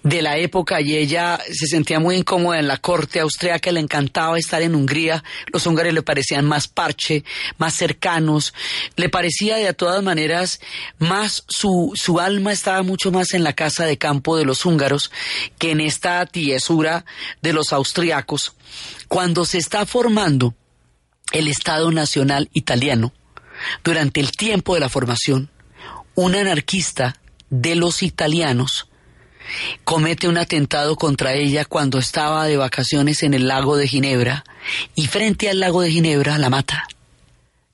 de 0.02 0.22
la 0.22 0.36
época 0.36 0.80
y 0.80 0.96
ella 0.96 1.38
se 1.50 1.66
sentía 1.66 2.00
muy 2.00 2.16
incómoda 2.16 2.58
en 2.58 2.68
la 2.68 2.76
corte 2.76 3.20
austríaca, 3.20 3.72
le 3.72 3.80
encantaba 3.80 4.38
estar 4.38 4.62
en 4.62 4.74
Hungría, 4.74 5.22
los 5.52 5.66
húngaros 5.66 5.92
le 5.92 6.02
parecían 6.02 6.44
más 6.44 6.68
parche, 6.68 7.24
más 7.58 7.74
cercanos, 7.74 8.54
le 8.96 9.08
parecía 9.08 9.56
de 9.56 9.72
todas 9.74 10.02
maneras 10.02 10.60
más 10.98 11.44
su, 11.48 11.92
su 11.94 12.20
alma 12.20 12.52
estaba 12.52 12.82
mucho 12.82 13.10
más 13.12 13.34
en 13.34 13.44
la 13.44 13.52
casa 13.52 13.84
de 13.84 13.98
campo 13.98 14.36
de 14.36 14.44
los 14.44 14.64
húngaros 14.64 15.10
que 15.58 15.70
en 15.70 15.80
esta 15.80 16.24
tiesura 16.26 17.04
de 17.42 17.52
los 17.52 17.72
austriacos. 17.72 18.54
Cuando 19.08 19.44
se 19.44 19.58
está 19.58 19.86
formando 19.86 20.54
el 21.32 21.48
Estado 21.48 21.90
Nacional 21.90 22.48
Italiano, 22.52 23.12
durante 23.84 24.20
el 24.20 24.32
tiempo 24.32 24.74
de 24.74 24.80
la 24.80 24.88
formación, 24.88 25.50
un 26.14 26.34
anarquista 26.34 27.20
de 27.50 27.74
los 27.74 28.02
italianos 28.02 28.89
comete 29.84 30.28
un 30.28 30.38
atentado 30.38 30.96
contra 30.96 31.34
ella 31.34 31.64
cuando 31.64 31.98
estaba 31.98 32.46
de 32.46 32.56
vacaciones 32.56 33.22
en 33.22 33.34
el 33.34 33.48
lago 33.48 33.76
de 33.76 33.88
Ginebra 33.88 34.44
y 34.94 35.06
frente 35.06 35.48
al 35.48 35.60
lago 35.60 35.82
de 35.82 35.90
Ginebra 35.90 36.38
la 36.38 36.50
mata. 36.50 36.86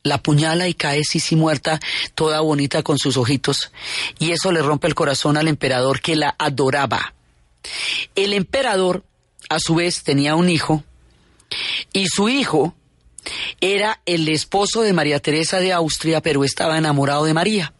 La 0.02 0.22
puñala 0.22 0.68
y 0.68 0.74
cae 0.74 1.02
Sisi 1.02 1.34
muerta, 1.34 1.80
toda 2.14 2.40
bonita 2.40 2.82
con 2.84 2.96
sus 2.96 3.16
ojitos, 3.16 3.72
y 4.20 4.30
eso 4.30 4.52
le 4.52 4.62
rompe 4.62 4.86
el 4.86 4.94
corazón 4.94 5.36
al 5.36 5.48
emperador 5.48 6.00
que 6.00 6.14
la 6.14 6.36
adoraba. 6.38 7.12
El 8.14 8.32
emperador, 8.32 9.04
a 9.48 9.58
su 9.58 9.74
vez, 9.74 10.04
tenía 10.04 10.36
un 10.36 10.48
hijo 10.48 10.84
Y 11.92 12.06
su 12.06 12.28
hijo 12.28 12.74
era 13.60 14.00
el 14.06 14.28
esposo 14.28 14.82
de 14.82 14.92
María 14.92 15.18
Teresa 15.18 15.58
de 15.58 15.72
Austria, 15.72 16.20
pero 16.20 16.44
estaba 16.44 16.78
enamorado 16.78 17.24
de 17.24 17.34
María. 17.34 17.72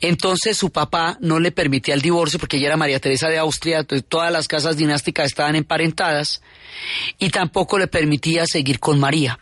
Entonces 0.00 0.56
su 0.56 0.70
papá 0.70 1.16
no 1.20 1.38
le 1.38 1.52
permitía 1.52 1.94
el 1.94 2.02
divorcio 2.02 2.38
porque 2.38 2.56
ella 2.56 2.68
era 2.68 2.76
María 2.76 3.00
Teresa 3.00 3.28
de 3.28 3.38
Austria, 3.38 3.84
todas 3.84 4.32
las 4.32 4.48
casas 4.48 4.76
dinásticas 4.76 5.26
estaban 5.26 5.56
emparentadas 5.56 6.42
y 7.18 7.30
tampoco 7.30 7.78
le 7.78 7.86
permitía 7.86 8.46
seguir 8.46 8.80
con 8.80 8.98
María. 8.98 9.38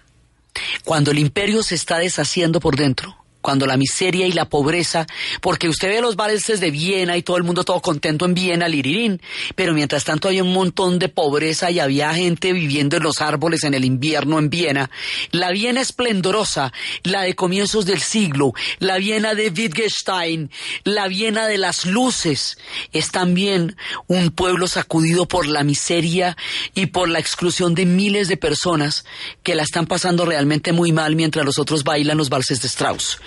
Cuando 0.85 1.11
el 1.11 1.19
imperio 1.19 1.63
se 1.63 1.75
está 1.75 1.99
deshaciendo 1.99 2.61
por 2.61 2.77
dentro, 2.77 3.22
cuando 3.43 3.67
la 3.67 3.77
miseria 3.77 4.27
y 4.27 4.33
la 4.33 4.49
pobreza, 4.49 5.07
porque 5.41 5.69
usted 5.69 5.89
ve 5.89 6.01
los 6.01 6.17
valses 6.17 6.61
de 6.61 6.71
Viena 6.71 7.17
y 7.17 7.23
todo 7.23 7.37
el 7.37 7.43
mundo 7.43 7.65
todo 7.65 7.81
contento 7.81 8.25
en 8.25 8.35
Viena, 8.35 8.69
lirirín, 8.69 9.21
pero 9.55 9.75
mientras 9.75 10.05
tanto 10.05 10.29
hay 10.29 10.41
un 10.41 10.53
montón 10.53 10.99
de 10.99 11.09
pobreza 11.09 11.71
y 11.71 11.81
había 11.81 12.15
gente 12.15 12.53
viviendo 12.53 12.97
en 12.97 13.03
los 13.03 13.21
árboles 13.21 13.65
en 13.65 13.75
el 13.75 13.85
invierno 13.85 14.39
en 14.39 14.49
Viena. 14.49 14.91
La 15.31 15.51
Viena 15.51 15.81
esplendorosa, 15.81 16.73
la 17.03 17.23
de 17.23 17.35
comienzos 17.35 17.85
del 17.85 18.01
siglo, 18.01 18.53
la 18.79 18.97
Viena 18.97 19.35
de 19.35 19.51
Wittgenstein, 19.51 20.51
la 20.85 21.09
Viena 21.09 21.47
de 21.47 21.59
las 21.59 21.85
luces, 21.85 22.57
es 22.93 23.11
también 23.11 23.77
un 24.07 24.31
pueblo 24.31 24.67
sacudido 24.67 25.27
por 25.27 25.47
la 25.47 25.65
miseria 25.65 26.37
y 26.75 26.87
por 26.87 27.09
la 27.09 27.19
exclusión 27.19 27.75
de 27.75 27.87
miles 27.87 28.29
de 28.29 28.37
personas 28.37 29.05
que 29.43 29.55
la 29.55 29.63
están 29.63 29.87
pasando 29.87 30.25
realmente 30.25 30.73
muy 30.73 30.93
mal 30.93 31.17
mientras 31.17 31.45
los 31.45 31.59
otros 31.59 31.85
bailan 31.85 32.19
los 32.19 32.29
valses 32.29 32.63
de 32.63 32.69
Strauss. 32.69 33.19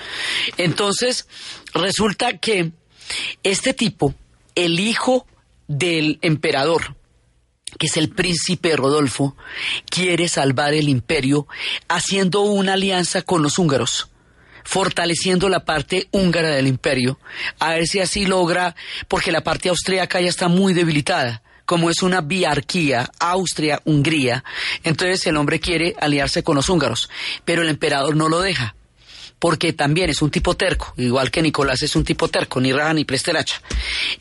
Entonces, 0.58 1.28
resulta 1.74 2.38
que 2.38 2.72
este 3.43 3.74
tipo, 3.74 4.14
el 4.56 4.80
hijo 4.80 5.26
del 5.68 6.20
emperador, 6.22 6.95
que 7.78 7.88
es 7.88 7.97
el 7.97 8.10
príncipe 8.10 8.76
Rodolfo, 8.76 9.36
quiere 9.89 10.28
salvar 10.30 10.74
el 10.74 10.89
imperio 10.89 11.47
haciendo 11.88 12.41
una 12.41 12.74
alianza 12.74 13.22
con 13.22 13.41
los 13.41 13.58
húngaros 13.60 14.10
fortaleciendo 14.66 15.47
la 15.47 15.64
parte 15.64 16.08
húngara 16.12 16.49
del 16.49 16.66
imperio, 16.66 17.20
a 17.60 17.76
ver 17.76 17.86
si 17.86 17.99
así 17.99 18.26
logra, 18.26 18.76
porque 19.08 19.32
la 19.32 19.43
parte 19.43 19.70
austríaca 19.70 20.20
ya 20.20 20.28
está 20.28 20.47
muy 20.47 20.74
debilitada, 20.74 21.43
como 21.66 21.89
es 21.89 22.01
una 22.01 22.22
biarquía, 22.22 23.12
Austria-Hungría, 23.20 24.43
entonces 24.84 25.26
el 25.28 25.38
hombre 25.38 25.60
quiere 25.60 25.95
aliarse 25.99 26.43
con 26.43 26.56
los 26.56 26.68
húngaros, 26.68 27.10
pero 27.45 27.62
el 27.62 27.70
emperador 27.70 28.16
no 28.16 28.28
lo 28.28 28.41
deja 28.41 28.76
porque 29.40 29.74
también 29.74 30.10
es 30.10 30.22
un 30.22 30.32
tipo 30.32 30.56
terco, 30.56 30.94
igual 30.98 31.32
que 31.32 31.42
Nicolás 31.42 31.82
es 31.82 31.96
un 31.96 32.04
tipo 32.04 32.28
terco, 32.28 32.60
ni 32.60 32.72
raja 32.72 32.94
ni 32.94 33.06
presteracha. 33.06 33.62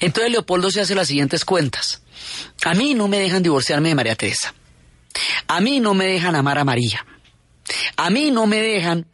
Entonces 0.01 0.33
Leopoldo 0.33 0.71
se 0.71 0.81
hace 0.81 0.95
las 0.95 1.09
siguientes 1.09 1.45
cuentas. 1.45 2.03
A 2.65 2.75
mí 2.75 2.95
no 2.95 3.09
me 3.09 3.19
dejan 3.19 3.43
divorciarme 3.43 3.91
de 3.91 3.95
María 3.95 4.17
Teresa. 4.17 4.55
A 5.47 5.61
mí 5.61 5.81
no 5.81 5.95
me 5.95 6.07
dejan 6.07 6.35
amar 6.35 6.59
a 6.59 6.65
María. 6.65 7.07
A 7.97 8.11
mí 8.11 8.31
no 8.31 8.47
me 8.47 8.61
dejan 8.61 9.07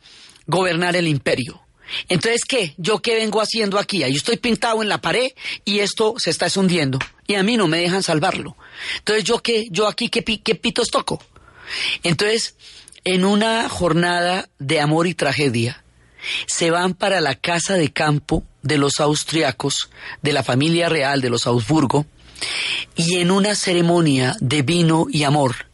gobernar 0.47 0.97
el 0.97 1.07
imperio. 1.07 1.61
Entonces, 2.09 2.45
¿qué? 2.45 2.75
¿Yo 2.77 3.01
qué 3.01 3.17
vengo 3.17 3.41
haciendo 3.41 3.79
aquí? 3.79 4.03
Ahí 4.03 4.15
estoy 4.15 4.37
pintado 4.37 4.83
en 4.83 4.89
la 4.89 5.01
pared 5.01 5.33
y 5.65 5.81
esto 5.81 6.15
se 6.19 6.31
está 6.31 6.47
hundiendo. 6.57 6.99
Y 7.27 7.35
a 7.35 7.43
mí 7.43 7.57
no 7.57 7.67
me 7.67 7.79
dejan 7.79 8.03
salvarlo. 8.03 8.57
Entonces, 8.99 9.25
¿yo 9.25 9.41
qué? 9.41 9.67
¿Yo 9.71 9.89
aquí 9.89 10.09
qué, 10.09 10.23
qué 10.23 10.55
pitos 10.55 10.89
toco? 10.89 11.23
Entonces, 12.03 12.57
en 13.05 13.25
una 13.25 13.69
jornada 13.69 14.49
de 14.59 14.81
amor 14.81 15.07
y 15.07 15.15
tragedia, 15.15 15.85
se 16.47 16.71
van 16.71 16.95
para 16.95 17.21
la 17.21 17.35
casa 17.35 17.75
de 17.75 17.93
campo 17.93 18.45
de 18.63 18.79
los 18.79 19.01
austriacos, 19.01 19.91
de 20.23 20.33
la 20.33 20.43
familia 20.43 20.89
real 20.89 21.21
de 21.21 21.31
los 21.31 21.47
Augsburgo, 21.47 22.07
y 22.97 23.17
en 23.17 23.31
una 23.31 23.55
ceremonia 23.55 24.37
de 24.41 24.63
vino 24.63 25.07
y 25.11 25.25
amor, 25.25 25.67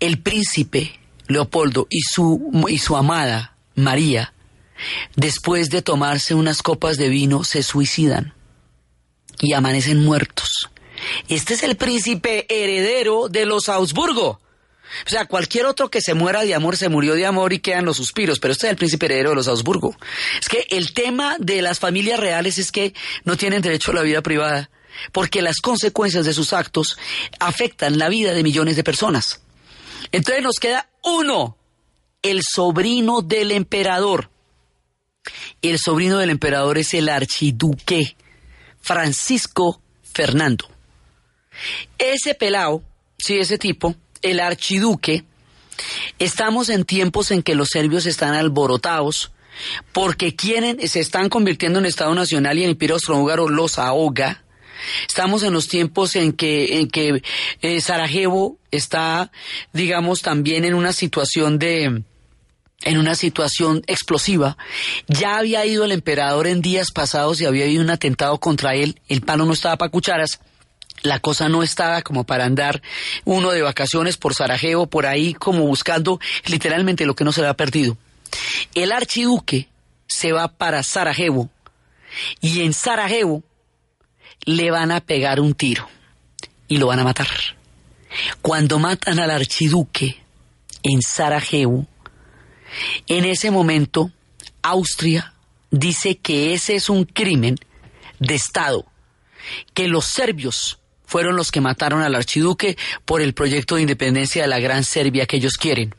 el 0.00 0.20
príncipe 0.20 0.98
Leopoldo 1.28 1.86
y 1.90 2.00
su, 2.02 2.66
y 2.68 2.78
su 2.78 2.96
amada 2.96 3.56
María, 3.74 4.32
después 5.16 5.70
de 5.70 5.82
tomarse 5.82 6.34
unas 6.34 6.62
copas 6.62 6.96
de 6.96 7.08
vino, 7.08 7.44
se 7.44 7.62
suicidan 7.62 8.34
y 9.40 9.52
amanecen 9.52 10.04
muertos. 10.04 10.70
Este 11.28 11.54
es 11.54 11.62
el 11.62 11.76
príncipe 11.76 12.46
heredero 12.48 13.28
de 13.28 13.46
los 13.46 13.68
Augsburgo. 13.68 14.40
O 15.04 15.10
sea, 15.10 15.26
cualquier 15.26 15.66
otro 15.66 15.90
que 15.90 16.00
se 16.00 16.14
muera 16.14 16.42
de 16.42 16.54
amor 16.54 16.76
se 16.76 16.88
murió 16.88 17.14
de 17.14 17.26
amor 17.26 17.52
y 17.52 17.58
quedan 17.58 17.84
los 17.84 17.96
suspiros, 17.96 18.38
pero 18.38 18.52
este 18.52 18.66
es 18.66 18.70
el 18.70 18.76
príncipe 18.76 19.06
heredero 19.06 19.30
de 19.30 19.36
los 19.36 19.48
Habsburgo. 19.48 19.96
Es 20.40 20.48
que 20.48 20.66
el 20.70 20.92
tema 20.92 21.36
de 21.38 21.62
las 21.62 21.78
familias 21.78 22.20
reales 22.20 22.58
es 22.58 22.72
que 22.72 22.94
no 23.24 23.36
tienen 23.36 23.62
derecho 23.62 23.90
a 23.90 23.94
la 23.94 24.02
vida 24.02 24.22
privada, 24.22 24.70
porque 25.12 25.42
las 25.42 25.58
consecuencias 25.58 26.24
de 26.24 26.32
sus 26.32 26.52
actos 26.52 26.96
afectan 27.38 27.98
la 27.98 28.08
vida 28.08 28.32
de 28.32 28.42
millones 28.42 28.76
de 28.76 28.84
personas. 28.84 29.42
Entonces 30.12 30.42
nos 30.42 30.56
queda 30.56 30.88
uno, 31.02 31.56
el 32.22 32.42
sobrino 32.42 33.22
del 33.22 33.52
emperador. 33.52 34.30
El 35.60 35.78
sobrino 35.78 36.18
del 36.18 36.30
emperador 36.30 36.78
es 36.78 36.94
el 36.94 37.08
archiduque 37.08 38.16
Francisco 38.80 39.80
Fernando. 40.12 40.68
Ese 41.98 42.34
pelao, 42.34 42.82
sí, 43.18 43.38
ese 43.38 43.58
tipo, 43.58 43.96
el 44.22 44.40
archiduque, 44.40 45.24
estamos 46.18 46.68
en 46.68 46.84
tiempos 46.84 47.30
en 47.30 47.42
que 47.42 47.54
los 47.54 47.68
serbios 47.68 48.06
están 48.06 48.34
alborotados 48.34 49.32
porque 49.92 50.34
quieren, 50.34 50.86
se 50.88 51.00
están 51.00 51.28
convirtiendo 51.28 51.78
en 51.78 51.86
Estado 51.86 52.14
Nacional 52.14 52.58
y 52.58 52.64
el 52.64 52.70
Imperio 52.70 52.96
Austrohúngaro 52.96 53.48
los 53.48 53.78
ahoga. 53.78 54.42
Estamos 55.08 55.42
en 55.42 55.52
los 55.52 55.68
tiempos 55.68 56.16
en 56.16 56.32
que, 56.32 56.80
en 56.80 56.88
que 56.88 57.22
eh, 57.62 57.80
Sarajevo 57.80 58.58
está, 58.70 59.32
digamos, 59.72 60.22
también 60.22 60.64
en 60.64 60.74
una 60.74 60.92
situación 60.92 61.58
de, 61.58 62.02
en 62.82 62.98
una 62.98 63.14
situación 63.14 63.82
explosiva. 63.86 64.56
Ya 65.08 65.38
había 65.38 65.64
ido 65.64 65.84
el 65.84 65.92
emperador 65.92 66.46
en 66.46 66.60
días 66.60 66.92
pasados 66.92 67.40
y 67.40 67.46
había 67.46 67.64
habido 67.64 67.82
un 67.82 67.90
atentado 67.90 68.38
contra 68.38 68.74
él. 68.74 69.00
El 69.08 69.22
palo 69.22 69.46
no 69.46 69.54
estaba 69.54 69.76
para 69.76 69.90
cucharas 69.90 70.40
la 71.02 71.20
cosa 71.20 71.48
no 71.48 71.62
estaba 71.62 72.02
como 72.02 72.24
para 72.24 72.44
andar 72.44 72.82
uno 73.24 73.50
de 73.50 73.62
vacaciones 73.62 74.16
por 74.16 74.34
Sarajevo, 74.34 74.86
por 74.86 75.06
ahí 75.06 75.34
como 75.34 75.66
buscando 75.66 76.20
literalmente 76.46 77.06
lo 77.06 77.14
que 77.14 77.24
no 77.24 77.32
se 77.32 77.42
le 77.42 77.48
ha 77.48 77.54
perdido. 77.54 77.96
El 78.74 78.92
archiduque 78.92 79.68
se 80.06 80.32
va 80.32 80.48
para 80.48 80.82
Sarajevo 80.82 81.50
y 82.40 82.62
en 82.62 82.72
Sarajevo 82.72 83.42
le 84.44 84.70
van 84.70 84.92
a 84.92 85.00
pegar 85.00 85.40
un 85.40 85.54
tiro 85.54 85.88
y 86.68 86.78
lo 86.78 86.88
van 86.88 87.00
a 87.00 87.04
matar. 87.04 87.28
Cuando 88.42 88.78
matan 88.78 89.18
al 89.18 89.30
archiduque 89.30 90.22
en 90.82 91.02
Sarajevo, 91.02 91.86
en 93.06 93.24
ese 93.24 93.50
momento 93.50 94.10
Austria 94.62 95.34
dice 95.70 96.16
que 96.16 96.54
ese 96.54 96.76
es 96.76 96.88
un 96.88 97.04
crimen 97.04 97.56
de 98.18 98.34
Estado, 98.34 98.86
que 99.74 99.88
los 99.88 100.06
serbios 100.06 100.78
fueron 101.06 101.36
los 101.36 101.50
que 101.50 101.60
mataron 101.60 102.02
al 102.02 102.14
archiduque 102.14 102.76
por 103.04 103.22
el 103.22 103.34
proyecto 103.34 103.76
de 103.76 103.82
independencia 103.82 104.42
de 104.42 104.48
la 104.48 104.60
Gran 104.60 104.84
Serbia 104.84 105.26
que 105.26 105.36
ellos 105.36 105.54
quieren. 105.54 105.94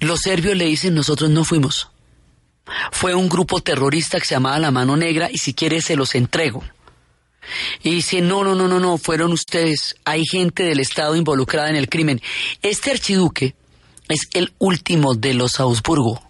Los 0.00 0.20
serbios 0.20 0.56
le 0.56 0.66
dicen 0.66 0.94
nosotros 0.94 1.30
no 1.30 1.44
fuimos. 1.44 1.90
Fue 2.92 3.14
un 3.14 3.28
grupo 3.28 3.60
terrorista 3.60 4.18
que 4.18 4.26
se 4.26 4.34
llamaba 4.34 4.58
La 4.58 4.70
Mano 4.70 4.96
Negra 4.96 5.28
y 5.30 5.38
si 5.38 5.54
quiere 5.54 5.80
se 5.80 5.96
los 5.96 6.14
entrego. 6.14 6.62
Y 7.82 7.90
dice, 7.90 8.22
no, 8.22 8.42
no, 8.42 8.54
no, 8.54 8.68
no, 8.68 8.80
no, 8.80 8.96
fueron 8.96 9.32
ustedes. 9.32 9.96
Hay 10.04 10.24
gente 10.24 10.62
del 10.62 10.80
Estado 10.80 11.14
involucrada 11.14 11.68
en 11.68 11.76
el 11.76 11.90
crimen. 11.90 12.22
Este 12.62 12.90
archiduque 12.90 13.54
es 14.08 14.28
el 14.32 14.54
último 14.58 15.14
de 15.14 15.34
los 15.34 15.60
Augsburgo. 15.60 16.22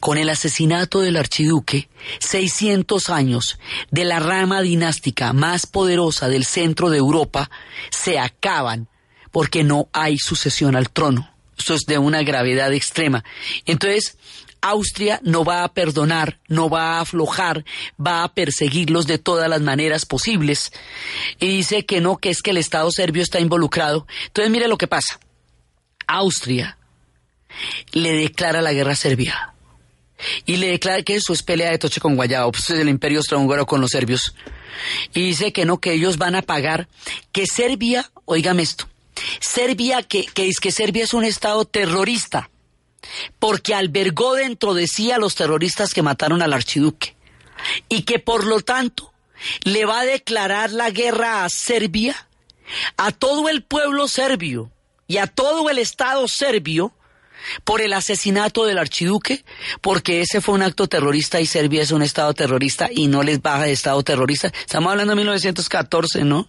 Con 0.00 0.18
el 0.18 0.28
asesinato 0.28 1.00
del 1.00 1.16
archiduque, 1.16 1.88
600 2.20 3.10
años 3.10 3.58
de 3.90 4.04
la 4.04 4.18
rama 4.20 4.62
dinástica 4.62 5.32
más 5.32 5.66
poderosa 5.66 6.28
del 6.28 6.44
centro 6.44 6.90
de 6.90 6.98
Europa 6.98 7.50
se 7.90 8.18
acaban 8.18 8.88
porque 9.30 9.64
no 9.64 9.88
hay 9.92 10.18
sucesión 10.18 10.76
al 10.76 10.90
trono. 10.90 11.30
Esto 11.56 11.74
es 11.74 11.82
de 11.86 11.98
una 11.98 12.22
gravedad 12.22 12.72
extrema. 12.72 13.24
Entonces, 13.66 14.16
Austria 14.60 15.20
no 15.22 15.44
va 15.44 15.64
a 15.64 15.72
perdonar, 15.72 16.38
no 16.48 16.68
va 16.68 16.96
a 16.96 17.00
aflojar, 17.00 17.64
va 18.04 18.24
a 18.24 18.32
perseguirlos 18.32 19.06
de 19.06 19.18
todas 19.18 19.48
las 19.48 19.60
maneras 19.60 20.06
posibles. 20.06 20.72
Y 21.38 21.48
dice 21.48 21.84
que 21.84 22.00
no, 22.00 22.16
que 22.16 22.30
es 22.30 22.42
que 22.42 22.50
el 22.50 22.56
Estado 22.56 22.90
serbio 22.90 23.22
está 23.22 23.40
involucrado. 23.40 24.06
Entonces, 24.26 24.50
mire 24.50 24.68
lo 24.68 24.78
que 24.78 24.86
pasa. 24.86 25.20
Austria 26.06 26.78
le 27.92 28.12
declara 28.12 28.62
la 28.62 28.72
guerra 28.72 28.92
a 28.92 28.96
Serbia 28.96 29.54
y 30.46 30.56
le 30.56 30.68
declara 30.68 31.02
que 31.02 31.16
eso 31.16 31.32
es 31.32 31.42
pelea 31.42 31.70
de 31.70 31.78
toche 31.78 32.00
con 32.00 32.16
Guayabo, 32.16 32.52
pues 32.52 32.70
es 32.70 32.78
el 32.78 32.88
imperio 32.88 33.18
austrohúngaro 33.18 33.66
con 33.66 33.80
los 33.80 33.90
serbios. 33.90 34.34
Y 35.14 35.22
dice 35.22 35.52
que 35.52 35.64
no, 35.64 35.78
que 35.78 35.92
ellos 35.92 36.18
van 36.18 36.34
a 36.34 36.42
pagar, 36.42 36.88
que 37.32 37.46
Serbia, 37.46 38.10
oígame 38.24 38.62
esto, 38.62 38.88
Serbia, 39.40 40.02
que, 40.02 40.24
que 40.26 40.48
es 40.48 40.60
que 40.60 40.70
Serbia 40.70 41.04
es 41.04 41.14
un 41.14 41.24
estado 41.24 41.64
terrorista, 41.64 42.50
porque 43.38 43.74
albergó 43.74 44.34
dentro 44.34 44.74
de 44.74 44.86
sí 44.86 45.10
a 45.10 45.18
los 45.18 45.34
terroristas 45.34 45.94
que 45.94 46.02
mataron 46.02 46.42
al 46.42 46.52
archiduque, 46.52 47.16
y 47.88 48.02
que 48.02 48.18
por 48.18 48.44
lo 48.44 48.60
tanto 48.60 49.12
le 49.62 49.84
va 49.84 50.00
a 50.00 50.04
declarar 50.04 50.70
la 50.72 50.90
guerra 50.90 51.44
a 51.44 51.48
Serbia, 51.48 52.28
a 52.96 53.12
todo 53.12 53.48
el 53.48 53.62
pueblo 53.62 54.08
serbio, 54.08 54.70
y 55.06 55.16
a 55.16 55.26
todo 55.26 55.70
el 55.70 55.78
Estado 55.78 56.28
serbio 56.28 56.92
por 57.64 57.80
el 57.80 57.92
asesinato 57.92 58.64
del 58.64 58.78
archiduque, 58.78 59.44
porque 59.80 60.20
ese 60.20 60.40
fue 60.40 60.54
un 60.54 60.62
acto 60.62 60.88
terrorista 60.88 61.40
y 61.40 61.46
Serbia 61.46 61.82
es 61.82 61.90
un 61.90 62.02
Estado 62.02 62.34
terrorista 62.34 62.88
y 62.92 63.08
no 63.08 63.22
les 63.22 63.40
baja 63.40 63.64
de 63.64 63.72
Estado 63.72 64.02
terrorista. 64.02 64.52
Estamos 64.60 64.90
hablando 64.90 65.12
de 65.12 65.16
1914, 65.16 66.24
¿no? 66.24 66.48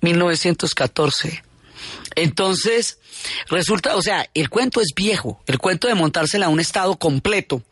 1914. 0.00 1.42
Entonces, 2.14 2.98
resulta, 3.48 3.96
o 3.96 4.02
sea, 4.02 4.28
el 4.34 4.48
cuento 4.48 4.80
es 4.80 4.88
viejo, 4.94 5.42
el 5.46 5.58
cuento 5.58 5.88
de 5.88 5.94
montársela 5.94 6.46
a 6.46 6.50
un 6.50 6.60
Estado 6.60 6.96
completo 6.98 7.62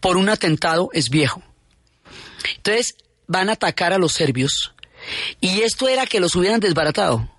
por 0.00 0.16
un 0.16 0.28
atentado 0.28 0.90
es 0.92 1.10
viejo. 1.10 1.42
Entonces, 2.56 2.94
van 3.26 3.48
a 3.48 3.52
atacar 3.52 3.92
a 3.92 3.98
los 3.98 4.12
serbios 4.12 4.74
y 5.40 5.62
esto 5.62 5.88
era 5.88 6.06
que 6.06 6.20
los 6.20 6.34
hubieran 6.34 6.60
desbaratado, 6.60 7.30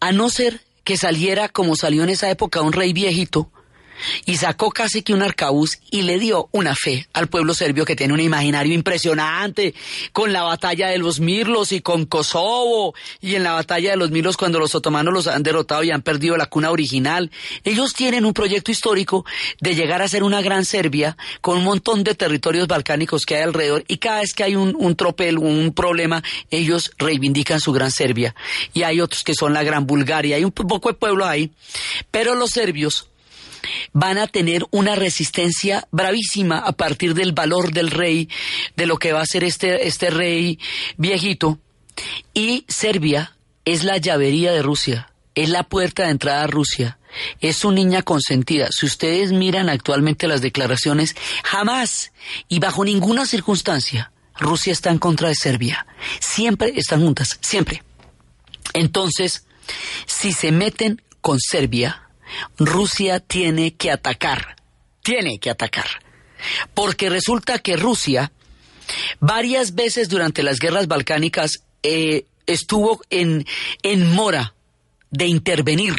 a 0.00 0.12
no 0.12 0.28
ser 0.28 0.60
que 0.84 0.96
saliera 0.96 1.48
como 1.48 1.76
salió 1.76 2.04
en 2.04 2.10
esa 2.10 2.30
época 2.30 2.60
un 2.62 2.72
rey 2.72 2.92
viejito 2.92 3.50
y 4.26 4.36
sacó 4.36 4.70
casi 4.70 5.02
que 5.02 5.14
un 5.14 5.22
arcabuz 5.22 5.78
y 5.90 6.02
le 6.02 6.18
dio 6.18 6.48
una 6.52 6.74
fe 6.74 7.06
al 7.12 7.28
pueblo 7.28 7.54
serbio 7.54 7.84
que 7.84 7.96
tiene 7.96 8.14
un 8.14 8.20
imaginario 8.20 8.74
impresionante 8.74 9.74
con 10.12 10.32
la 10.32 10.42
batalla 10.42 10.88
de 10.88 10.98
los 10.98 11.20
Mirlos 11.20 11.72
y 11.72 11.80
con 11.80 12.06
Kosovo 12.06 12.94
y 13.20 13.34
en 13.34 13.44
la 13.44 13.52
batalla 13.52 13.90
de 13.90 13.96
los 13.96 14.10
Mirlos 14.10 14.36
cuando 14.36 14.58
los 14.58 14.74
otomanos 14.74 15.12
los 15.12 15.26
han 15.26 15.42
derrotado 15.42 15.82
y 15.82 15.90
han 15.90 16.02
perdido 16.02 16.36
la 16.36 16.46
cuna 16.46 16.70
original. 16.70 17.30
Ellos 17.64 17.94
tienen 17.94 18.24
un 18.24 18.32
proyecto 18.32 18.70
histórico 18.70 19.24
de 19.60 19.74
llegar 19.74 20.02
a 20.02 20.08
ser 20.08 20.22
una 20.22 20.42
gran 20.42 20.64
Serbia 20.64 21.16
con 21.40 21.58
un 21.58 21.64
montón 21.64 22.04
de 22.04 22.14
territorios 22.14 22.68
balcánicos 22.68 23.24
que 23.26 23.36
hay 23.36 23.42
alrededor 23.42 23.84
y 23.88 23.98
cada 23.98 24.20
vez 24.20 24.34
que 24.34 24.44
hay 24.44 24.56
un, 24.56 24.74
un 24.78 24.96
tropel, 24.96 25.38
un 25.38 25.72
problema, 25.72 26.22
ellos 26.50 26.92
reivindican 26.98 27.60
su 27.60 27.72
gran 27.72 27.90
Serbia. 27.90 28.34
Y 28.72 28.82
hay 28.82 29.00
otros 29.00 29.24
que 29.24 29.34
son 29.34 29.52
la 29.52 29.62
gran 29.62 29.86
Bulgaria, 29.86 30.36
hay 30.36 30.44
un 30.44 30.52
poco 30.52 30.88
de 30.88 30.94
pueblo 30.94 31.26
ahí, 31.26 31.50
pero 32.10 32.34
los 32.34 32.50
serbios 32.50 33.08
van 33.92 34.18
a 34.18 34.26
tener 34.26 34.64
una 34.70 34.94
resistencia 34.94 35.86
bravísima 35.90 36.58
a 36.58 36.72
partir 36.72 37.14
del 37.14 37.32
valor 37.32 37.72
del 37.72 37.90
rey, 37.90 38.28
de 38.76 38.86
lo 38.86 38.98
que 38.98 39.12
va 39.12 39.20
a 39.20 39.26
ser 39.26 39.44
este, 39.44 39.86
este 39.86 40.10
rey 40.10 40.58
viejito. 40.96 41.58
Y 42.32 42.64
Serbia 42.68 43.36
es 43.64 43.84
la 43.84 43.98
llavería 43.98 44.52
de 44.52 44.62
Rusia, 44.62 45.10
es 45.34 45.48
la 45.48 45.62
puerta 45.64 46.04
de 46.04 46.10
entrada 46.10 46.44
a 46.44 46.48
Rusia. 46.48 46.98
Es 47.40 47.58
su 47.58 47.70
niña 47.70 48.02
consentida. 48.02 48.68
Si 48.72 48.86
ustedes 48.86 49.30
miran 49.30 49.68
actualmente 49.68 50.26
las 50.26 50.42
declaraciones, 50.42 51.14
jamás 51.44 52.12
y 52.48 52.58
bajo 52.58 52.84
ninguna 52.84 53.24
circunstancia 53.24 54.10
Rusia 54.38 54.72
está 54.72 54.90
en 54.90 54.98
contra 54.98 55.28
de 55.28 55.34
Serbia. 55.34 55.86
Siempre 56.20 56.72
están 56.76 57.00
juntas, 57.00 57.38
siempre. 57.40 57.82
Entonces, 58.72 59.46
si 60.06 60.32
se 60.32 60.52
meten 60.52 61.02
con 61.20 61.38
Serbia, 61.40 62.03
Rusia 62.58 63.20
tiene 63.20 63.74
que 63.74 63.90
atacar, 63.90 64.56
tiene 65.02 65.38
que 65.38 65.50
atacar, 65.50 65.86
porque 66.74 67.10
resulta 67.10 67.58
que 67.58 67.76
Rusia 67.76 68.32
varias 69.20 69.74
veces 69.74 70.08
durante 70.08 70.42
las 70.42 70.58
guerras 70.58 70.86
balcánicas 70.86 71.62
eh, 71.82 72.26
estuvo 72.46 73.00
en, 73.10 73.46
en 73.82 74.10
mora 74.14 74.54
de 75.10 75.26
intervenir, 75.26 75.94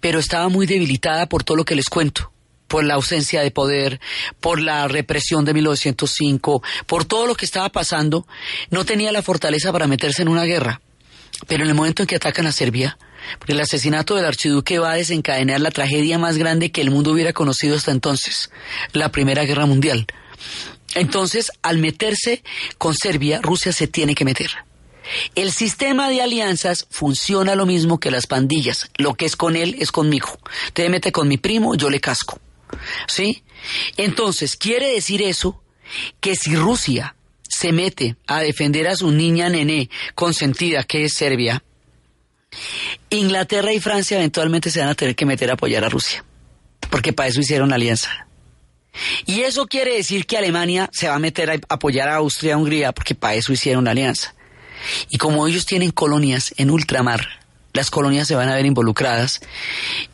pero 0.00 0.18
estaba 0.18 0.48
muy 0.48 0.66
debilitada 0.66 1.28
por 1.28 1.42
todo 1.42 1.56
lo 1.56 1.64
que 1.64 1.76
les 1.76 1.88
cuento 1.88 2.30
por 2.74 2.82
la 2.82 2.94
ausencia 2.94 3.42
de 3.42 3.52
poder, 3.52 4.00
por 4.40 4.60
la 4.60 4.88
represión 4.88 5.44
de 5.44 5.54
1905, 5.54 6.62
por 6.86 7.04
todo 7.04 7.26
lo 7.26 7.36
que 7.36 7.44
estaba 7.44 7.68
pasando, 7.68 8.26
no 8.70 8.84
tenía 8.84 9.12
la 9.12 9.22
fortaleza 9.22 9.70
para 9.70 9.86
meterse 9.86 10.22
en 10.22 10.28
una 10.28 10.42
guerra. 10.42 10.80
Pero 11.46 11.62
en 11.62 11.68
el 11.68 11.76
momento 11.76 12.02
en 12.02 12.06
que 12.06 12.16
atacan 12.16 12.46
a 12.46 12.52
Serbia, 12.52 12.98
porque 13.38 13.52
el 13.52 13.60
asesinato 13.60 14.14
del 14.14 14.24
archiduque 14.24 14.78
va 14.78 14.92
a 14.92 14.96
desencadenar 14.96 15.60
la 15.60 15.70
tragedia 15.70 16.18
más 16.18 16.36
grande 16.38 16.70
que 16.70 16.80
el 16.80 16.90
mundo 16.90 17.12
hubiera 17.12 17.32
conocido 17.32 17.76
hasta 17.76 17.90
entonces, 17.90 18.50
la 18.92 19.10
Primera 19.10 19.44
Guerra 19.44 19.66
Mundial. 19.66 20.06
Entonces, 20.94 21.50
al 21.62 21.78
meterse 21.78 22.42
con 22.78 22.94
Serbia, 22.94 23.40
Rusia 23.42 23.72
se 23.72 23.86
tiene 23.86 24.14
que 24.14 24.24
meter. 24.24 24.50
El 25.34 25.52
sistema 25.52 26.08
de 26.08 26.22
alianzas 26.22 26.86
funciona 26.90 27.54
lo 27.54 27.66
mismo 27.66 28.00
que 28.00 28.10
las 28.10 28.26
pandillas. 28.26 28.90
Lo 28.96 29.14
que 29.14 29.26
es 29.26 29.36
con 29.36 29.56
él 29.56 29.76
es 29.78 29.92
conmigo. 29.92 30.38
Te 30.72 30.88
mete 30.88 31.12
con 31.12 31.28
mi 31.28 31.36
primo, 31.36 31.74
yo 31.74 31.90
le 31.90 32.00
casco. 32.00 32.40
¿Sí? 33.06 33.42
Entonces, 33.96 34.56
quiere 34.56 34.92
decir 34.92 35.22
eso 35.22 35.62
que 36.20 36.34
si 36.34 36.56
Rusia 36.56 37.16
se 37.48 37.72
mete 37.72 38.16
a 38.26 38.40
defender 38.40 38.88
a 38.88 38.96
su 38.96 39.10
niña 39.10 39.48
nené 39.48 39.90
consentida, 40.14 40.82
que 40.84 41.04
es 41.04 41.14
Serbia, 41.14 41.62
Inglaterra 43.10 43.72
y 43.72 43.80
Francia 43.80 44.16
eventualmente 44.16 44.70
se 44.70 44.80
van 44.80 44.88
a 44.88 44.94
tener 44.94 45.14
que 45.14 45.26
meter 45.26 45.50
a 45.50 45.54
apoyar 45.54 45.84
a 45.84 45.88
Rusia, 45.88 46.24
porque 46.90 47.12
para 47.12 47.28
eso 47.28 47.40
hicieron 47.40 47.72
alianza. 47.72 48.26
Y 49.26 49.40
eso 49.40 49.66
quiere 49.66 49.96
decir 49.96 50.26
que 50.26 50.36
Alemania 50.36 50.88
se 50.92 51.08
va 51.08 51.16
a 51.16 51.18
meter 51.18 51.50
a 51.50 51.58
apoyar 51.68 52.08
a 52.08 52.16
Austria, 52.16 52.56
Hungría, 52.56 52.92
porque 52.92 53.14
para 53.14 53.34
eso 53.34 53.52
hicieron 53.52 53.88
alianza. 53.88 54.34
Y 55.10 55.18
como 55.18 55.46
ellos 55.46 55.66
tienen 55.66 55.90
colonias 55.90 56.54
en 56.56 56.70
ultramar, 56.70 57.26
las 57.72 57.90
colonias 57.90 58.28
se 58.28 58.36
van 58.36 58.48
a 58.48 58.54
ver 58.54 58.66
involucradas. 58.66 59.40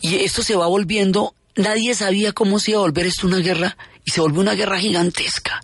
Y 0.00 0.16
esto 0.16 0.42
se 0.42 0.56
va 0.56 0.66
volviendo, 0.66 1.34
nadie 1.56 1.94
sabía 1.94 2.32
cómo 2.32 2.58
se 2.58 2.72
iba 2.72 2.80
a 2.80 2.82
volver 2.82 3.06
esto 3.06 3.26
una 3.26 3.38
guerra, 3.38 3.76
y 4.04 4.12
se 4.12 4.20
volvió 4.20 4.40
una 4.40 4.54
guerra 4.54 4.78
gigantesca. 4.78 5.60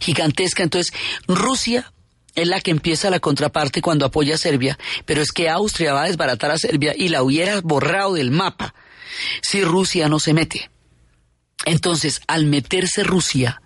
Gigantesca. 0.00 0.62
Entonces, 0.62 0.94
Rusia 1.26 1.92
es 2.34 2.46
la 2.46 2.60
que 2.60 2.70
empieza 2.70 3.10
la 3.10 3.20
contraparte 3.20 3.82
cuando 3.82 4.06
apoya 4.06 4.34
a 4.34 4.38
Serbia, 4.38 4.78
pero 5.04 5.22
es 5.22 5.32
que 5.32 5.48
Austria 5.48 5.92
va 5.92 6.02
a 6.02 6.08
desbaratar 6.08 6.50
a 6.50 6.58
Serbia 6.58 6.94
y 6.96 7.08
la 7.08 7.22
hubiera 7.22 7.60
borrado 7.60 8.14
del 8.14 8.30
mapa 8.30 8.74
si 9.42 9.62
Rusia 9.62 10.08
no 10.08 10.20
se 10.20 10.34
mete. 10.34 10.70
Entonces, 11.64 12.22
al 12.26 12.46
meterse 12.46 13.02
Rusia 13.02 13.60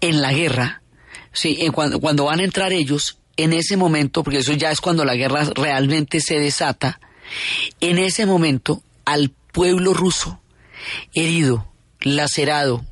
en 0.00 0.20
la 0.22 0.32
guerra, 0.32 0.82
sí, 1.32 1.58
cuando, 1.72 2.00
cuando 2.00 2.24
van 2.24 2.40
a 2.40 2.44
entrar 2.44 2.72
ellos, 2.72 3.18
en 3.36 3.52
ese 3.52 3.76
momento, 3.76 4.22
porque 4.22 4.38
eso 4.38 4.54
ya 4.54 4.70
es 4.70 4.80
cuando 4.80 5.04
la 5.04 5.14
guerra 5.14 5.44
realmente 5.54 6.20
se 6.20 6.38
desata, 6.38 7.00
en 7.80 7.98
ese 7.98 8.24
momento 8.24 8.82
al 9.04 9.30
pueblo 9.52 9.92
ruso, 9.92 10.40
herido, 11.14 11.66
lacerado, 12.00 12.84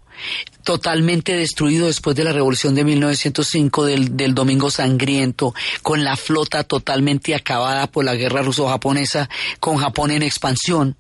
totalmente 0.63 1.35
destruido 1.35 1.87
después 1.87 2.17
de 2.17 2.25
la 2.25 2.33
revolución 2.33 2.75
de 2.75 2.85
1905 2.85 3.85
del, 3.85 4.17
del 4.17 4.35
Domingo 4.35 4.71
Sangriento, 4.71 5.55
con 5.83 6.05
la 6.05 6.17
flota 6.17 6.65
totalmente 6.65 7.35
acabada 7.35 7.87
por 7.87 8.05
la 8.05 8.15
guerra 8.15 8.43
ruso-japonesa, 8.43 9.29
con 9.61 9.77
Japón 9.77 10.11
en 10.11 10.23
expansión. 10.23 10.97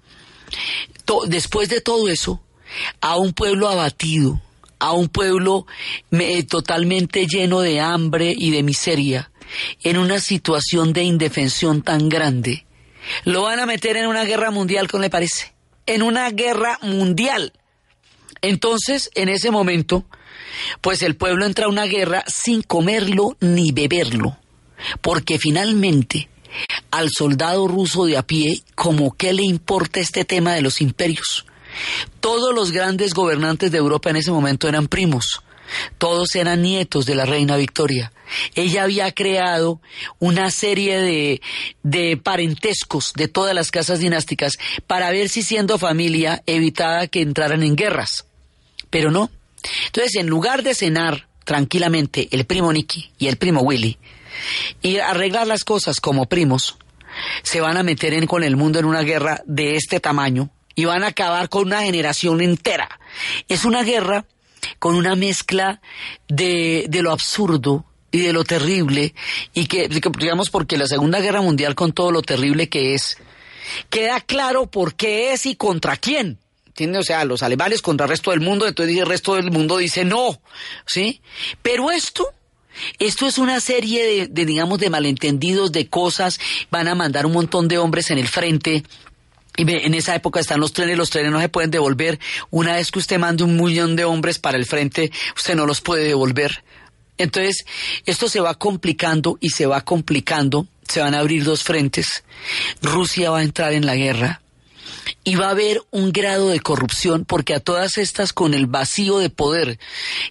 después 1.27 1.69
de 1.69 1.81
todo 1.81 2.09
eso, 2.09 2.43
a 3.01 3.17
un 3.17 3.33
pueblo 3.33 3.69
abatido, 3.69 4.41
a 4.79 4.93
un 4.93 5.09
pueblo 5.09 5.67
totalmente 6.49 7.27
lleno 7.27 7.61
de 7.61 7.81
hambre 7.81 8.35
y 8.37 8.51
de 8.51 8.63
miseria, 8.63 9.31
en 9.83 9.99
una 9.99 10.21
situación 10.21 10.93
de 10.93 11.05
indefensión 11.05 11.83
tan 11.83 12.09
grande, 12.09 12.67
lo 13.25 13.43
van 13.43 13.61
a 13.61 13.67
meter 13.67 13.97
en 13.97 14.07
una 14.07 14.25
guerra 14.25 14.51
mundial, 14.51 14.91
¿cómo 14.91 15.03
le 15.03 15.11
parece? 15.11 15.55
En 15.87 16.03
una 16.03 16.31
guerra 16.31 16.79
mundial 16.83 17.53
entonces, 18.45 19.11
en 19.15 19.31
ese 19.31 19.51
momento, 19.51 20.05
pues 20.81 21.03
el 21.03 21.17
pueblo 21.17 21.47
entra 21.47 21.65
a 21.67 21.71
una 21.71 21.87
guerra 21.87 22.25
sin 22.27 22.61
comerlo 22.63 23.37
ni 23.41 23.73
beberlo, 23.73 24.37
porque 25.01 25.39
finalmente 25.39 26.29
al 26.91 27.09
soldado 27.11 27.67
ruso 27.67 28.05
de 28.05 28.19
a 28.19 28.23
pie, 28.23 28.63
como 28.75 29.17
qué 29.17 29.33
le 29.33 29.43
importa 29.43 29.99
este 29.99 30.27
tema 30.27 30.53
de 30.53 30.61
los 30.61 30.83
imperios. 30.83 31.47
Todos 32.21 32.55
los 32.55 32.71
grandes 32.71 33.15
gobernantes 33.15 33.73
de 33.73 33.79
Europa 33.79 34.11
en 34.11 34.17
ese 34.17 34.31
momento 34.31 34.69
eran 34.69 34.89
primos, 34.89 35.43
todos 35.97 36.35
eran 36.35 36.61
nietos 36.61 37.07
de 37.07 37.15
la 37.15 37.25
reina 37.25 37.57
Victoria. 37.57 38.13
Ella 38.55 38.83
había 38.83 39.11
creado 39.13 39.81
una 40.19 40.51
serie 40.51 41.01
de, 41.01 41.41
de 41.83 42.19
parentescos 42.19 43.15
de 43.15 43.27
todas 43.27 43.55
las 43.55 43.71
casas 43.71 44.01
dinásticas 44.01 44.59
para 44.87 45.11
ver 45.11 45.31
si 45.31 45.43
siendo 45.43 45.79
familia 45.79 46.43
evitaba 46.47 47.07
que 47.07 47.23
entraran 47.23 47.63
en 47.63 47.75
guerras 47.75 48.27
pero 48.95 49.11
no. 49.11 49.29
Entonces, 49.87 50.15
en 50.15 50.29
lugar 50.29 50.63
de 50.63 50.73
cenar 50.73 51.27
tranquilamente 51.43 52.29
el 52.31 52.45
primo 52.45 52.73
Nicky 52.73 53.11
y 53.19 53.27
el 53.27 53.39
primo 53.39 53.61
Willy 53.63 53.99
y 54.83 54.99
arreglar 54.99 55.49
las 55.49 55.65
cosas 55.65 55.99
como 55.99 56.27
primos, 56.27 56.77
se 57.43 57.61
van 57.61 57.77
a 57.77 57.83
meter 57.83 58.15
en, 58.15 58.29
con 58.29 58.45
el 58.45 58.55
mundo 58.55 58.79
en 58.79 58.85
una 58.85 59.03
guerra 59.03 59.43
de 59.47 59.75
este 59.75 59.99
tamaño 59.99 60.51
y 60.77 60.85
van 60.85 61.03
a 61.03 61.09
acabar 61.09 61.49
con 61.49 61.67
una 61.67 61.83
generación 61.83 62.41
entera. 62.41 63.01
Es 63.49 63.65
una 63.65 63.83
guerra 63.83 64.27
con 64.79 64.95
una 64.95 65.17
mezcla 65.17 65.81
de, 66.29 66.85
de 66.89 67.03
lo 67.03 67.11
absurdo 67.11 67.85
y 68.13 68.21
de 68.21 68.33
lo 68.33 68.45
terrible 68.45 69.13
y 69.55 69.67
que, 69.67 69.89
digamos, 69.89 70.51
porque 70.51 70.79
la 70.79 70.87
Segunda 70.87 71.19
Guerra 71.19 71.43
Mundial 71.43 71.75
con 71.75 71.91
todo 71.93 72.13
lo 72.13 72.23
terrible 72.23 72.69
que 72.69 72.95
es, 72.95 73.19
queda 73.91 74.21
claro 74.21 74.71
por 74.71 74.95
qué 74.95 75.33
es 75.33 75.47
y 75.47 75.57
contra 75.57 75.97
quién. 75.97 76.39
¿Entiendes? 76.75 77.01
O 77.03 77.05
sea, 77.05 77.25
los 77.25 77.45
alemanes 77.45 77.83
contra 77.83 78.07
el 78.07 78.11
resto 78.11 78.33
del 78.33 78.41
mundo, 78.41 78.67
entonces 78.67 78.99
el 78.99 79.07
resto 79.07 79.37
del 79.37 79.53
mundo 79.53 79.79
dice 79.79 80.05
no, 80.05 80.41
¿sí? 80.87 81.21
Pero 81.63 81.93
esto, 81.93 82.27
esto 82.99 83.29
es 83.29 83.39
una 83.39 83.61
serie 83.61 84.29
de, 84.29 84.45
digamos, 84.45 84.81
de 84.81 84.91
malentendidos, 84.91 85.71
de 85.71 85.89
cosas, 85.89 86.41
van 86.73 86.89
a 86.89 86.97
mandar 86.97 87.27
un 87.27 87.33
montón 87.33 87.69
de 87.69 87.79
hombres 87.79 88.11
en 88.11 88.19
el 88.19 88.27
frente, 88.27 88.83
Y 89.57 89.63
en 89.71 89.95
esa 89.95 90.17
época 90.17 90.41
están 90.41 90.59
los 90.59 90.73
trenes, 90.73 90.99
los 90.99 91.11
trenes 91.11 91.31
no 91.31 91.41
se 91.41 91.49
pueden 91.49 91.71
devolver. 91.71 92.19
Una 92.51 92.75
vez 92.75 92.91
que 92.91 92.99
usted 92.99 93.21
mande 93.21 93.45
un 93.45 93.57
millón 93.57 93.95
de 93.95 94.05
hombres 94.05 94.41
para 94.41 94.59
el 94.59 94.67
frente, 94.67 95.13
usted 95.37 95.55
no 95.55 95.67
los 95.67 95.81
puede 95.81 96.03
devolver. 96.03 96.65
Entonces, 97.19 97.65
esto 98.05 98.29
se 98.29 98.41
va 98.41 98.57
complicando 98.57 99.39
y 99.41 99.51
se 99.51 99.67
va 99.67 99.83
complicando, 99.83 100.67
se 100.89 101.01
van 101.01 101.15
a 101.15 101.21
abrir 101.21 101.45
dos 101.45 101.63
frentes. 101.63 102.25
Rusia 102.83 103.31
va 103.31 103.39
a 103.39 103.43
entrar 103.45 103.75
en 103.75 103.87
la 103.87 103.95
guerra 103.95 104.41
y 105.25 105.37
va 105.37 105.47
a 105.47 105.51
haber 105.51 105.83
un 105.91 106.13
grado 106.13 106.49
de 106.49 106.61
corrupción 106.61 107.25
porque 107.25 107.55
a 107.55 107.61
todas 107.61 107.99
estas 107.99 108.33
con 108.33 108.55
el 108.55 108.67
vacío 108.67 109.19
de 109.19 109.31
poder 109.31 109.79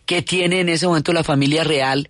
que 0.05 0.21
tiene 0.21 0.59
en 0.59 0.69
ese 0.69 0.87
momento 0.87 1.13
la 1.13 1.23
familia 1.23 1.63
real, 1.63 2.09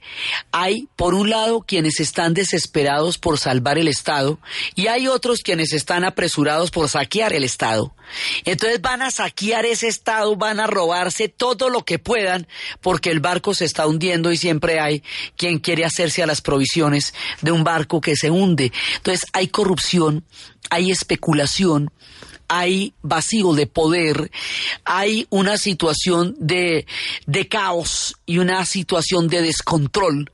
hay 0.51 0.87
por 0.95 1.13
un 1.13 1.29
lado 1.29 1.61
quienes 1.61 1.99
están 1.99 2.33
desesperados 2.33 3.17
por 3.17 3.39
salvar 3.39 3.77
el 3.77 3.87
Estado 3.87 4.39
y 4.75 4.87
hay 4.87 5.07
otros 5.07 5.41
quienes 5.41 5.73
están 5.73 6.03
apresurados 6.03 6.71
por 6.71 6.89
saquear 6.89 7.33
el 7.33 7.43
Estado. 7.43 7.95
Entonces 8.45 8.81
van 8.81 9.01
a 9.01 9.11
saquear 9.11 9.65
ese 9.65 9.87
Estado, 9.87 10.35
van 10.35 10.59
a 10.59 10.67
robarse 10.67 11.29
todo 11.29 11.69
lo 11.69 11.83
que 11.83 11.99
puedan 11.99 12.47
porque 12.81 13.09
el 13.09 13.19
barco 13.19 13.53
se 13.53 13.65
está 13.65 13.87
hundiendo 13.87 14.31
y 14.31 14.37
siempre 14.37 14.79
hay 14.79 15.03
quien 15.37 15.59
quiere 15.59 15.85
hacerse 15.85 16.21
a 16.23 16.27
las 16.27 16.41
provisiones 16.41 17.13
de 17.41 17.51
un 17.51 17.63
barco 17.63 18.01
que 18.01 18.15
se 18.15 18.29
hunde. 18.29 18.71
Entonces 18.97 19.25
hay 19.33 19.47
corrupción, 19.47 20.25
hay 20.69 20.91
especulación, 20.91 21.91
hay 22.47 22.93
vacío 23.01 23.53
de 23.53 23.67
poder, 23.67 24.31
hay 24.85 25.27
una 25.29 25.57
situación 25.57 26.35
de, 26.39 26.85
de 27.25 27.47
caos 27.47 28.15
y 28.25 28.37
una 28.37 28.65
situación 28.65 29.27
de 29.27 29.41
descontrol. 29.41 30.29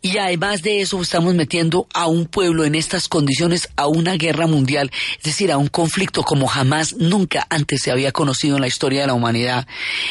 Y 0.00 0.18
además 0.18 0.62
de 0.62 0.80
eso 0.80 1.00
estamos 1.00 1.34
metiendo 1.34 1.86
a 1.92 2.06
un 2.06 2.26
pueblo 2.26 2.64
en 2.64 2.74
estas 2.74 3.08
condiciones 3.08 3.68
a 3.76 3.86
una 3.86 4.14
guerra 4.14 4.46
mundial, 4.46 4.90
es 5.18 5.24
decir, 5.24 5.52
a 5.52 5.58
un 5.58 5.68
conflicto 5.68 6.22
como 6.22 6.46
jamás 6.46 6.94
nunca 6.94 7.46
antes 7.50 7.82
se 7.82 7.90
había 7.90 8.12
conocido 8.12 8.56
en 8.56 8.62
la 8.62 8.68
historia 8.68 9.02
de 9.02 9.08
la 9.08 9.14
humanidad. 9.14 9.66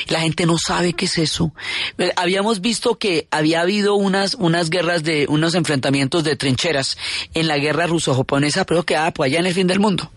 La 0.08 0.22
gente 0.22 0.46
no 0.46 0.58
sabe 0.58 0.94
qué 0.94 1.06
es 1.06 1.18
eso. 1.18 1.54
Eh, 1.98 2.12
habíamos 2.16 2.62
visto 2.62 2.98
que 2.98 3.28
había 3.32 3.62
habido 3.62 3.96
unas, 3.96 4.36
unas 4.36 4.70
guerras 4.70 5.04
de, 5.04 5.26
unos 5.30 5.56
enfrentamientos 5.56 6.24
de 6.24 6.36
trincheras 6.36 6.98
en 7.34 7.48
la 7.48 7.58
guerra 7.58 7.88
ruso-japonesa, 7.88 8.66
pero 8.66 8.84
quedaba 8.84 9.12
por 9.12 9.26
allá 9.26 9.40
en 9.40 9.48
el 9.48 9.54
fin 9.54 9.68
del 9.68 9.80
mundo. 9.80 10.12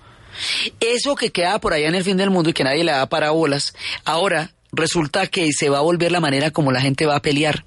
Eso 0.81 1.15
que 1.15 1.31
queda 1.31 1.61
por 1.61 1.73
allá 1.73 1.89
en 1.89 1.95
el 1.95 2.05
fin 2.05 2.17
del 2.17 2.31
mundo 2.31 2.51
y 2.51 2.53
que 2.53 2.65
nadie 2.65 2.85
le 2.85 2.93
da 2.93 3.09
parabolas, 3.09 3.75
ahora 4.05 4.53
resulta 4.73 5.27
que 5.27 5.53
se 5.53 5.69
va 5.69 5.79
a 5.79 5.83
volver 5.83 6.13
la 6.13 6.21
manera 6.21 6.51
como 6.51 6.73
la 6.73 6.81
gente 6.81 7.07
va 7.07 7.17
a 7.17 7.23
pelear. 7.23 7.65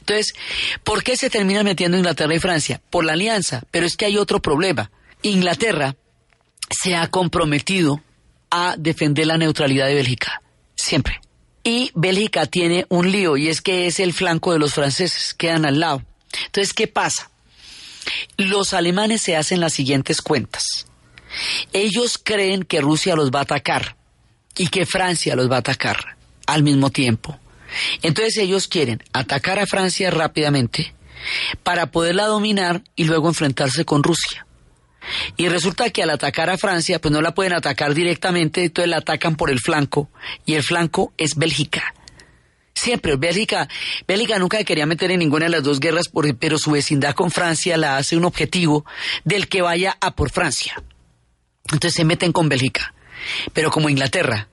Entonces, 0.00 0.34
¿por 0.82 1.02
qué 1.02 1.16
se 1.16 1.30
termina 1.30 1.62
metiendo 1.62 1.96
Inglaterra 1.96 2.34
y 2.34 2.40
Francia? 2.40 2.80
Por 2.90 3.04
la 3.04 3.12
alianza, 3.12 3.62
pero 3.70 3.86
es 3.86 3.96
que 3.96 4.06
hay 4.06 4.16
otro 4.16 4.40
problema. 4.40 4.90
Inglaterra 5.22 5.96
se 6.70 6.94
ha 6.94 7.08
comprometido 7.08 8.02
a 8.50 8.76
defender 8.78 9.26
la 9.26 9.38
neutralidad 9.38 9.86
de 9.86 9.94
Bélgica, 9.94 10.42
siempre. 10.74 11.20
Y 11.62 11.90
Bélgica 11.94 12.46
tiene 12.46 12.86
un 12.90 13.10
lío 13.10 13.36
y 13.36 13.48
es 13.48 13.62
que 13.62 13.86
es 13.86 14.00
el 14.00 14.12
flanco 14.12 14.52
de 14.52 14.58
los 14.58 14.74
franceses, 14.74 15.34
quedan 15.34 15.64
al 15.64 15.80
lado. 15.80 16.02
Entonces, 16.46 16.74
¿qué 16.74 16.86
pasa? 16.86 17.30
Los 18.36 18.74
alemanes 18.74 19.22
se 19.22 19.36
hacen 19.36 19.60
las 19.60 19.72
siguientes 19.72 20.20
cuentas. 20.20 20.86
Ellos 21.72 22.18
creen 22.22 22.62
que 22.64 22.80
Rusia 22.80 23.16
los 23.16 23.30
va 23.30 23.40
a 23.40 23.42
atacar 23.42 23.96
y 24.56 24.68
que 24.68 24.86
Francia 24.86 25.36
los 25.36 25.50
va 25.50 25.56
a 25.56 25.60
atacar 25.60 26.16
al 26.46 26.62
mismo 26.62 26.90
tiempo. 26.90 27.38
Entonces 28.02 28.36
ellos 28.38 28.68
quieren 28.68 29.02
atacar 29.12 29.58
a 29.58 29.66
Francia 29.66 30.10
rápidamente 30.10 30.94
para 31.62 31.86
poderla 31.86 32.26
dominar 32.26 32.82
y 32.96 33.04
luego 33.04 33.28
enfrentarse 33.28 33.84
con 33.84 34.02
Rusia. 34.02 34.46
Y 35.36 35.48
resulta 35.48 35.90
que 35.90 36.02
al 36.02 36.10
atacar 36.10 36.50
a 36.50 36.58
Francia, 36.58 37.00
pues 37.00 37.12
no 37.12 37.20
la 37.20 37.34
pueden 37.34 37.52
atacar 37.52 37.94
directamente, 37.94 38.64
entonces 38.64 38.90
la 38.90 38.98
atacan 38.98 39.36
por 39.36 39.50
el 39.50 39.60
flanco, 39.60 40.08
y 40.46 40.54
el 40.54 40.62
flanco 40.62 41.12
es 41.18 41.36
Bélgica. 41.36 41.94
Siempre, 42.74 43.16
Bélgica, 43.16 43.68
Bélgica 44.08 44.38
nunca 44.38 44.62
quería 44.64 44.86
meter 44.86 45.10
en 45.10 45.20
ninguna 45.20 45.44
de 45.44 45.52
las 45.52 45.62
dos 45.62 45.78
guerras, 45.78 46.10
pero 46.40 46.58
su 46.58 46.72
vecindad 46.72 47.14
con 47.14 47.30
Francia 47.30 47.76
la 47.76 47.96
hace 47.96 48.16
un 48.16 48.24
objetivo 48.24 48.84
del 49.24 49.48
que 49.48 49.62
vaya 49.62 49.96
a 50.00 50.14
por 50.14 50.30
Francia. 50.30 50.82
Entonces 51.72 51.94
se 51.94 52.04
meten 52.04 52.32
con 52.32 52.48
Bélgica. 52.48 52.94
Pero 53.52 53.70
como 53.70 53.88
Inglaterra 53.88 54.48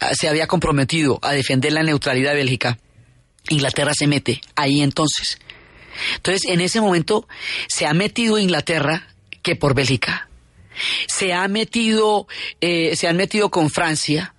ah, 0.00 0.14
se 0.14 0.28
había 0.28 0.46
comprometido 0.46 1.18
a 1.22 1.32
defender 1.32 1.72
la 1.72 1.82
neutralidad 1.82 2.32
de 2.32 2.38
Bélgica, 2.38 2.78
Inglaterra 3.48 3.92
se 3.94 4.06
mete 4.06 4.40
ahí 4.56 4.82
entonces. 4.82 5.38
Entonces, 6.16 6.50
en 6.50 6.60
ese 6.60 6.80
momento 6.80 7.26
se 7.68 7.86
ha 7.86 7.94
metido 7.94 8.38
Inglaterra 8.38 9.08
que 9.42 9.56
por 9.56 9.74
Bélgica. 9.74 10.28
Se 11.08 11.32
ha 11.32 11.46
metido, 11.48 12.26
eh, 12.60 12.94
se 12.96 13.08
han 13.08 13.16
metido 13.16 13.50
con 13.50 13.70
Francia 13.70 14.34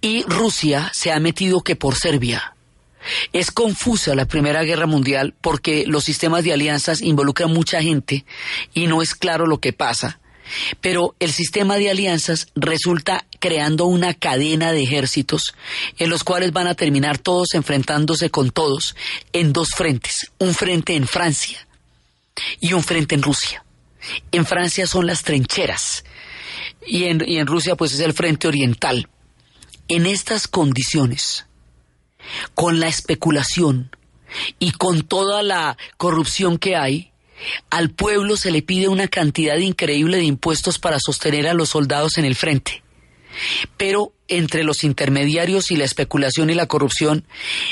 y 0.00 0.22
Rusia 0.24 0.90
se 0.94 1.12
ha 1.12 1.18
metido 1.18 1.62
que 1.62 1.76
por 1.76 1.96
Serbia. 1.96 2.54
Es 3.32 3.50
confusa 3.50 4.14
la 4.14 4.26
Primera 4.26 4.62
Guerra 4.64 4.86
Mundial 4.86 5.34
porque 5.40 5.84
los 5.86 6.04
sistemas 6.04 6.44
de 6.44 6.52
alianzas 6.52 7.02
involucran 7.02 7.52
mucha 7.52 7.80
gente 7.80 8.24
y 8.74 8.86
no 8.86 9.00
es 9.02 9.14
claro 9.14 9.46
lo 9.46 9.60
que 9.60 9.72
pasa. 9.72 10.20
Pero 10.80 11.14
el 11.18 11.32
sistema 11.32 11.76
de 11.76 11.90
alianzas 11.90 12.48
resulta 12.54 13.26
creando 13.40 13.86
una 13.86 14.14
cadena 14.14 14.72
de 14.72 14.82
ejércitos 14.82 15.54
en 15.98 16.10
los 16.10 16.24
cuales 16.24 16.52
van 16.52 16.66
a 16.66 16.74
terminar 16.74 17.18
todos 17.18 17.54
enfrentándose 17.54 18.30
con 18.30 18.50
todos 18.50 18.94
en 19.32 19.52
dos 19.52 19.70
frentes, 19.76 20.30
un 20.38 20.54
frente 20.54 20.94
en 20.94 21.06
Francia 21.06 21.66
y 22.60 22.72
un 22.72 22.82
frente 22.82 23.14
en 23.14 23.22
Rusia. 23.22 23.64
En 24.30 24.46
Francia 24.46 24.86
son 24.86 25.06
las 25.06 25.22
trincheras 25.22 26.04
y 26.86 27.04
en, 27.04 27.22
y 27.26 27.38
en 27.38 27.46
Rusia 27.46 27.76
pues 27.76 27.92
es 27.92 28.00
el 28.00 28.12
frente 28.12 28.48
oriental. 28.48 29.08
En 29.88 30.06
estas 30.06 30.48
condiciones, 30.48 31.46
con 32.54 32.80
la 32.80 32.88
especulación 32.88 33.90
y 34.58 34.72
con 34.72 35.02
toda 35.02 35.42
la 35.42 35.76
corrupción 35.96 36.58
que 36.58 36.76
hay, 36.76 37.12
al 37.70 37.90
pueblo 37.90 38.36
se 38.36 38.50
le 38.50 38.62
pide 38.62 38.88
una 38.88 39.08
cantidad 39.08 39.56
increíble 39.56 40.16
de 40.16 40.24
impuestos 40.24 40.78
para 40.78 40.98
sostener 41.00 41.46
a 41.46 41.54
los 41.54 41.70
soldados 41.70 42.18
en 42.18 42.24
el 42.24 42.34
frente. 42.34 42.82
Pero 43.76 44.12
entre 44.28 44.64
los 44.64 44.82
intermediarios 44.82 45.70
y 45.70 45.76
la 45.76 45.84
especulación 45.84 46.50
y 46.50 46.54
la 46.54 46.66
corrupción, 46.66 47.26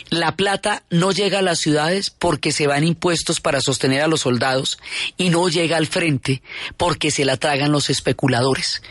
la 0.08 0.36
plata 0.36 0.84
no 0.90 1.10
llega 1.10 1.40
a 1.40 1.42
las 1.42 1.58
ciudades 1.58 2.10
porque 2.10 2.52
se 2.52 2.66
van 2.66 2.84
impuestos 2.84 3.40
para 3.40 3.60
sostener 3.60 4.02
a 4.02 4.06
los 4.06 4.20
soldados 4.20 4.78
y 5.16 5.30
no 5.30 5.48
llega 5.48 5.76
al 5.76 5.86
frente 5.86 6.42
porque 6.76 7.10
se 7.10 7.24
la 7.24 7.36
tragan 7.36 7.72
los 7.72 7.90
especuladores. 7.90 8.82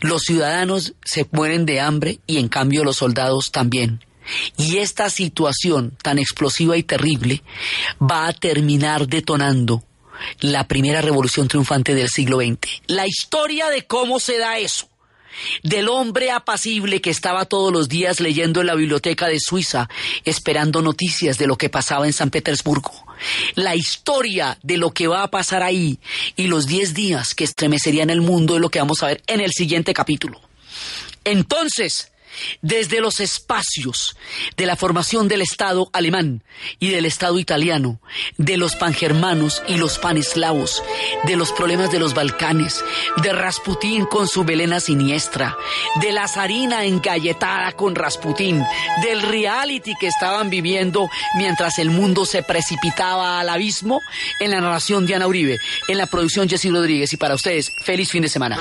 Los 0.00 0.22
ciudadanos 0.22 0.94
se 1.04 1.26
mueren 1.32 1.66
de 1.66 1.80
hambre 1.80 2.20
y 2.26 2.38
en 2.38 2.48
cambio 2.48 2.84
los 2.84 2.96
soldados 2.96 3.50
también. 3.50 4.04
Y 4.58 4.76
esta 4.76 5.08
situación 5.08 5.96
tan 6.02 6.18
explosiva 6.18 6.76
y 6.76 6.82
terrible 6.82 7.42
va 8.00 8.28
a 8.28 8.32
terminar 8.34 9.08
detonando 9.08 9.82
la 10.40 10.66
primera 10.66 11.00
revolución 11.00 11.48
triunfante 11.48 11.94
del 11.94 12.08
siglo 12.08 12.38
XX. 12.38 12.58
La 12.86 13.06
historia 13.06 13.70
de 13.70 13.86
cómo 13.86 14.20
se 14.20 14.38
da 14.38 14.58
eso 14.58 14.88
del 15.62 15.88
hombre 15.88 16.30
apacible 16.30 17.00
que 17.00 17.10
estaba 17.10 17.44
todos 17.44 17.72
los 17.72 17.88
días 17.88 18.20
leyendo 18.20 18.60
en 18.60 18.66
la 18.66 18.74
biblioteca 18.74 19.28
de 19.28 19.38
Suiza, 19.40 19.88
esperando 20.24 20.82
noticias 20.82 21.38
de 21.38 21.46
lo 21.46 21.56
que 21.56 21.68
pasaba 21.68 22.06
en 22.06 22.12
San 22.12 22.30
Petersburgo. 22.30 22.92
La 23.54 23.74
historia 23.74 24.58
de 24.62 24.76
lo 24.76 24.92
que 24.92 25.08
va 25.08 25.22
a 25.22 25.30
pasar 25.30 25.62
ahí 25.62 25.98
y 26.36 26.46
los 26.46 26.66
diez 26.66 26.94
días 26.94 27.34
que 27.34 27.44
estremecerían 27.44 28.10
el 28.10 28.20
mundo 28.20 28.56
es 28.56 28.60
lo 28.60 28.70
que 28.70 28.78
vamos 28.78 29.02
a 29.02 29.08
ver 29.08 29.22
en 29.26 29.40
el 29.40 29.52
siguiente 29.52 29.92
capítulo. 29.94 30.40
Entonces, 31.24 32.12
desde 32.62 33.00
los 33.00 33.20
espacios 33.20 34.16
de 34.56 34.66
la 34.66 34.76
formación 34.76 35.28
del 35.28 35.42
Estado 35.42 35.90
alemán 35.92 36.42
y 36.78 36.90
del 36.90 37.06
Estado 37.06 37.38
italiano, 37.38 38.00
de 38.36 38.56
los 38.56 38.76
pangermanos 38.76 39.62
y 39.68 39.76
los 39.76 39.98
paneslavos, 39.98 40.82
de 41.24 41.36
los 41.36 41.52
problemas 41.52 41.90
de 41.90 41.98
los 41.98 42.14
Balcanes, 42.14 42.84
de 43.22 43.32
Rasputín 43.32 44.06
con 44.06 44.28
su 44.28 44.44
velena 44.44 44.80
siniestra, 44.80 45.56
de 46.00 46.12
la 46.12 46.28
zarina 46.28 46.84
engalletada 46.84 47.72
con 47.72 47.94
Rasputín, 47.94 48.64
del 49.02 49.22
reality 49.22 49.94
que 50.00 50.08
estaban 50.08 50.50
viviendo 50.50 51.08
mientras 51.36 51.78
el 51.78 51.90
mundo 51.90 52.24
se 52.24 52.42
precipitaba 52.42 53.40
al 53.40 53.48
abismo, 53.48 54.00
en 54.40 54.50
la 54.50 54.60
narración 54.60 55.06
de 55.06 55.14
Ana 55.14 55.26
Uribe, 55.26 55.58
en 55.88 55.98
la 55.98 56.06
producción 56.06 56.48
Jessy 56.48 56.70
Rodríguez 56.70 57.12
y 57.12 57.16
para 57.16 57.34
ustedes, 57.34 57.72
feliz 57.84 58.10
fin 58.10 58.22
de 58.22 58.28
semana. 58.28 58.58